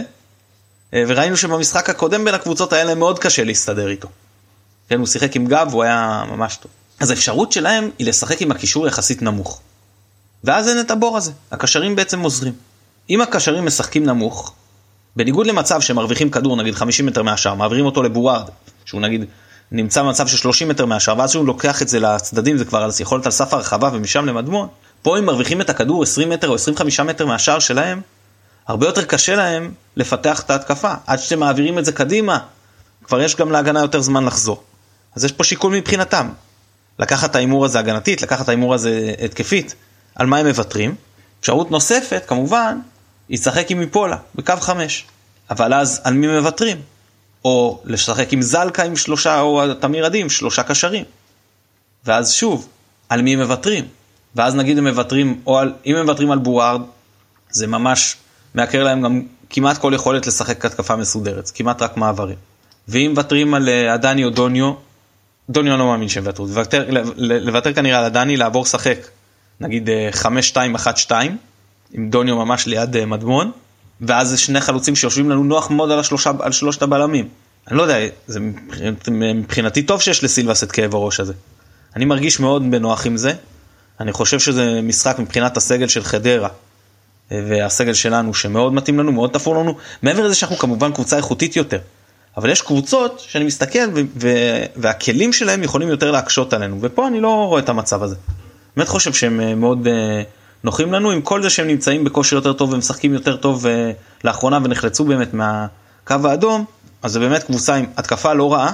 וראינו 0.93 1.37
שבמשחק 1.37 1.91
הקודם 1.91 2.25
בין 2.25 2.35
הקבוצות 2.35 2.73
היה 2.73 2.85
להם 2.85 2.99
מאוד 2.99 3.18
קשה 3.18 3.45
להסתדר 3.45 3.89
איתו. 3.89 4.09
כן, 4.89 4.99
הוא 4.99 5.07
שיחק 5.07 5.37
עם 5.37 5.47
גב 5.47 5.68
והוא 5.71 5.83
היה 5.83 6.25
ממש 6.29 6.57
טוב. 6.57 6.71
אז 7.01 7.11
האפשרות 7.11 7.53
שלהם 7.53 7.90
היא 7.98 8.07
לשחק 8.07 8.42
עם 8.42 8.51
הקישור 8.51 8.86
יחסית 8.86 9.22
נמוך. 9.22 9.61
ואז 10.44 10.68
אין 10.68 10.80
את 10.80 10.90
הבור 10.90 11.16
הזה, 11.16 11.32
הקשרים 11.51 11.96
בעצם 11.96 12.20
עוזרים. 12.20 12.53
אם 13.11 13.20
הקשרים 13.20 13.66
משחקים 13.66 14.05
נמוך, 14.05 14.53
בניגוד 15.16 15.46
למצב 15.46 15.80
שהם 15.80 15.96
מרוויחים 15.96 16.30
כדור 16.30 16.57
נגיד 16.57 16.74
50 16.74 17.07
מטר 17.07 17.22
מהשאר, 17.22 17.55
מעבירים 17.55 17.86
אותו 17.86 18.03
לבווארד, 18.03 18.48
שהוא 18.84 19.01
נגיד 19.01 19.24
נמצא 19.72 20.03
במצב 20.03 20.26
של 20.26 20.36
30 20.36 20.68
מטר 20.68 20.86
מהשאר, 20.86 21.18
ואז 21.18 21.32
שהוא 21.32 21.46
לוקח 21.46 21.82
את 21.82 21.88
זה 21.88 22.01
לצדדים, 22.01 22.59
זה 22.59 22.64
כבר 22.64 22.88
יכול 23.01 23.16
להיות 23.16 23.26
על 23.26 23.32
סף 23.32 23.55
הרחבה 23.55 23.90
ומשם 23.92 24.26
למדמון. 24.26 24.68
פה 25.03 25.18
אם 25.18 25.24
מרוויחים 25.24 25.61
את 25.61 25.70
הכדור 25.70 26.03
20 26.03 26.30
מטר 26.30 26.48
או 26.48 26.55
25 26.55 27.01
מטר 27.01 27.26
מהשער 27.26 27.59
שלהם, 27.59 28.01
הרבה 28.66 28.86
יותר 28.86 29.05
קשה 29.05 29.36
להם 29.36 29.72
לפתח 29.96 30.40
את 30.40 30.51
ההתקפה. 30.51 30.94
עד 31.07 31.18
שאתם 31.18 31.40
מעבירים 31.40 31.78
את 31.78 31.84
זה 31.84 31.92
קדימה, 31.92 32.38
כבר 33.05 33.20
יש 33.20 33.36
גם 33.36 33.53
להגנה 33.53 33.80
יותר 33.80 34.01
זמן 34.01 34.24
לחזור. 34.24 34.62
אז 35.16 35.24
יש 35.24 35.32
פה 35.32 35.44
שיקול 35.44 35.72
מבחינתם. 35.72 36.28
לקחת 37.01 37.30
את 37.30 37.36
ההימור 37.36 37.64
הזה 37.64 37.78
הגנתית, 37.78 38.22
לקחת 38.22 38.44
את 38.44 38.48
ההימור 38.48 38.74
הזה 38.74 39.14
התקפית, 39.24 39.74
על 40.14 40.26
מה 40.26 40.38
הם 40.38 40.46
מוותרים. 40.46 40.94
אפשרות 41.40 41.70
נוספת, 41.70 42.22
כמובן, 42.26 42.78
היא 43.28 43.38
לשחק 43.38 43.70
עם 43.70 43.80
מפולה, 43.80 44.16
בקו 44.34 44.55
חמש. 44.61 45.05
אבל 45.51 45.74
אז 45.74 46.01
על 46.05 46.14
מי 46.14 46.26
מוותרים? 46.26 46.76
או 47.44 47.80
לשחק 47.84 48.32
עם 48.32 48.42
זלקה 48.42 48.82
עם 48.82 48.96
שלושה, 48.96 49.40
או 49.40 49.74
תמיר 49.74 50.07
עדי 50.07 50.20
עם 50.20 50.28
שלושה 50.28 50.62
קשרים. 50.62 51.05
ואז 52.05 52.32
שוב, 52.32 52.68
על 53.09 53.22
מי 53.22 53.36
מוותרים? 53.36 53.84
ואז 54.34 54.55
נגיד 54.55 54.78
הם 54.78 54.86
מוותרים, 54.86 55.40
או 55.46 55.59
על, 55.59 55.72
אם 55.86 55.96
הם 55.96 56.03
מוותרים 56.03 56.30
על 56.30 56.38
בורארד, 56.38 56.82
זה 57.51 57.66
ממש 57.66 58.16
מעקר 58.55 58.84
להם 58.84 59.03
גם 59.03 59.22
כמעט 59.51 59.78
כל 59.78 59.92
יכולת 59.94 60.26
לשחק 60.26 60.64
התקפה 60.64 60.96
מסודרת, 60.96 61.51
כמעט 61.55 61.82
רק 61.82 61.96
מעברים. 61.96 62.36
ואם 62.88 63.11
מוותרים 63.11 63.55
על 63.55 63.68
עדני 63.68 64.22
אה, 64.22 64.26
או 64.26 64.30
דוניו, 64.30 64.72
דוניו 65.51 65.76
לא 65.76 65.86
מאמין 65.86 66.09
שהם 66.09 66.24
יוותרו, 66.24 66.46
לוותר, 67.16 67.72
כנראה 67.74 67.98
על 67.98 68.05
עדני, 68.05 68.36
לעבור 68.36 68.62
לשחק, 68.62 68.98
נגיד 69.61 69.88
5-2-1-2, 70.22 71.12
אה, 71.12 71.22
עם 71.92 72.11
דוניו 72.11 72.36
ממש 72.36 72.66
ליד 72.66 72.96
אה, 72.96 73.07
מדמון, 73.07 73.51
ואז 74.01 74.28
זה 74.28 74.38
שני 74.38 74.61
חלוצים 74.61 74.96
שיושבים 74.96 75.30
לנו 75.30 75.44
נוח 75.44 75.70
מאוד 75.70 75.90
על, 75.90 75.98
השלושה, 75.98 76.32
על 76.40 76.53
שלושת 76.53 76.82
הבלמים. 76.82 77.28
אני 77.68 77.76
לא 77.76 77.82
יודע, 77.82 77.98
זה 78.26 78.40
מבחינתי 79.11 79.82
טוב 79.82 80.01
שיש 80.01 80.24
לסילבס 80.24 80.62
את 80.62 80.72
כאב 80.72 80.94
הראש 80.94 81.20
הזה. 81.20 81.32
אני 81.96 82.05
מרגיש 82.05 82.40
מאוד 82.40 82.70
בנוח 82.70 83.07
עם 83.07 83.16
זה. 83.16 83.32
אני 84.01 84.12
חושב 84.12 84.38
שזה 84.38 84.80
משחק 84.82 85.18
מבחינת 85.18 85.57
הסגל 85.57 85.88
של 85.88 86.05
חדרה 86.05 86.48
והסגל 87.30 87.94
שלנו 87.94 88.34
שמאוד 88.34 88.72
מתאים 88.72 88.98
לנו, 88.98 89.12
מאוד 89.12 89.30
תפור 89.30 89.55
לנו. 89.55 89.76
מעבר 90.03 90.26
לזה 90.26 90.34
שאנחנו 90.34 90.57
כמובן 90.57 90.92
קבוצה 90.92 91.16
איכותית 91.16 91.57
יותר. 91.57 91.78
אבל 92.41 92.51
יש 92.51 92.62
קבוצות 92.62 93.20
שאני 93.20 93.45
מסתכל 93.45 93.78
והכלים 94.76 95.32
שלהם 95.32 95.62
יכולים 95.62 95.88
יותר 95.88 96.11
להקשות 96.11 96.53
עלינו, 96.53 96.78
ופה 96.80 97.09
אני 97.09 97.20
לא 97.20 97.28
רואה 97.28 97.61
את 97.61 97.68
המצב 97.68 98.03
הזה. 98.03 98.16
באמת 98.76 98.88
חושב 98.88 99.12
שהם 99.12 99.41
אה, 99.41 99.55
מאוד 99.55 99.86
אה, 99.86 100.22
נוחים 100.64 100.93
לנו, 100.93 101.11
עם 101.11 101.22
כל 101.22 101.43
זה 101.43 101.51
שהם 101.51 101.66
נמצאים 101.66 102.05
בכושר 102.05 102.36
יותר 102.36 102.53
טוב 102.53 102.72
ומשחקים 102.72 103.14
יותר 103.14 103.36
טוב 103.36 103.66
אה, 103.66 103.93
לאחרונה 104.24 104.59
ונחלצו 104.64 105.05
באמת 105.05 105.34
מהקו 105.34 106.28
האדום, 106.28 106.64
אז 107.03 107.12
זה 107.12 107.18
באמת 107.18 107.43
קבוצה 107.43 107.74
עם 107.74 107.86
התקפה 107.97 108.32
לא 108.32 108.53
רעה, 108.53 108.72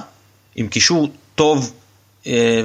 עם 0.56 0.68
קישור 0.68 1.08
טוב, 1.34 1.72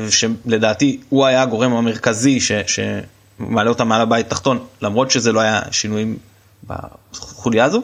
שלדעתי 0.10 1.02
הוא 1.10 1.26
היה 1.26 1.42
הגורם 1.42 1.74
המרכזי 1.74 2.40
ש, 2.40 2.52
שמעלה 2.68 3.70
אותם 3.70 3.88
מעל 3.88 4.02
הבית 4.02 4.30
תחתון, 4.30 4.66
למרות 4.82 5.12
שזה 5.12 5.32
לא 5.32 5.40
היה 5.40 5.62
שינויים 5.72 6.18
בחוליה 6.68 7.66
הזו. 7.66 7.82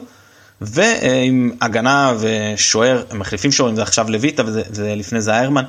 ועם 0.60 1.50
הגנה 1.60 2.12
ושוער, 2.20 3.02
מחליפים 3.14 3.52
שוערים, 3.52 3.76
זה 3.76 3.82
עכשיו 3.82 4.10
לויטה 4.10 4.42
ולפני 4.74 5.20
זה 5.20 5.32
איירמן, 5.32 5.64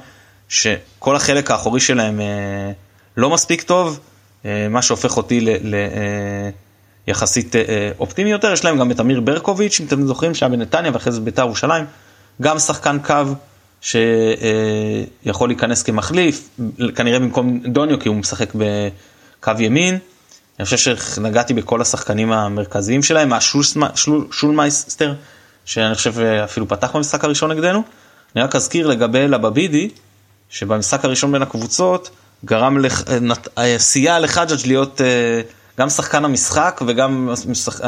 שכל 0.50 1.16
החלק 1.16 1.52
האחורי 1.52 1.80
שלהם 1.80 2.22
אה, 2.22 2.72
לא 3.18 3.30
מספיק 3.30 3.62
טוב, 3.62 4.00
אה, 4.46 4.68
מה 4.70 4.82
שהופך 4.82 5.18
אותי 5.18 5.46
ליחסית 7.08 7.56
אה, 7.56 7.92
אופטימי 8.00 8.32
יותר, 8.32 8.52
יש 8.54 8.66
להם 8.66 8.80
גם 8.80 8.92
את 8.92 9.00
אמיר 9.00 9.22
ברקוביץ', 9.22 9.80
אם 9.80 9.86
אתם 9.86 10.08
זוכרים, 10.08 10.36
שהיה 10.36 10.50
בנתניה 10.50 10.92
ואחרי 10.94 11.12
זה 11.12 11.22
בית"ר 11.22 11.42
ירושלים, 11.42 11.86
גם 12.42 12.60
שחקן 12.60 12.98
קו 13.00 13.16
שיכול 13.82 15.50
להיכנס 15.50 15.84
כמחליף, 15.84 16.50
כנראה 16.96 17.20
במקום 17.20 17.60
דוניו 17.60 18.00
כי 18.00 18.10
הוא 18.10 18.16
משחק 18.16 18.50
בקו 18.56 19.52
ימין. 19.60 19.98
אני 20.60 20.66
חושב 20.66 20.96
שנגעתי 20.98 21.54
בכל 21.54 21.82
השחקנים 21.82 22.32
המרכזיים 22.32 23.04
שלהם, 23.04 23.34
השולמייסטר, 23.34 25.14
שאני 25.66 25.96
חושב 25.96 26.20
אפילו 26.20 26.68
פתח 26.68 26.96
במשחק 26.96 27.24
הראשון 27.24 27.52
נגדנו. 27.52 27.84
אני 28.36 28.44
רק 28.44 28.56
אזכיר 28.56 28.88
לגבי 28.88 29.28
לבבידי, 29.28 29.90
שבמשחק 30.50 31.06
הראשון 31.06 31.32
בין 31.32 31.42
הקבוצות, 31.42 32.10
גרם, 32.46 32.78
לח... 32.78 33.04
סייע 33.78 34.20
לחג'אג' 34.20 34.68
להיות 34.68 35.02
אה, 35.02 35.42
גם 35.80 35.90
שחקן 35.90 36.26
המשחק 36.26 36.82
וגם 36.88 37.30
המשחק, 37.48 37.80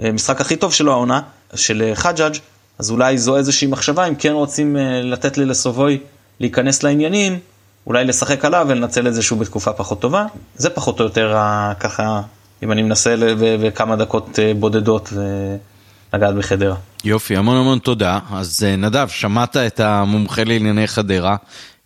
המשחק 0.00 0.40
הכי 0.40 0.56
טוב 0.56 0.72
שלו 0.72 0.92
העונה, 0.92 1.20
של 1.54 1.90
חג'אג', 1.94 2.36
אז 2.78 2.90
אולי 2.90 3.18
זו 3.18 3.36
איזושהי 3.36 3.68
מחשבה, 3.68 4.06
אם 4.08 4.14
כן 4.14 4.32
רוצים 4.32 4.76
אה, 4.76 5.02
לתת 5.02 5.38
לי 5.38 5.44
לסובוי 5.44 5.98
להיכנס 6.40 6.82
לעניינים, 6.82 7.38
אולי 7.86 8.04
לשחק 8.04 8.44
עליו 8.44 8.66
ולנצל 8.68 9.08
את 9.08 9.14
זה 9.14 9.22
שהוא 9.22 9.38
בתקופה 9.38 9.72
פחות 9.72 10.00
טובה. 10.00 10.26
זה 10.56 10.70
פחות 10.70 11.00
או 11.00 11.04
יותר 11.04 11.36
ככה, 11.80 12.22
אם 12.62 12.72
אני 12.72 12.82
מנסה 12.82 13.14
בכמה 13.38 13.96
דקות 13.96 14.38
אה, 14.38 14.52
בודדות 14.54 15.12
ולגעת 15.12 16.34
בחדרה. 16.34 16.76
יופי, 17.04 17.36
המון 17.36 17.56
המון 17.56 17.78
תודה. 17.78 18.18
אז 18.32 18.64
אה, 18.66 18.76
נדב, 18.76 19.08
שמעת 19.08 19.56
את 19.56 19.80
המומחה 19.80 20.44
לענייני 20.44 20.86
חדרה, 20.86 21.36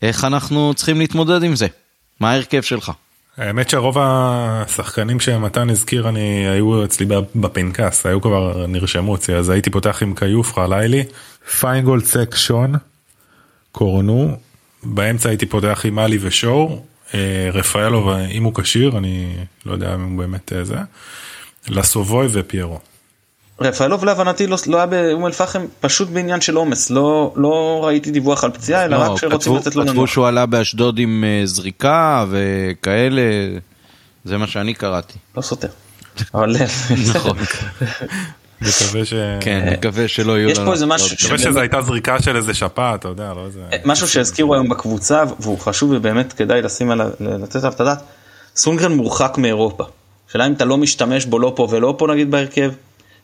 איך 0.02 0.24
אנחנו 0.24 0.74
צריכים 0.74 0.98
להתמודד 0.98 1.42
עם 1.42 1.56
זה? 1.56 1.66
מה 2.20 2.30
ההרכב 2.30 2.60
שלך? 2.60 2.92
האמת 3.36 3.70
שרוב 3.70 3.96
השחקנים 4.00 5.20
שמתן 5.20 5.70
הזכיר 5.70 6.08
אני 6.08 6.48
היו 6.48 6.84
אצלי 6.84 7.06
בפנקס 7.34 8.06
היו 8.06 8.20
כבר 8.20 8.66
נרשמו 8.66 9.14
אצלי 9.14 9.34
אז 9.36 9.50
הייתי 9.50 9.70
פותח 9.70 10.02
עם 10.02 10.14
כיוף 10.14 10.54
חלילי 10.54 11.04
פיינגולד 11.60 12.04
סק 12.04 12.34
שון 12.34 12.74
קורנו 13.72 14.36
באמצע 14.84 15.28
הייתי 15.28 15.46
פותח 15.46 15.80
עם 15.84 15.98
עלי 15.98 16.18
ושור, 16.20 16.84
אה, 17.14 17.48
רפאלוב 17.52 18.08
אם 18.08 18.44
הוא 18.44 18.54
כשיר, 18.54 18.98
אני 18.98 19.36
לא 19.66 19.72
יודע 19.72 19.94
אם 19.94 20.02
הוא 20.02 20.18
באמת 20.18 20.52
אה, 20.52 20.64
זה, 20.64 20.76
לסובוי 21.68 22.26
ופיירו. 22.32 22.80
רפאלוב 23.60 24.04
להבנתי 24.04 24.46
לא, 24.46 24.56
לא 24.66 24.76
היה 24.76 24.86
באום 24.86 25.26
אל 25.26 25.32
פחם 25.32 25.66
פשוט 25.80 26.08
בעניין 26.08 26.40
של 26.40 26.56
עומס 26.56 26.90
לא 26.90 27.32
לא 27.36 27.80
ראיתי 27.84 28.10
דיווח 28.10 28.44
על 28.44 28.50
פציעה 28.50 28.84
אלא 28.84 28.96
לא, 28.96 29.12
רק 29.12 29.20
שרוצים 29.20 29.56
לתת 29.56 29.76
לו. 29.76 29.86
כתבו 29.86 30.06
שהוא 30.06 30.26
עלה 30.26 30.46
באשדוד 30.46 30.98
עם 30.98 31.24
אה, 31.26 31.46
זריקה 31.46 32.24
וכאלה 32.30 33.22
זה 34.24 34.38
מה 34.38 34.46
שאני 34.46 34.74
קראתי. 34.74 35.18
לא 35.36 35.42
סותר. 35.42 35.68
אבל 36.34 36.56
נכון. 37.14 37.36
מקווה 38.68 39.04
ש... 39.04 39.14
כן, 39.40 39.68
מקווה 39.72 40.08
שלא 40.08 40.32
יהיו 40.32 40.48
לנו... 40.48 40.50
יש 40.50 40.58
פה 40.58 40.72
איזה 40.72 40.86
משהו... 40.86 41.16
מקווה 41.22 41.38
שזו 41.38 41.60
הייתה 41.60 41.82
זריקה 41.82 42.22
של 42.22 42.36
איזה 42.36 42.54
שפעת, 42.54 43.00
אתה 43.00 43.08
יודע, 43.08 43.32
לא 43.36 43.46
איזה... 43.46 43.60
משהו 43.84 44.08
שהזכירו 44.08 44.54
היום 44.54 44.68
בקבוצה, 44.68 45.24
והוא 45.40 45.58
חשוב 45.58 45.90
ובאמת 45.96 46.32
כדאי 46.32 46.62
לשים 46.62 46.90
עליו, 46.90 47.08
לתת 47.20 47.56
עליו 47.56 47.72
את 47.72 47.80
הדעת, 47.80 48.02
סונגרן 48.56 48.92
מורחק 48.92 49.38
מאירופה. 49.38 49.84
שאלה 50.32 50.46
אם 50.46 50.52
אתה 50.52 50.64
לא 50.64 50.76
משתמש 50.76 51.26
בו 51.26 51.38
לא 51.38 51.52
פה 51.56 51.68
ולא 51.70 51.94
פה 51.98 52.06
נגיד 52.06 52.30
בהרכב, 52.30 52.72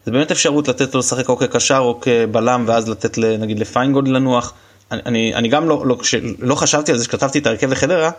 זה 0.07 0.13
באמת 0.13 0.31
אפשרות 0.31 0.69
לתת 0.69 0.95
לו 0.95 1.01
לשחק 1.01 1.29
או 1.29 1.37
כקשר 1.37 1.79
או 1.79 2.01
כבלם 2.01 2.65
ואז 2.67 2.89
לתת 2.89 3.19
נגיד 3.19 3.59
לפיינגולד 3.59 4.09
לנוח. 4.09 4.53
אני, 4.91 5.35
אני 5.35 5.49
גם 5.49 5.69
לא, 5.69 5.83
לא, 5.87 5.99
לא 6.39 6.55
חשבתי 6.55 6.93
על 6.93 6.99
זה 6.99 7.05
שכתבתי 7.05 7.39
את 7.39 7.47
ההרכב 7.47 7.71
לחדרה, 7.71 8.11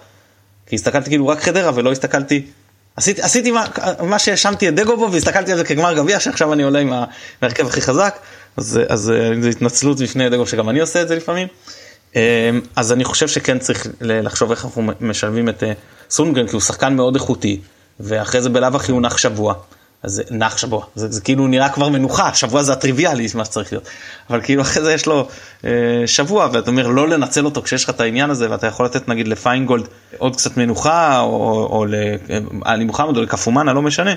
כי 0.68 0.76
הסתכלתי 0.76 1.10
כאילו 1.10 1.28
רק 1.28 1.40
חדרה 1.40 1.72
ולא 1.76 1.92
הסתכלתי 1.92 2.46
עשיתי, 2.96 3.22
עשיתי 3.22 3.52
מה, 3.52 3.66
מה 4.04 4.20
שהאשמתי 4.20 4.70
את 4.70 4.76
דגו 4.76 4.98
בו 4.98 5.12
והסתכלתי 5.12 5.52
על 5.52 5.58
זה 5.58 5.64
כגמר 5.64 5.94
גביע 5.94 6.20
שעכשיו 6.20 6.54
אני 6.54 6.64
עולה 6.64 6.80
עם 6.80 6.94
ההרכב 7.42 7.68
הכי 7.68 7.82
חזק 7.82 8.18
אז, 8.58 8.80
אז 8.90 9.14
זו 9.42 9.48
התנצלות 9.50 10.00
בפני 10.00 10.30
דגו 10.30 10.48
שגם 10.48 10.70
אני 10.70 10.80
עושה 10.80 11.02
את 11.02 11.08
זה 11.08 11.16
לפעמים. 11.16 11.48
אמ, 12.16 12.22
אז 12.76 12.92
אני 12.92 13.04
חושב 13.04 13.28
שכן 13.28 13.60
צריך 13.60 13.88
לחשוב 14.02 14.52
איך 14.52 14.66
אנחנו 14.66 14.84
משלבים 15.02 15.50
את 15.50 15.64
אה, 15.64 15.74
סונגרן 16.10 16.48
כי 16.48 16.54
הוא 16.54 16.62
שחקן 16.62 16.96
מאוד 16.96 17.16
איכותי 17.16 17.62
ואחרי 18.00 18.42
זה 18.42 18.50
בלאו 18.50 18.76
הכי 18.76 18.92
הוא 18.92 19.02
נח 19.02 19.18
שבוע. 19.18 19.54
אז 20.04 20.22
נח 20.32 20.58
שבוע, 20.58 20.86
זה, 20.96 21.12
זה 21.12 21.22
כאילו 21.22 21.48
נראה 21.48 21.70
כבר 21.70 21.90
מנוחה, 21.90 22.34
שבוע 22.34 22.64
זה 22.64 22.74
הטריוויאלי, 22.74 23.28
מה 23.36 23.46
שצריך 23.46 23.74
להיות. 23.74 23.88
אבל 24.30 24.42
כאילו 24.42 24.62
אחרי 24.62 24.84
זה 24.84 24.94
יש 24.94 25.06
לו 25.06 25.28
אה, 25.66 25.72
שבוע, 26.06 26.50
ואתה 26.54 26.72
אומר 26.72 26.88
לא 26.88 27.10
לנצל 27.10 27.46
אותו 27.46 27.62
כשיש 27.62 27.84
לך 27.84 27.90
את 27.90 28.02
העניין 28.02 28.30
הזה, 28.30 28.52
ואתה 28.52 28.68
יכול 28.68 28.86
לתת 28.86 29.10
נגיד 29.10 29.28
לפיינגולד 29.28 29.88
עוד 30.18 30.36
קצת 30.36 30.58
מנוחה, 30.58 31.20
או, 31.20 31.68
או 31.72 31.86
לאלי 31.86 32.84
מוחמד 32.84 33.18
או 33.18 33.22
לקפומאנה, 33.22 33.74
לא 33.74 33.82
משנה, 33.82 34.14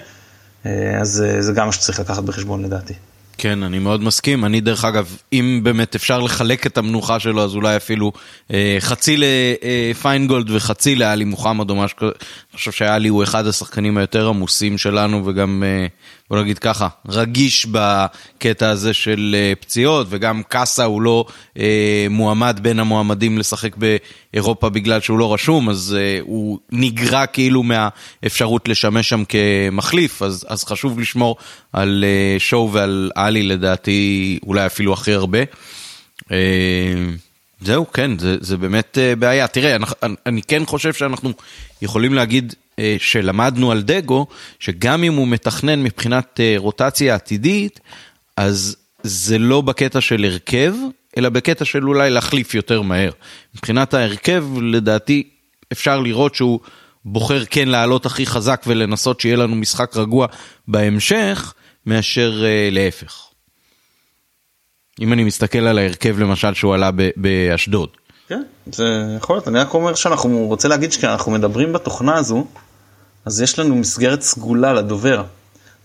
אה, 0.67 1.01
אז 1.01 1.25
אה, 1.27 1.43
זה 1.43 1.53
גם 1.53 1.67
מה 1.67 1.73
שצריך 1.73 2.01
לקחת 2.01 2.23
בחשבון 2.23 2.65
לדעתי. 2.65 2.95
כן, 3.39 3.63
אני 3.63 3.79
מאוד 3.79 4.03
מסכים. 4.03 4.45
אני 4.45 4.61
דרך 4.61 4.85
אגב, 4.85 5.17
אם 5.33 5.61
באמת 5.63 5.95
אפשר 5.95 6.21
לחלק 6.21 6.67
את 6.67 6.79
המנוחה 6.79 7.21
שלו, 7.21 7.45
אז 7.45 7.55
אולי 7.55 7.77
אפילו 7.77 8.13
אה, 8.53 8.77
חצי 8.81 9.17
לפיינגולד 9.17 10.51
אה, 10.51 10.57
וחצי 10.57 10.95
לאלי 10.95 11.25
מוחמד 11.25 11.71
או 11.71 11.77
משהו 11.77 11.97
כזה. 11.97 12.11
אני 12.55 12.59
חושב 12.59 12.73
שאלי 12.73 13.09
הוא 13.09 13.23
אחד 13.23 13.47
השחקנים 13.47 13.99
היותר 13.99 14.29
עמוסים 14.29 14.79
שלנו, 14.79 15.27
וגם, 15.27 15.63
אה, 15.67 15.87
בוא 16.31 16.39
נגיד 16.43 16.59
ככה, 16.59 16.89
רגיש 17.09 17.67
בקטע 17.67 18.69
הזה 18.69 18.95
של 18.95 19.37
אה, 19.39 19.53
פציעות, 19.61 20.07
וגם 20.11 20.43
קאסה 20.49 20.85
הוא 20.85 21.03
לא 21.03 21.25
אה, 21.59 22.07
מועמד 22.11 22.61
בין 22.63 22.81
המועמדים 22.81 23.39
לשחק 23.39 23.77
באירופה 23.77 24.69
בגלל 24.69 25.01
שהוא 25.01 25.19
לא 25.19 25.35
רשום, 25.35 25.71
אז 25.71 25.97
אה, 25.99 26.19
הוא 26.23 26.59
נגרע 26.73 27.27
כאילו 27.27 27.63
מהאפשרות 27.63 28.69
לשמש 28.69 29.09
שם 29.09 29.23
כמחליף, 29.25 30.23
אז, 30.23 30.47
אז 30.49 30.65
חשוב 30.65 31.01
לשמור 31.01 31.37
על 31.73 32.05
אה, 32.07 32.37
שואו 32.39 32.73
ועל 32.73 33.11
עלי 33.15 33.43
לדעתי 33.43 34.39
אולי 34.47 34.67
אפילו 34.67 34.93
הכי 34.93 35.13
הרבה. 35.13 35.41
אה, 36.33 36.37
זהו, 37.65 37.93
כן, 37.93 38.19
זה, 38.19 38.37
זה 38.41 38.57
באמת 38.57 38.99
uh, 38.99 39.17
בעיה. 39.17 39.47
תראה, 39.49 39.77
אני, 39.77 40.15
אני 40.27 40.43
כן 40.43 40.67
חושב 40.67 40.93
שאנחנו 40.93 41.33
יכולים 41.83 42.15
להגיד 42.15 42.55
uh, 42.73 42.81
שלמדנו 42.99 43.73
על 43.73 43.83
דגו, 43.83 44.27
שגם 44.59 45.05
אם 45.05 45.15
הוא 45.15 45.29
מתכנן 45.29 45.83
מבחינת 45.83 46.41
uh, 46.41 46.61
רוטציה 46.61 47.15
עתידית, 47.15 47.81
אז 48.37 48.77
זה 49.03 49.39
לא 49.39 49.61
בקטע 49.61 50.01
של 50.01 50.25
הרכב, 50.25 50.75
אלא 51.17 51.29
בקטע 51.29 51.65
של 51.65 51.89
אולי 51.89 52.11
להחליף 52.11 52.55
יותר 52.55 52.83
מהר. 52.83 53.11
מבחינת 53.55 53.95
ההרכב, 53.95 54.45
לדעתי, 54.63 55.29
אפשר 55.73 56.01
לראות 56.01 56.35
שהוא 56.35 56.61
בוחר 57.05 57.45
כן 57.45 57.69
לעלות 57.69 58.07
הכי 58.07 58.27
חזק 58.27 58.65
ולנסות 58.67 59.21
שיהיה 59.21 59.37
לנו 59.37 59.57
משחק 59.57 59.97
רגוע 59.97 60.27
בהמשך, 60.69 61.55
מאשר 61.87 62.45
להפך. 62.71 63.24
אם 65.01 65.13
אני 65.13 65.25
מסתכל 65.25 65.59
על 65.59 65.79
ההרכב 65.79 66.19
למשל 66.19 66.55
שהוא 66.55 66.75
עלה 66.75 66.91
באשדוד. 67.17 67.89
כן, 68.29 68.43
זה 68.73 69.05
יכול 69.17 69.37
להיות, 69.37 69.49
אני 69.49 69.59
רק 69.59 69.75
אומר 69.75 69.95
שאנחנו 69.95 70.47
רוצה 70.47 70.69
להגיד 70.69 70.93
שכשאנחנו 70.93 71.33
מדברים 71.33 71.73
בתוכנה 71.73 72.17
הזו, 72.17 72.47
אז 73.25 73.41
יש 73.41 73.59
לנו 73.59 73.75
מסגרת 73.75 74.23
סגולה 74.23 74.73
לדובר. 74.73 75.25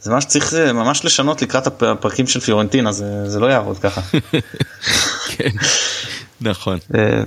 זה 0.01 0.11
מה 0.11 0.21
שצריך 0.21 0.53
ממש 0.53 1.05
לשנות 1.05 1.41
לקראת 1.41 1.67
הפרקים 1.83 2.27
של 2.27 2.39
פיורנטינה, 2.39 2.91
זה, 2.91 3.29
זה 3.29 3.39
לא 3.39 3.47
יעבוד 3.47 3.77
ככה. 3.79 4.01
כן, 5.37 5.49
נכון. 6.41 6.77
אה, 6.95 7.23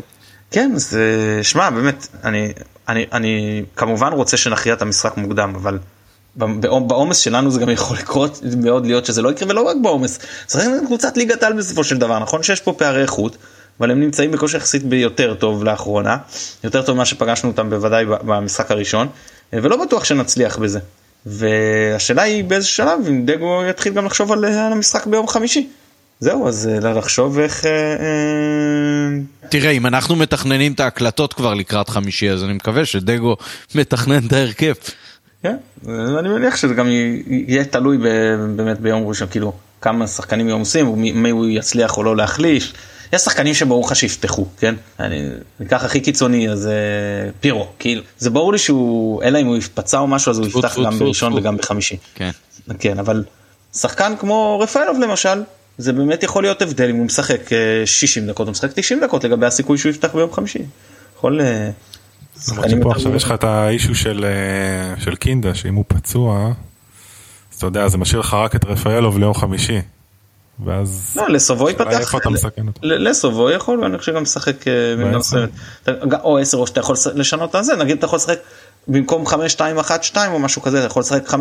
כן, 0.51 0.73
זה, 0.75 1.39
שמע, 1.43 1.71
באמת, 1.71 2.07
אני, 2.25 2.53
אני, 2.89 3.07
אני 3.13 3.63
כמובן 3.77 4.13
רוצה 4.13 4.37
שנכריע 4.37 4.75
את 4.75 4.83
המשחק 4.83 5.17
מוקדם, 5.17 5.53
אבל 5.55 5.79
בעומס 6.37 7.19
שלנו 7.19 7.51
זה 7.51 7.61
גם 7.61 7.71
יכול 7.71 7.97
לקרות 7.97 8.41
מאוד 8.57 8.87
להיות 8.87 9.07
שזה 9.07 9.23
לא 9.23 9.31
יקרה 9.31 9.49
ולא 9.51 9.61
רק 9.61 9.77
בעומס. 9.83 10.19
צריך 10.47 10.69
קבוצת 10.87 11.17
ליגת 11.17 11.43
על 11.43 11.53
בסופו 11.53 11.85
של 11.85 11.99
דבר 11.99 12.19
נכון 12.19 12.43
שיש 12.43 12.61
פה 12.61 12.73
פערי 12.73 13.03
איכות 13.03 13.37
אבל 13.81 13.91
הם 13.91 14.01
נמצאים 14.01 14.31
בכושר 14.31 14.59
יחסית 14.59 14.85
ביותר 14.85 15.35
טוב 15.35 15.65
לאחרונה 15.65 16.17
יותר 16.65 16.83
טוב 16.83 16.95
ממה 16.95 17.05
שפגשנו 17.05 17.51
אותם 17.51 17.71
בוודאי 17.71 18.05
במשחק 18.05 18.71
הראשון 18.71 19.09
ולא 19.53 19.85
בטוח 19.85 20.05
שנצליח 20.05 20.59
בזה. 20.59 20.79
והשאלה 21.27 22.23
היא 22.23 22.45
באיזה 22.45 22.67
שלב 22.67 23.01
אם 23.09 23.27
דגו 23.27 23.63
יתחיל 23.71 23.93
גם 23.93 24.07
לחשוב 24.07 24.33
על 24.33 24.45
המשחק 24.45 25.07
ביום 25.07 25.29
חמישי. 25.29 25.69
זהו 26.21 26.49
אז 26.49 26.69
אה, 26.69 26.93
לחשוב 26.93 27.39
איך. 27.39 27.67
אה, 27.67 27.71
אה, 27.71 29.49
תראה 29.49 29.71
אם 29.71 29.87
אנחנו 29.87 30.17
מתכננים 30.17 30.73
את 30.73 30.81
ההקלטות 30.81 31.33
כבר 31.33 31.55
לקראת 31.55 31.89
חמישי 31.89 32.31
אז 32.31 32.45
אני 32.45 32.53
מקווה 32.53 32.85
שדגו 32.85 33.37
מתכנן 33.75 34.27
את 34.27 34.33
ההרכב. 34.33 34.75
כן, 35.43 35.57
אני 35.89 36.29
מניח 36.29 36.57
שזה 36.57 36.75
גם 36.75 36.89
יהיה 37.27 37.65
תלוי 37.65 37.99
באמת 38.57 38.81
ביום 38.81 39.07
ראשון, 39.07 39.29
כאילו 39.29 39.53
כמה 39.81 40.07
שחקנים 40.07 40.51
עושים, 40.51 40.95
מי 40.97 41.31
הוא 41.31 41.47
יצליח 41.49 41.97
או 41.97 42.03
לא 42.03 42.17
להחליש. 42.17 42.73
יש 43.13 43.23
שחקנים 43.23 43.55
שברור 43.55 43.87
לך 43.87 43.97
שיפתחו, 43.97 44.47
כן? 44.59 44.75
אני 45.01 45.29
אקח 45.63 45.85
הכי 45.85 46.01
קיצוני, 46.01 46.51
אז 46.51 46.69
פירו, 47.41 47.69
כאילו, 47.79 48.03
זה 48.19 48.31
ברור 48.31 48.53
לי 48.53 48.59
שהוא, 48.59 49.23
אלא 49.23 49.39
אם 49.39 49.47
הוא 49.47 49.57
יפצע 49.57 49.99
או 49.99 50.07
משהו, 50.07 50.31
אז 50.31 50.39
הוא 50.39 50.47
יפתח 50.47 50.79
גם 50.85 50.99
בראשון 50.99 51.33
וגם 51.33 51.57
בחמישי. 51.57 51.97
כן. 52.15 52.31
כן, 52.79 52.99
אבל 52.99 53.25
שחקן 53.75 54.13
כמו 54.19 54.61
רפאלוב 54.61 55.01
למשל, 55.01 55.43
זה 55.79 55.93
באמת 55.93 56.23
יכול 56.23 56.43
להיות 56.43 56.63
הבדל 56.63 56.91
אם 56.91 56.97
הוא 56.97 57.07
משחק 57.07 57.41
60 57.85 58.27
דקות, 58.27 58.47
הוא 58.47 58.53
משחק 58.53 58.71
90 58.75 59.01
דקות 59.01 59.25
לגבי 59.25 59.47
הסיכוי 59.47 59.79
שהוא 59.79 59.91
יפתח 59.91 60.15
ביום 60.15 60.33
חמישי. 60.33 60.63
יכול... 61.17 61.41
למרות 62.49 62.71
שפה 62.71 62.93
עכשיו 62.93 63.15
יש 63.15 63.25
לך 63.25 63.33
את 63.33 63.45
האישו 63.45 63.95
של, 63.95 64.25
אה, 64.25 65.01
של 65.01 65.15
קינדה, 65.15 65.55
שאם 65.55 65.75
הוא 65.75 65.85
פצוע, 65.89 66.53
אז 67.53 67.57
אתה 67.57 67.67
יודע, 67.67 67.89
זה 67.89 67.99
משאיר 67.99 68.21
לך 68.21 68.35
רק 68.35 68.57
את 68.57 68.65
רפאלוב 68.65 69.19
ליום 69.19 69.35
חמישי. 69.35 69.81
ואז... 70.65 71.13
לא, 71.17 71.29
לסובוי 71.29 71.75
פתח... 71.75 72.01
איפה 72.01 72.19
אתה 72.19 72.31
מסכן 72.31 72.67
אותו? 72.67 72.81
לסובוי 72.83 73.55
יכול, 73.55 73.81
ואני 73.81 73.99
חושב 73.99 74.13
שגם 74.13 74.23
משחק 74.23 74.69
אה, 74.69 75.93
או 76.23 76.39
10 76.39 76.59
או 76.59 76.67
שאתה 76.67 76.81
יכול 76.81 76.97
לשנות 77.15 77.57
את 77.57 77.65
זה, 77.65 77.77
נגיד 77.77 77.97
אתה 77.97 78.07
יכול 78.07 78.17
לשחק 78.17 78.39
במקום 78.89 79.27
5-2-1-2 79.27 80.17
או 80.29 80.39
משהו 80.39 80.63
כזה, 80.63 80.79
אתה 80.79 80.87
יכול 80.87 81.01
לשחק 81.01 81.29
5-2-3 81.29 81.35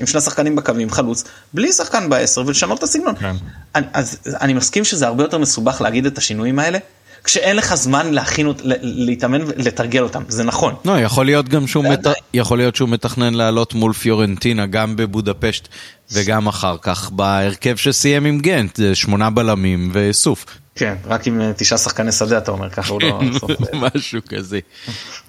עם 0.00 0.06
שני 0.06 0.20
שחקנים 0.20 0.56
בקווים, 0.56 0.90
חלוץ, 0.90 1.24
בלי 1.52 1.72
שחקן 1.72 2.10
בעשר 2.10 2.42
ולשנות 2.46 2.78
את 2.78 2.82
הסגנון. 2.82 3.14
כן. 3.16 3.34
אז 3.74 4.18
אני 4.40 4.54
מסכים 4.54 4.84
שזה 4.84 5.06
הרבה 5.06 5.24
יותר 5.24 5.38
מסובך 5.38 5.80
להגיד 5.80 6.06
את 6.06 6.18
השינויים 6.18 6.58
האלה. 6.58 6.78
כשאין 7.24 7.56
לך 7.56 7.74
זמן 7.74 8.14
להכין, 8.14 8.52
להתאמן 8.82 9.42
ולתרגל 9.42 10.02
אותם, 10.02 10.22
זה 10.28 10.44
נכון. 10.44 10.74
לא, 10.84 11.00
יכול 11.00 11.26
להיות 11.26 11.48
גם 11.48 11.66
שהוא, 11.66 11.84
מת... 11.84 12.06
יכול 12.34 12.58
להיות 12.58 12.76
שהוא 12.76 12.88
מתכנן 12.88 13.34
לעלות 13.34 13.74
מול 13.74 13.92
פיורנטינה 13.92 14.66
גם 14.66 14.96
בבודפשט 14.96 15.68
וגם 16.12 16.46
אחר 16.46 16.76
כך 16.82 17.10
בהרכב 17.10 17.76
שסיים 17.76 18.24
עם 18.24 18.38
גנט, 18.38 18.80
שמונה 18.94 19.30
בלמים 19.30 19.90
וסוף. 19.92 20.44
כן, 20.74 20.94
רק 21.06 21.26
עם 21.26 21.40
אה, 21.40 21.52
תשעה 21.56 21.78
שחקני 21.78 22.12
שדה 22.12 22.38
אתה 22.38 22.50
אומר 22.50 22.70
ככה, 22.70 22.92
הוא 22.92 23.00
לא... 23.02 23.20
משהו 23.94 24.20
כזה. 24.28 24.58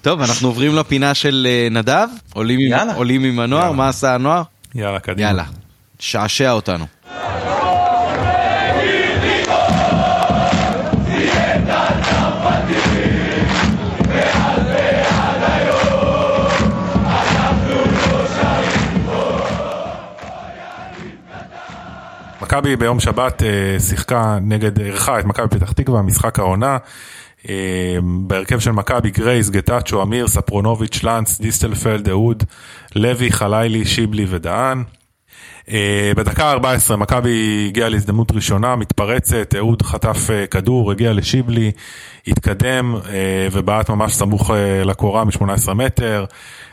טוב, 0.02 0.20
אנחנו 0.20 0.48
עוברים 0.48 0.74
לפינה 0.74 1.14
של 1.14 1.46
אה, 1.50 1.68
נדב, 1.70 2.08
עולים, 2.32 2.74
עם, 2.74 2.88
עולים 2.90 3.24
עם 3.24 3.40
הנוער, 3.40 3.62
יאללה. 3.62 3.76
מה 3.76 3.88
עשה 3.88 4.14
הנוער? 4.14 4.42
יאללה, 4.74 5.00
קדימה. 5.00 5.28
יאללה, 5.28 5.44
שעשע 5.98 6.52
אותנו. 6.52 6.86
מכבי 22.50 22.76
ביום 22.76 23.00
שבת 23.00 23.42
אה, 23.42 23.80
שיחקה 23.80 24.38
נגד, 24.42 24.80
אירחה 24.80 25.20
את 25.20 25.24
מכבי 25.24 25.48
פתח 25.48 25.72
תקווה, 25.72 26.02
משחק 26.02 26.38
העונה. 26.38 26.78
אה, 27.48 27.98
בהרכב 28.02 28.58
של 28.58 28.70
מכבי 28.70 29.10
גרייס, 29.10 29.50
גטאצ'ו, 29.50 30.02
אמיר, 30.02 30.28
ספרונוביץ', 30.28 31.02
לנץ, 31.02 31.40
דיסטלפלד, 31.40 32.08
אהוד, 32.08 32.42
לוי, 32.96 33.32
חלילי, 33.32 33.84
שיבלי 33.84 34.26
ודהן. 34.28 34.84
אה, 35.70 36.12
בדקה 36.16 36.50
14 36.50 36.96
מכבי 36.96 37.64
הגיעה 37.68 37.88
להזדמנות 37.88 38.32
ראשונה, 38.32 38.76
מתפרצת, 38.76 39.54
אהוד 39.56 39.82
חטף 39.82 40.28
כדור, 40.50 40.90
הגיע 40.90 41.12
לשיבלי, 41.12 41.70
התקדם 42.26 42.96
ובעט 43.52 43.90
ממש 43.90 44.12
סמוך 44.12 44.50
לקורה 44.84 45.24
מ-18 45.24 45.74
מטר. 45.74 46.24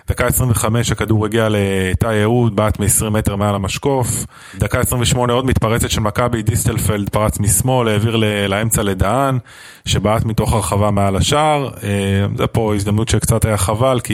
דקה 0.08 0.28
25 0.28 0.92
הכדור 0.92 1.26
הגיע 1.26 1.48
לתאי 1.50 2.24
אהוד, 2.24 2.56
בעט 2.56 2.80
מ-20 2.80 3.10
מטר 3.10 3.36
מעל 3.36 3.56
המשקוף. 3.56 4.26
דקה 4.56 4.80
28 4.80 5.34
עוד 5.34 5.46
מתפרצת 5.46 5.90
של 5.90 6.02
מכבי, 6.02 6.42
דיסטלפלד 6.42 7.10
פרץ 7.10 7.40
משמאל, 7.40 7.88
העביר 7.88 8.16
לאמצע 8.48 8.84
לדהן, 8.84 9.40
שבעט 9.86 10.26
מתוך 10.26 10.54
הרחבה 10.54 10.92
מעל 10.92 11.16
השער. 11.16 11.70
אה, 11.84 11.90
זה 12.38 12.48
פה 12.48 12.76
הזדמנות 12.76 13.10
שקצת 13.10 13.46
היה 13.46 13.58
חבל, 13.58 14.00
כי 14.00 14.14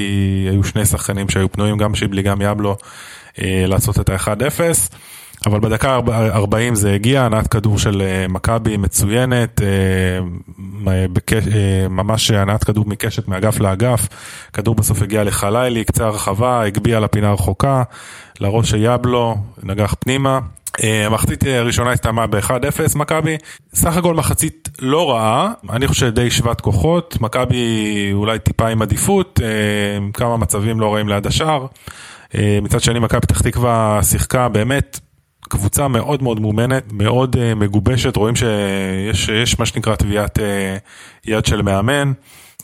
היו 0.51 0.63
שני 0.63 0.85
שחקנים 0.85 1.29
שהיו 1.29 1.51
פנויים, 1.51 1.77
גם 1.77 1.95
שיבלי, 1.95 2.21
גם 2.21 2.41
יבלו, 2.41 2.69
אה, 2.71 2.75
לעשות 3.37 3.99
את 3.99 4.09
ה-1-0. 4.09 4.59
אבל 5.45 5.59
בדקה 5.59 5.99
40 6.09 6.75
זה 6.75 6.93
הגיע, 6.93 7.23
הנעת 7.23 7.47
כדור 7.47 7.79
של 7.79 8.01
אה, 8.01 8.25
מכבי 8.29 8.77
מצוינת, 8.77 9.61
אה, 9.61 9.67
אה, 10.87 11.87
ממש 11.89 12.31
הנעת 12.31 12.63
כדור 12.63 12.85
מקשת 12.87 13.27
מאגף 13.27 13.59
לאגף, 13.59 14.07
כדור 14.53 14.75
בסוף 14.75 15.01
הגיע 15.01 15.23
לחלילי, 15.23 15.83
קצה 15.83 16.05
הרחבה, 16.05 16.63
הגביה 16.63 16.99
לפינה 16.99 17.29
הרחוקה, 17.29 17.83
לראש 18.39 18.69
של 18.69 18.77
יבלו, 18.81 19.37
נגח 19.63 19.95
פנימה. 19.99 20.39
המחצית 21.05 21.43
הראשונה 21.43 21.91
הסתיימה 21.91 22.27
ב-1-0 22.27 22.97
מכבי, 22.97 23.37
סך 23.73 23.97
הכל 23.97 24.13
מחצית 24.13 24.69
לא 24.79 25.11
רעה, 25.11 25.51
אני 25.69 25.87
חושב 25.87 26.09
די 26.09 26.31
שוות 26.31 26.61
כוחות, 26.61 27.17
מכבי 27.21 28.09
אולי 28.13 28.39
טיפה 28.39 28.67
עם 28.67 28.81
עדיפות, 28.81 29.39
כמה 30.13 30.37
מצבים 30.37 30.79
לא 30.79 30.93
רעים 30.93 31.09
ליד 31.09 31.27
השאר. 31.27 31.65
מצד 32.61 32.81
שני 32.81 32.99
מכבי 32.99 33.21
פתח 33.21 33.41
תקווה 33.41 33.99
שיחקה 34.03 34.49
באמת 34.49 34.99
קבוצה 35.49 35.87
מאוד 35.87 36.23
מאוד 36.23 36.39
מאומנת, 36.39 36.83
מאוד 36.91 37.35
uh, 37.35 37.39
מגובשת, 37.55 38.15
רואים 38.15 38.35
שיש 38.35 39.29
יש 39.29 39.59
מה 39.59 39.65
שנקרא 39.65 39.95
טביעת 39.95 40.37
uh, 40.37 40.41
יד 41.25 41.45
של 41.45 41.61
מאמן, 41.61 42.11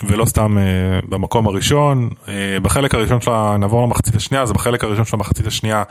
ולא 0.03 0.25
סתם 0.25 0.57
uh, 0.57 1.05
במקום 1.09 1.47
הראשון. 1.47 2.09
Uh, 2.25 2.29
בחלק 2.61 2.95
הראשון 2.95 3.21
שלה, 3.21 3.57
נעבור 3.59 3.85
למחצית 3.85 4.15
השנייה, 4.15 4.43
אז 4.43 4.51
בחלק 4.51 4.83
הראשון 4.83 5.05
של 5.05 5.15
המחצית 5.15 5.47
השנייה, 5.47 5.83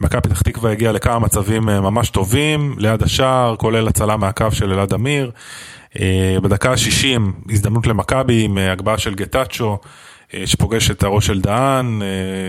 מכבי 0.00 0.20
פתח 0.20 0.42
תקווה 0.42 0.72
הגיעה 0.72 0.92
לכמה 0.92 1.18
מצבים 1.18 1.68
uh, 1.68 1.72
ממש 1.72 2.10
טובים, 2.10 2.74
ליד 2.78 3.02
השער, 3.02 3.56
כולל 3.56 3.88
הצלה 3.88 4.16
מהקו 4.16 4.46
של 4.52 4.72
אלעד 4.72 4.94
אמיר. 4.94 5.30
Uh, 5.94 6.00
בדקה 6.42 6.70
ה-60 6.70 7.50
הזדמנות 7.50 7.86
למכבי 7.86 8.44
עם 8.44 8.58
uh, 8.58 8.60
הגבהה 8.60 8.98
של 8.98 9.14
גטאצ'ו. 9.14 9.78
שפוגש 10.44 10.90
את 10.90 11.02
הראש 11.02 11.26
של 11.26 11.40
דהן, 11.40 12.02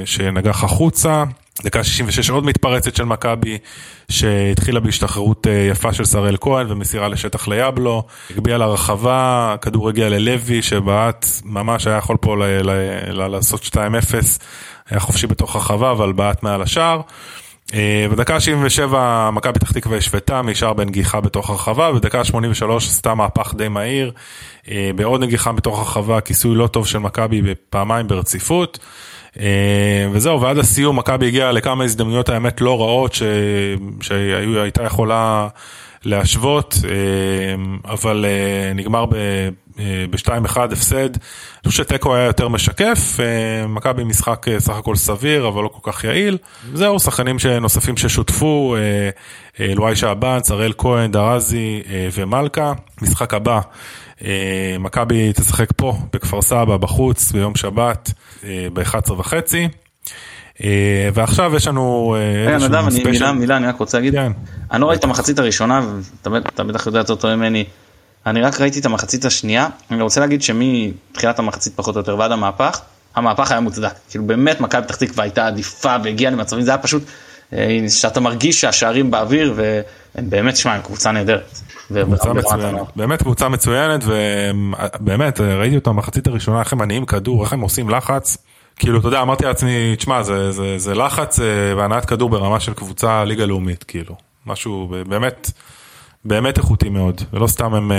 שנגח 0.06 0.64
החוצה. 0.64 1.24
דקה 1.64 1.84
66 1.84 2.30
עוד 2.30 2.46
מתפרצת 2.46 2.96
של 2.96 3.04
מכבי, 3.04 3.58
שהתחילה 4.10 4.80
בהשתחררות 4.80 5.48
אה, 5.48 5.68
יפה 5.72 5.94
של 5.94 6.06
שראל 6.06 6.38
כהן 6.42 6.72
ומסירה 6.72 7.08
לשטח 7.08 7.48
ליבלו, 7.48 8.04
הגביע 8.30 8.58
לרחבה, 8.58 9.52
הכדור 9.54 9.90
הגיע 9.90 10.10
ללוי 10.10 10.62
שבעט 10.62 11.26
ממש 11.46 11.88
היה 11.88 11.98
יכול 11.98 12.18
פה 12.22 12.36
לעשות 13.08 13.64
2-0, 13.64 13.76
היה 14.90 15.00
חופשי 15.00 15.28
בתוך 15.28 15.56
הרחבה 15.56 15.92
אבל 15.92 16.12
בעט 16.12 16.44
מעל 16.44 16.62
השער. 16.62 17.02
אה, 17.74 18.08
בדקה 18.12 18.40
77 18.40 19.30
מכבי 19.34 19.54
פתח 19.54 19.72
תקווה 19.72 19.98
השוותה 19.98 20.42
משער 20.42 20.74
בנגיחה 20.74 21.22
בתוך 21.22 21.50
הרחבה, 21.50 21.92
בדקה 21.92 22.24
83 22.24 22.88
עשתה 22.88 23.16
מהפך 23.16 23.54
די 23.58 23.68
מהיר, 23.68 24.12
אה, 24.72 24.92
בעוד 24.96 25.22
נגיחה 25.24 25.52
בתוך 25.52 25.80
הרחבה, 25.80 26.22
כיסוי 26.22 26.56
לא 26.56 26.68
טוב 26.68 26.88
של 26.88 26.98
מכבי 26.98 27.42
פעמיים 27.70 28.08
ברציפות. 28.08 28.80
וזהו, 30.12 30.42
ועד 30.42 30.58
הסיום 30.58 31.00
מכבי 31.00 31.28
הגיעה 31.28 31.52
לכמה 31.52 31.84
הזדמנויות 31.84 32.30
האמת 32.30 32.62
לא 32.62 32.82
רעות 32.82 33.16
שהייתה 34.02 34.84
יכולה 34.84 35.48
להשוות, 36.06 36.76
אבל 37.86 38.26
נגמר 38.76 39.06
ב-2-1 40.10 40.60
הפסד. 40.60 41.10
אני 41.64 41.70
חושב 41.70 41.84
שתיקו 41.84 42.16
היה 42.16 42.26
יותר 42.26 42.48
משקף, 42.48 43.20
אה, 43.20 43.68
מכבי 43.68 44.04
משחק 44.04 44.48
אה, 44.48 44.60
סך 44.60 44.76
הכל 44.76 44.96
סביר 44.96 45.48
אבל 45.48 45.64
לא 45.64 45.68
כל 45.68 45.92
כך 45.92 46.04
יעיל. 46.04 46.38
זהו, 46.74 47.00
שחקנים 47.00 47.36
נוספים 47.62 47.98
ששותפו, 47.98 48.76
אה, 49.60 49.74
לואי 49.76 49.96
שעבן, 49.96 50.40
צראל 50.40 50.74
כהן, 50.78 51.12
דרזי 51.12 51.82
ומלכה. 52.14 52.74
משחק 53.02 53.34
הבא, 53.34 53.60
מכבי 54.80 55.34
תשחק 55.34 55.70
פה 55.76 55.98
בכפר 56.14 56.42
סבא 56.42 56.78
בחוץ 56.78 57.32
ביום 57.32 57.56
שבת 57.56 58.12
ב-11 58.74 59.12
וחצי. 59.12 59.68
ועכשיו 61.14 61.56
יש 61.56 61.68
לנו 61.68 62.16
איזשהו 62.48 62.92
ספיישל. 62.92 63.10
מילה, 63.10 63.32
מילה, 63.32 63.58
אני 63.58 63.68
רק 63.68 63.76
רוצה 63.76 63.98
להגיד, 63.98 64.14
כן. 64.14 64.32
אני 64.72 64.82
לא 64.82 64.86
ראיתי 64.86 65.00
את 65.00 65.04
המחצית 65.04 65.40
הראשונה, 65.40 65.82
ואתה 66.32 66.64
בטח 66.64 66.86
יודע 66.86 67.00
יותר 67.00 67.16
טוב 67.16 67.36
ממני. 67.36 67.66
אני 68.26 68.42
רק 68.42 68.62
ראיתי 68.62 68.80
את 68.80 68.86
המחצית 68.86 69.26
השנייה, 69.26 69.68
אני 69.92 70.02
רוצה 70.02 70.20
להגיד 70.20 70.42
שמתחילת 70.42 71.40
המחצית 71.40 71.74
פחות 71.76 71.96
או 71.96 72.00
יותר 72.00 72.18
ועד 72.18 72.32
המהפך, 72.32 72.82
המהפך 73.16 73.52
היה 73.52 73.60
מוצדק. 73.60 73.94
כאילו 74.10 74.24
באמת 74.24 74.62
מכבי 74.62 74.82
פתח 74.84 74.96
תקווה 74.96 75.24
הייתה 75.24 75.48
עדיפה 75.48 75.96
והגיעה 76.04 76.32
למצבים, 76.32 76.62
זה 76.62 76.72
היה 76.72 76.78
פשוט 76.78 77.04
אה, 77.54 77.80
שאתה 77.90 78.20
מרגיש 78.20 78.62
שהשערים 78.62 79.12
באוויר 79.12 79.54
והם 79.56 80.30
באמת, 80.30 80.58
שמע, 80.58 80.74
הם 80.74 80.82
קבוצה 80.82 81.12
נהדרת. 81.12 81.60
קבוצה 81.88 82.34
מצוינת, 82.34 82.82
באמת 82.96 83.22
קבוצה 83.24 83.50
מצוינת 83.50 84.04
ובאמת 84.06 85.40
ראיתי 85.40 85.76
אותם 85.76 85.92
במחצית 85.92 86.28
הראשונה 86.28 86.60
איך 86.60 86.74
הם 86.74 86.80
מניעים 86.80 87.06
כדור, 87.06 87.44
איך 87.44 87.54
הם 87.54 87.62
עושים 87.62 87.90
לחץ. 87.90 88.38
כאילו 88.76 89.00
אתה 89.00 89.08
יודע 89.08 89.22
אמרתי 89.22 89.46
לעצמי 89.46 89.96
תשמע 89.96 90.24
זה, 90.24 90.52
זה, 90.52 90.78
זה 90.78 90.96
לחץ 90.96 91.40
אה, 91.40 91.46
והנעת 91.78 92.06
כדור 92.06 92.30
ברמה 92.30 92.60
של 92.60 92.74
קבוצה 92.74 93.24
ליגה 93.24 93.46
לאומית 93.46 93.84
כאילו 93.84 94.16
משהו 94.46 94.94
באמת 95.08 95.52
באמת 96.26 96.58
איכותי 96.58 96.90
מאוד, 96.90 97.22
ולא 97.34 97.48
סתם 97.48 97.74
הם 97.74 97.92
אה, 97.92 97.98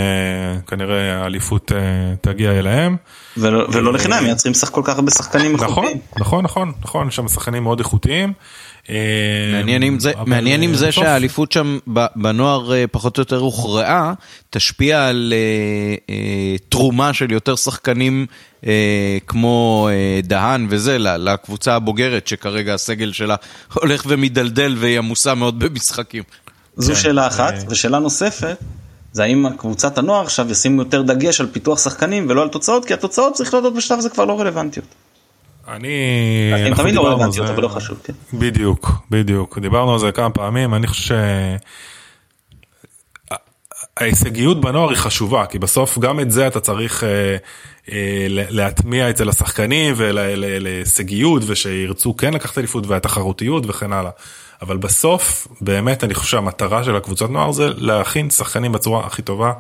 כנראה 0.67 1.23
האליפות 1.23 1.73
אה, 1.73 1.79
תגיע 2.21 2.51
אליהם. 2.51 2.97
ולא, 3.37 3.67
ולא 3.73 3.93
לחינם, 3.93 4.25
מייצרים 4.25 4.55
סך 4.55 4.71
כל 4.71 4.83
כך 4.85 4.97
הרבה 4.97 5.11
שחקנים 5.11 5.53
נכון, 5.53 5.69
איכותיים. 5.69 5.99
נכון, 6.19 6.45
נכון, 6.45 6.73
נכון, 6.83 7.09
יש 7.09 7.17
שם 7.17 7.29
שחקנים 7.29 7.63
מאוד 7.63 7.79
איכותיים. 7.79 8.33
אה, 8.91 8.97
מעניין 9.53 9.83
אם 9.83 9.99
זה, 9.99 10.13
מעניין 10.27 10.63
אם 10.63 10.75
זה 10.75 10.93
שהאליפות 10.93 11.53
שם 11.53 11.79
בנוער 12.17 12.87
פחות 12.93 13.19
או 13.19 13.21
יותר 13.21 13.39
הוכרעה, 13.39 14.13
תשפיע 14.51 15.07
על 15.09 15.33
תרומה 16.69 17.13
של 17.13 17.33
יותר 17.33 17.57
שחקנים 17.57 18.27
כמו 19.27 19.89
דהן 20.23 20.67
וזה 20.71 20.99
לקבוצה 20.99 21.75
הבוגרת 21.75 22.27
שכרגע 22.27 22.75
הסגל 22.75 23.13
שלה 23.13 23.37
הולך 23.75 24.05
ומדלדל 24.09 24.77
והיא 24.79 24.99
עמוסה 24.99 25.35
מאוד 25.35 25.59
במשחקים. 25.59 26.23
זו 26.77 26.93
כן. 26.95 27.01
שאלה 27.01 27.27
אחת, 27.27 27.55
אה. 27.55 27.59
ושאלה 27.69 27.99
נוספת, 27.99 28.57
זה 29.13 29.23
האם 29.23 29.47
קבוצת 29.57 29.99
הנוער 29.99 30.23
עכשיו 30.23 30.51
ישימו 30.51 30.83
יותר 30.83 31.03
דגש 31.03 31.41
על 31.41 31.47
פיתוח 31.53 31.79
שחקנים 31.79 32.27
ולא 32.29 32.43
על 32.43 32.49
תוצאות, 32.49 32.85
כי 32.85 32.95
התוצאות 32.95 33.35
צריך 33.35 33.55
לדעת 33.55 33.73
בשלב 33.73 33.99
הזה 33.99 34.11
כבר 34.11 34.25
לא 34.25 34.41
רלוונטיות. 34.41 34.87
אני... 35.69 35.89
הן 36.55 36.75
תמיד 36.75 36.95
לא 36.95 37.07
רלוונטיות, 37.07 37.49
אבל 37.49 37.63
לא 37.63 37.69
חשוב, 37.69 37.99
כן. 38.05 38.13
בדיוק, 38.33 38.91
בדיוק. 39.11 39.59
דיברנו 39.59 39.93
על 39.93 39.99
זה 39.99 40.13
כמה 40.13 40.31
פעמים, 40.31 40.75
אני 40.75 40.87
חושב 40.87 41.03
ש... 41.03 41.13
ההישגיות 43.97 44.61
בנוער 44.61 44.89
היא 44.89 44.99
חשובה, 44.99 45.47
כי 45.47 45.59
בסוף 45.59 45.99
גם 45.99 46.21
את 46.21 46.31
זה 46.31 46.47
אתה 46.47 46.61
צריך 46.61 47.05
אה, 47.05 47.37
אה, 47.93 48.27
להטמיע 48.29 49.11
אצל 49.11 49.29
השחקנים 49.29 49.95
ולהישגיות, 49.97 51.43
ושירצו 51.47 52.17
כן 52.17 52.35
לקחת 52.35 52.59
אליפות 52.59 52.87
והתחרותיות 52.87 53.65
וכן 53.67 53.93
הלאה. 53.93 54.11
אבל 54.63 54.77
בסוף, 54.77 55.49
באמת 55.61 56.05
אני 56.05 56.15
חושב 56.15 56.31
שהמטרה 56.31 56.85
של 56.85 56.97
הקבוצת 56.97 57.31
נוער 57.31 57.53
זה 57.53 57.69
להכין 57.77 58.31
שחקנים 58.31 58.73
בצורה 58.73 59.07
הכי 59.07 59.23
טובה 59.23 59.53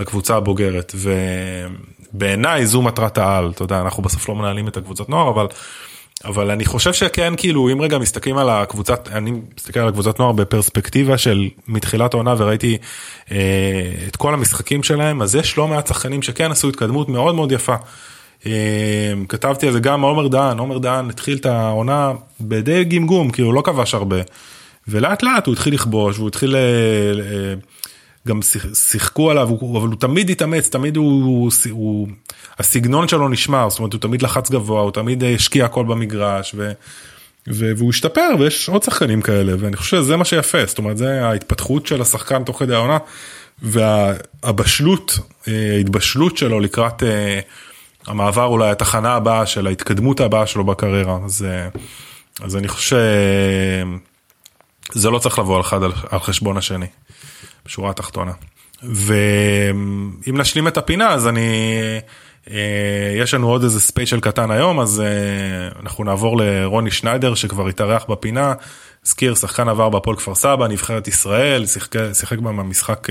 לקבוצה 0.00 0.36
הבוגרת. 0.36 0.94
ובעיניי 2.12 2.66
זו 2.66 2.82
מטרת 2.82 3.18
העל, 3.18 3.50
אתה 3.54 3.62
יודע, 3.62 3.80
אנחנו 3.80 4.02
בסוף 4.02 4.28
לא 4.28 4.34
מנהלים 4.34 4.68
את 4.68 4.76
הקבוצת 4.76 5.08
נוער, 5.08 5.30
אבל... 5.30 5.46
אבל 6.24 6.50
אני 6.50 6.64
חושב 6.64 6.92
שכן 6.92 7.34
כאילו 7.36 7.72
אם 7.72 7.80
רגע 7.80 7.98
מסתכלים 7.98 8.38
על 8.38 8.50
הקבוצת 8.50 9.08
אני 9.12 9.32
מסתכל 9.56 9.80
על 9.80 9.88
הקבוצת 9.88 10.18
נוער 10.18 10.32
בפרספקטיבה 10.32 11.18
של 11.18 11.48
מתחילת 11.68 12.14
העונה 12.14 12.34
וראיתי 12.38 12.78
אה, 13.30 13.36
את 14.08 14.16
כל 14.16 14.34
המשחקים 14.34 14.82
שלהם 14.82 15.22
אז 15.22 15.34
יש 15.34 15.58
לא 15.58 15.68
מעט 15.68 15.86
שחקנים 15.86 16.22
שכן 16.22 16.50
עשו 16.50 16.68
התקדמות 16.68 17.08
מאוד 17.08 17.34
מאוד 17.34 17.52
יפה. 17.52 17.74
אמ, 18.46 18.50
כתבתי 19.28 19.66
על 19.66 19.72
זה 19.72 19.80
גם 19.80 20.00
עומר 20.00 20.28
דהן, 20.28 20.58
עומר 20.58 20.78
דהן 20.78 21.10
התחיל 21.10 21.36
את 21.36 21.46
העונה 21.46 22.12
בדי 22.40 22.84
גמגום, 22.84 23.30
הוא 23.38 23.54
לא 23.54 23.62
כבש 23.62 23.94
הרבה. 23.94 24.16
ולאט 24.88 25.22
לאט 25.22 25.46
הוא 25.46 25.52
התחיל 25.52 25.74
לכבוש 25.74 26.18
והוא 26.18 26.28
התחיל, 26.28 26.56
אה, 26.56 26.60
אה, 26.60 27.54
גם 28.28 28.40
שיחקו 28.74 29.30
עליו, 29.30 29.48
אבל 29.48 29.88
הוא 29.88 29.96
תמיד 30.00 30.30
התאמץ, 30.30 30.68
תמיד 30.68 30.96
הוא, 30.96 31.24
הוא, 31.24 31.50
הוא, 31.70 32.08
הסגנון 32.58 33.08
שלו 33.08 33.28
נשמר, 33.28 33.70
זאת 33.70 33.78
אומרת 33.78 33.92
הוא 33.92 34.00
תמיד 34.00 34.22
לחץ 34.22 34.50
גבוה, 34.50 34.82
הוא 34.82 34.90
תמיד 34.90 35.24
השקיע 35.24 35.64
הכל 35.64 35.84
במגרש. 35.84 36.54
ו... 36.56 36.72
והוא 37.46 37.90
השתפר 37.90 38.30
ויש 38.38 38.68
עוד 38.68 38.82
שחקנים 38.82 39.22
כאלה 39.22 39.52
ואני 39.58 39.76
חושב 39.76 39.96
שזה 39.96 40.16
מה 40.16 40.24
שיפה 40.24 40.66
זאת 40.66 40.78
אומרת 40.78 40.98
זה 40.98 41.26
ההתפתחות 41.26 41.86
של 41.86 42.00
השחקן 42.00 42.44
תוך 42.44 42.58
כדי 42.58 42.74
העונה 42.74 42.98
והבשלות 43.62 45.18
אה, 45.48 45.74
ההתבשלות 45.76 46.36
שלו 46.36 46.60
לקראת 46.60 47.02
המעבר 48.08 48.44
אולי 48.44 48.70
התחנה 48.70 49.14
הבאה 49.14 49.46
של 49.46 49.66
ההתקדמות 49.66 50.20
הבאה 50.20 50.46
שלו 50.46 50.64
בקריירה 50.64 51.18
אז, 51.24 51.44
אה, 51.44 51.68
אז 52.44 52.56
אני 52.56 52.68
חושב 52.68 52.96
שזה 54.94 55.10
לא 55.10 55.18
צריך 55.18 55.38
לבוא 55.38 55.54
על 55.54 55.60
אחד 55.60 55.82
על, 55.82 55.92
חשבון 56.20 56.56
השני 56.56 56.86
בשורה 57.66 57.90
התחתונה. 57.90 58.32
ואם 58.82 60.38
נשלים 60.38 60.68
את 60.68 60.76
הפינה 60.76 61.08
אז 61.08 61.28
אני 61.28 61.70
אה, 62.50 63.14
יש 63.16 63.34
לנו 63.34 63.48
עוד 63.48 63.62
איזה 63.62 63.80
ספיישל 63.80 64.20
קטן 64.20 64.50
היום 64.50 64.80
אז 64.80 65.00
אה, 65.00 65.80
אנחנו 65.82 66.04
נעבור 66.04 66.36
לרוני 66.36 66.90
שניידר 66.90 67.34
שכבר 67.34 67.68
התארח 67.68 68.04
בפינה. 68.08 68.54
אזכיר 69.06 69.34
שחקן 69.34 69.68
עבר 69.68 69.88
בהפועל 69.88 70.16
כפר 70.16 70.34
סבא 70.34 70.66
נבחרת 70.68 71.08
ישראל 71.08 71.66
שיחק, 71.66 71.92
שיחק 72.12 72.38
במשחק 72.38 73.08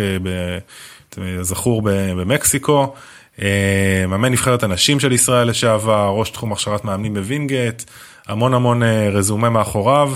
זכור 1.42 1.82
במקסיקו. 1.86 2.94
אה, 3.42 4.08
מאמן 4.08 4.32
נבחרת 4.32 4.64
הנשים 4.64 5.00
של 5.00 5.12
ישראל 5.12 5.50
לשעבר, 5.50 6.14
ראש 6.18 6.30
תחום 6.30 6.52
הכשרת 6.52 6.86
מאמנים 6.86 7.14
בווינגייט, 7.14 7.84
המון 8.28 8.54
המון 8.54 8.84
אה, 8.84 9.10
רזומה 9.10 9.50
מאחוריו. 9.50 10.14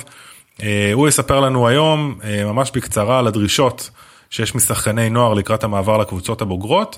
אה, 0.63 0.91
הוא 0.93 1.07
יספר 1.07 1.39
לנו 1.39 1.67
היום 1.67 2.19
ממש 2.45 2.72
בקצרה 2.74 3.19
על 3.19 3.28
הדרישות 3.28 3.89
שיש 4.30 4.55
משחקני 4.55 5.09
נוער 5.09 5.34
לקראת 5.34 5.63
המעבר 5.63 5.97
לקבוצות 5.97 6.41
הבוגרות, 6.41 6.97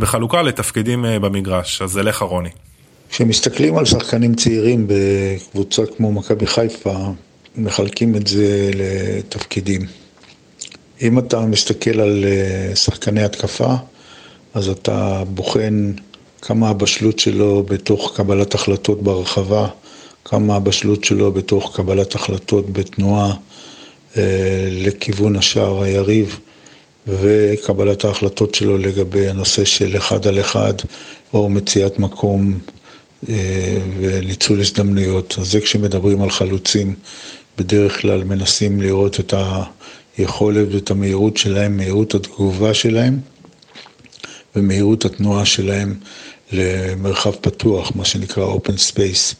בחלוקה 0.00 0.42
לתפקידים 0.42 1.04
במגרש, 1.20 1.82
אז 1.82 1.98
אליך 1.98 2.22
רוני. 2.22 2.48
כשמסתכלים 3.10 3.78
על 3.78 3.84
שחקנים 3.84 4.34
צעירים 4.34 4.86
בקבוצה 4.88 5.82
כמו 5.96 6.12
מכבי 6.12 6.46
חיפה, 6.46 6.94
מחלקים 7.56 8.16
את 8.16 8.26
זה 8.26 8.70
לתפקידים. 8.74 9.86
אם 11.02 11.18
אתה 11.18 11.40
מסתכל 11.40 12.00
על 12.00 12.24
שחקני 12.74 13.24
התקפה, 13.24 13.74
אז 14.56 14.68
אתה 14.68 15.22
בוחן 15.34 15.92
כמה 16.42 16.68
הבשלות 16.68 17.18
שלו 17.18 17.62
בתוך 17.62 18.12
קבלת 18.16 18.54
החלטות 18.54 19.02
ברחבה, 19.02 19.68
כמה 20.24 20.56
הבשלות 20.56 21.04
שלו 21.04 21.32
בתוך 21.32 21.76
קבלת 21.76 22.14
החלטות 22.14 22.72
בתנועה 22.72 23.34
אה, 24.16 24.68
לכיוון 24.70 25.36
השער 25.36 25.82
היריב, 25.82 26.40
וקבלת 27.06 28.04
ההחלטות 28.04 28.54
שלו 28.54 28.78
לגבי 28.78 29.28
הנושא 29.28 29.64
של 29.64 29.96
אחד 29.96 30.26
על 30.26 30.40
אחד, 30.40 30.74
או 31.34 31.48
מציאת 31.48 31.98
מקום 31.98 32.58
אה, 33.28 33.78
וניצול 34.00 34.60
הזדמנויות. 34.60 35.34
אז 35.38 35.50
זה 35.50 35.60
כשמדברים 35.60 36.22
על 36.22 36.30
חלוצים, 36.30 36.94
בדרך 37.58 38.00
כלל 38.00 38.24
מנסים 38.24 38.80
לראות 38.80 39.20
את 39.20 39.34
היכולת 40.18 40.66
ואת 40.74 40.90
המהירות 40.90 41.36
שלהם, 41.36 41.76
מהירות 41.76 42.14
התגובה 42.14 42.74
שלהם. 42.74 43.35
ומהירות 44.56 45.04
התנועה 45.04 45.44
שלהם 45.44 45.94
למרחב 46.52 47.34
פתוח, 47.40 47.92
מה 47.94 48.04
שנקרא 48.04 48.54
open 48.54 48.92
space. 48.92 49.34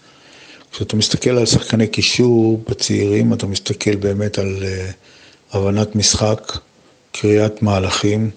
כשאתה 0.73 0.97
מסתכל 0.97 1.31
על 1.31 1.47
שחקני 1.47 1.87
קישור 1.87 2.62
בצעירים, 2.69 3.33
אתה 3.33 3.47
מסתכל 3.47 3.97
באמת 3.97 4.39
על 4.39 4.57
uh, 4.62 5.57
הבנת 5.57 5.97
משחק, 5.97 6.59
קריאת 7.12 7.62
מהלכים, 7.62 8.31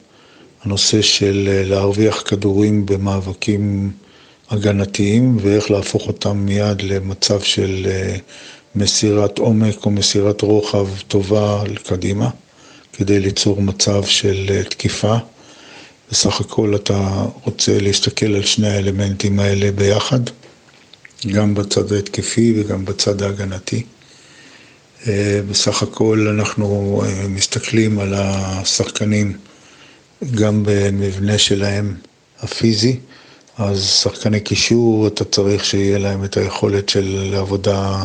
הנושא 0.63 1.01
של 1.01 1.49
uh, 1.49 1.69
להרוויח 1.69 2.23
כדורים 2.25 2.85
במאבקים 2.85 3.91
הגנתיים 4.49 5.37
ואיך 5.41 5.71
להפוך 5.71 6.07
אותם 6.07 6.37
מיד 6.37 6.81
למצב 6.81 7.41
של 7.41 7.85
uh, 7.85 8.19
מסירת 8.75 9.37
עומק 9.37 9.85
או 9.85 9.91
מסירת 9.91 10.41
רוחב 10.41 10.87
טובה 11.07 11.63
קדימה, 11.83 12.29
כדי 12.93 13.19
ליצור 13.19 13.61
מצב 13.61 14.03
של 14.05 14.45
אה, 14.49 14.63
תקיפה. 14.63 15.15
בסך 16.11 16.41
הכל 16.41 16.75
אתה 16.75 17.25
רוצה 17.43 17.79
להסתכל 17.79 18.25
על 18.25 18.43
שני 18.43 18.67
האלמנטים 18.67 19.39
האלה 19.39 19.71
ביחד, 19.71 20.19
גם 21.27 21.55
בצד 21.55 21.93
ההתקפי 21.93 22.53
וגם 22.55 22.85
בצד 22.85 23.21
ההגנתי. 23.21 23.83
אה, 25.07 25.39
בסך 25.49 25.83
הכל 25.83 26.27
אנחנו 26.35 27.01
אה, 27.05 27.27
מסתכלים 27.27 27.99
על 27.99 28.13
השחקנים 28.13 29.37
גם 30.35 30.63
במבנה 30.65 31.37
שלהם 31.37 31.95
הפיזי, 32.39 32.99
אז 33.57 33.83
שחקני 34.03 34.39
קישור, 34.39 35.07
אתה 35.07 35.25
צריך 35.25 35.65
שיהיה 35.65 35.97
להם 35.97 36.23
את 36.23 36.37
היכולת 36.37 36.89
של 36.89 37.35
עבודה 37.37 38.03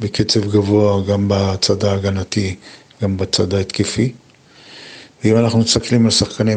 בקצב 0.00 0.52
גבוה 0.52 1.02
גם 1.02 1.24
בצד 1.28 1.84
ההגנתי, 1.84 2.54
גם 3.02 3.16
בצד 3.16 3.54
ההתקפי. 3.54 4.12
ואם 5.24 5.36
אנחנו 5.36 5.58
מסתכלים 5.58 6.04
על 6.04 6.10
שחקני 6.10 6.54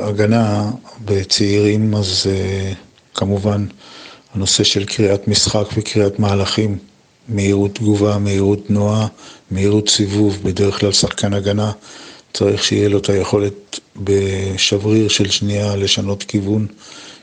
הגנה 0.00 0.70
בצעירים, 1.04 1.94
אז 1.94 2.26
uh, 2.26 2.74
כמובן 3.14 3.66
הנושא 4.34 4.64
של 4.64 4.84
קריאת 4.84 5.28
משחק 5.28 5.64
וקריאת 5.76 6.18
מהלכים, 6.18 6.78
מהירות 7.28 7.74
תגובה, 7.74 8.18
מהירות 8.18 8.66
תנועה, 8.66 9.06
מהירות 9.50 9.88
סיבוב, 9.88 10.38
בדרך 10.42 10.80
כלל 10.80 10.92
שחקן 10.92 11.32
הגנה 11.32 11.72
צריך 12.34 12.64
שיהיה 12.64 12.88
לו 12.88 12.98
את 12.98 13.08
היכולת 13.08 13.80
בשבריר 13.96 15.08
של 15.08 15.30
שנייה 15.30 15.76
לשנות 15.76 16.22
כיוון 16.22 16.66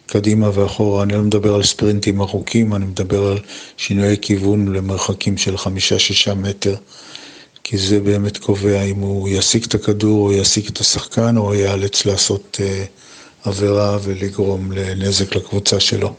קדימה 0.05 0.49
ואחורה. 0.53 1.03
אני 1.03 1.13
לא 1.13 1.21
מדבר 1.21 1.55
על 1.55 1.63
ספרינטים 1.63 2.21
ארוכים, 2.21 2.75
אני 2.75 2.85
מדבר 2.85 3.27
על 3.27 3.37
שינויי 3.77 4.17
כיוון 4.21 4.67
למרחקים 4.67 5.37
של 5.37 5.57
חמישה-שישה 5.57 6.33
מטר. 6.33 6.75
כי 7.67 7.77
זה 7.77 7.99
באמת 7.99 8.37
קובע 8.37 8.81
אם 8.81 8.99
הוא 8.99 9.29
ישיג 9.29 9.63
את 9.63 9.75
הכדור 9.75 10.27
או 10.27 10.33
ישיג 10.33 10.67
את 10.67 10.79
השחקן 10.79 11.37
או 11.37 11.53
ייאלץ 11.53 12.05
לעשות 12.05 12.57
אה, 12.63 12.83
עבירה 13.43 13.97
ולגרום 14.03 14.71
לנזק 14.71 15.35
לקבוצה 15.35 15.79
שלו. 15.79 16.13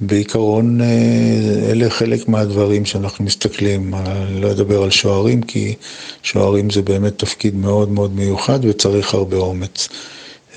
בעיקרון 0.00 0.80
אה, 0.80 1.70
אלה 1.70 1.90
חלק 1.90 2.28
מהדברים 2.28 2.84
שאנחנו 2.84 3.24
מסתכלים, 3.24 3.94
אני 3.94 4.40
לא 4.40 4.50
אדבר 4.50 4.82
על 4.82 4.90
שוערים 4.90 5.42
כי 5.42 5.74
שוערים 6.22 6.70
זה 6.70 6.82
באמת 6.82 7.18
תפקיד 7.18 7.56
מאוד 7.56 7.90
מאוד 7.90 8.14
מיוחד 8.14 8.58
וצריך 8.62 9.14
הרבה 9.14 9.36
אומץ. 9.36 9.88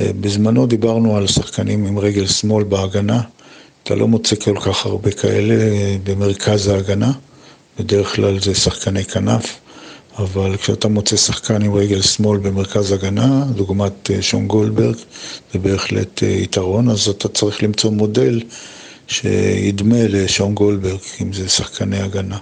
אה, 0.02 0.12
בזמנו 0.22 0.66
דיברנו 0.66 1.18
על 1.18 1.28
שחקנים 1.28 1.86
עם 1.86 2.00
רגל 2.00 2.28
שמאל 2.28 2.64
בהגנה, 2.64 3.22
אתה 3.84 3.96
לא 3.96 4.08
מוצא 4.08 4.36
כל 4.36 4.60
כך 4.60 4.86
הרבה 4.86 5.12
כאלה 5.12 5.54
אה, 5.54 5.96
במרכז 6.04 6.68
ההגנה, 6.68 7.12
בדרך 7.80 8.16
כלל 8.16 8.40
זה 8.40 8.56
שחקני 8.56 9.06
כנף. 9.06 9.63
אבל 10.18 10.58
כשאתה 10.58 10.88
מוצא 10.88 11.18
שחקן 11.18 11.62
עם 11.62 11.74
רגל 11.74 12.02
שמאל 12.02 12.40
במרכז 12.40 12.92
הגנה, 12.92 13.46
דוגמת 13.56 14.12
אה, 14.12 14.22
שון 14.22 14.48
גולדברג, 14.48 14.96
זה 15.54 15.60
בהחלט 15.60 16.24
אה, 16.24 16.28
יתרון, 16.28 16.90
אז 16.90 17.08
אתה 17.08 17.28
צריך 17.28 17.64
למצוא 17.64 17.92
מודל 17.92 18.42
שידמה 19.08 20.08
לשון 20.10 20.54
גולדברג, 20.54 21.00
אם 21.22 21.34
זה 21.34 21.50
שחקני 21.50 22.00
הגנה. 22.00 22.38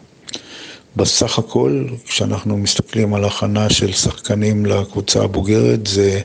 בסך 0.96 1.40
הכל, 1.40 1.86
כשאנחנו 2.06 2.58
מסתכלים 2.58 3.14
על 3.14 3.26
הכנה 3.26 3.70
של 3.70 3.94
שחקנים 3.94 4.66
לקבוצה 4.66 5.24
הבוגרת, 5.24 5.88
זה 5.88 6.22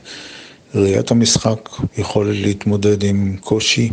ראיית 0.75 1.11
המשחק, 1.11 1.69
יכולת 1.97 2.35
להתמודד 2.35 3.03
עם 3.03 3.37
קושי, 3.41 3.89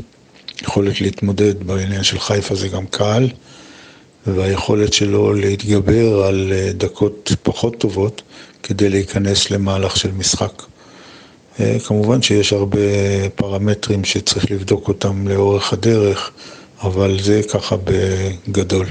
יכולת 0.62 1.00
להתמודד 1.00 1.64
בעניין 1.64 2.02
של 2.02 2.18
חיפה 2.18 2.54
זה 2.54 2.68
גם 2.68 2.86
קהל. 2.86 3.28
והיכולת 4.26 4.92
שלו 4.92 5.32
להתגבר 5.32 6.24
על 6.24 6.52
אה, 6.52 6.70
דקות 6.72 7.32
פחות 7.42 7.78
טובות 7.78 8.22
כדי 8.62 8.88
להיכנס 8.88 9.50
למהלך 9.50 9.96
של 9.96 10.12
משחק. 10.12 10.62
אה, 11.60 11.76
כמובן 11.86 12.22
שיש 12.22 12.52
הרבה 12.52 12.78
פרמטרים 13.34 14.04
שצריך 14.04 14.50
לבדוק 14.50 14.88
אותם 14.88 15.28
לאורך 15.28 15.72
הדרך, 15.72 16.30
אבל 16.82 17.18
זה 17.22 17.40
ככה 17.52 17.76
בגדול. 17.84 18.86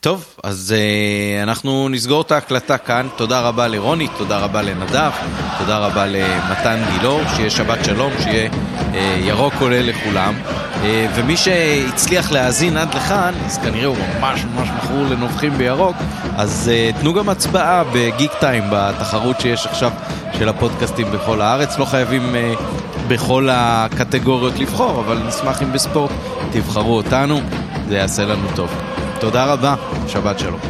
טוב, 0.00 0.24
אז 0.44 0.74
uh, 0.76 1.42
אנחנו 1.42 1.88
נסגור 1.88 2.22
את 2.22 2.32
ההקלטה 2.32 2.78
כאן. 2.78 3.06
תודה 3.16 3.40
רבה 3.40 3.68
לרוני, 3.68 4.08
תודה 4.18 4.38
רבה 4.38 4.62
לנדב, 4.62 5.10
תודה 5.58 5.78
רבה 5.78 6.06
למתן 6.06 6.82
גילאור, 6.92 7.20
שיהיה 7.36 7.50
שבת 7.50 7.84
שלום, 7.84 8.12
שיהיה 8.22 8.50
uh, 8.50 8.96
ירוק 9.20 9.54
עולה 9.60 9.82
לכולם. 9.82 10.34
Uh, 10.44 10.84
ומי 11.14 11.36
שהצליח 11.36 12.32
להאזין 12.32 12.76
עד 12.76 12.94
לכאן, 12.94 13.34
אז 13.46 13.58
כנראה 13.58 13.86
הוא 13.86 13.96
ממש 14.20 14.44
ממש 14.44 14.68
מכור 14.68 15.04
לנובחים 15.10 15.58
בירוק, 15.58 15.96
אז 16.36 16.70
uh, 16.94 17.00
תנו 17.00 17.14
גם 17.14 17.28
הצבעה 17.28 17.84
בגיק 17.92 18.32
טיים, 18.40 18.64
בתחרות 18.70 19.40
שיש 19.40 19.66
עכשיו 19.66 19.92
של 20.38 20.48
הפודקאסטים 20.48 21.06
בכל 21.12 21.40
הארץ. 21.40 21.78
לא 21.78 21.84
חייבים 21.84 22.34
uh, 22.34 22.62
בכל 23.08 23.48
הקטגוריות 23.52 24.58
לבחור, 24.58 25.00
אבל 25.00 25.18
נשמח 25.28 25.62
אם 25.62 25.72
בספורט 25.72 26.10
תבחרו 26.52 26.96
אותנו, 26.96 27.40
זה 27.88 27.96
יעשה 27.96 28.24
לנו 28.24 28.48
טוב. 28.56 28.97
תודה 29.20 29.44
רבה, 29.44 29.74
שבת 30.06 30.38
שלום. 30.38 30.60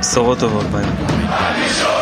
בשורות 0.00 0.38
טובות, 0.38 0.64
ביי. 0.66 1.99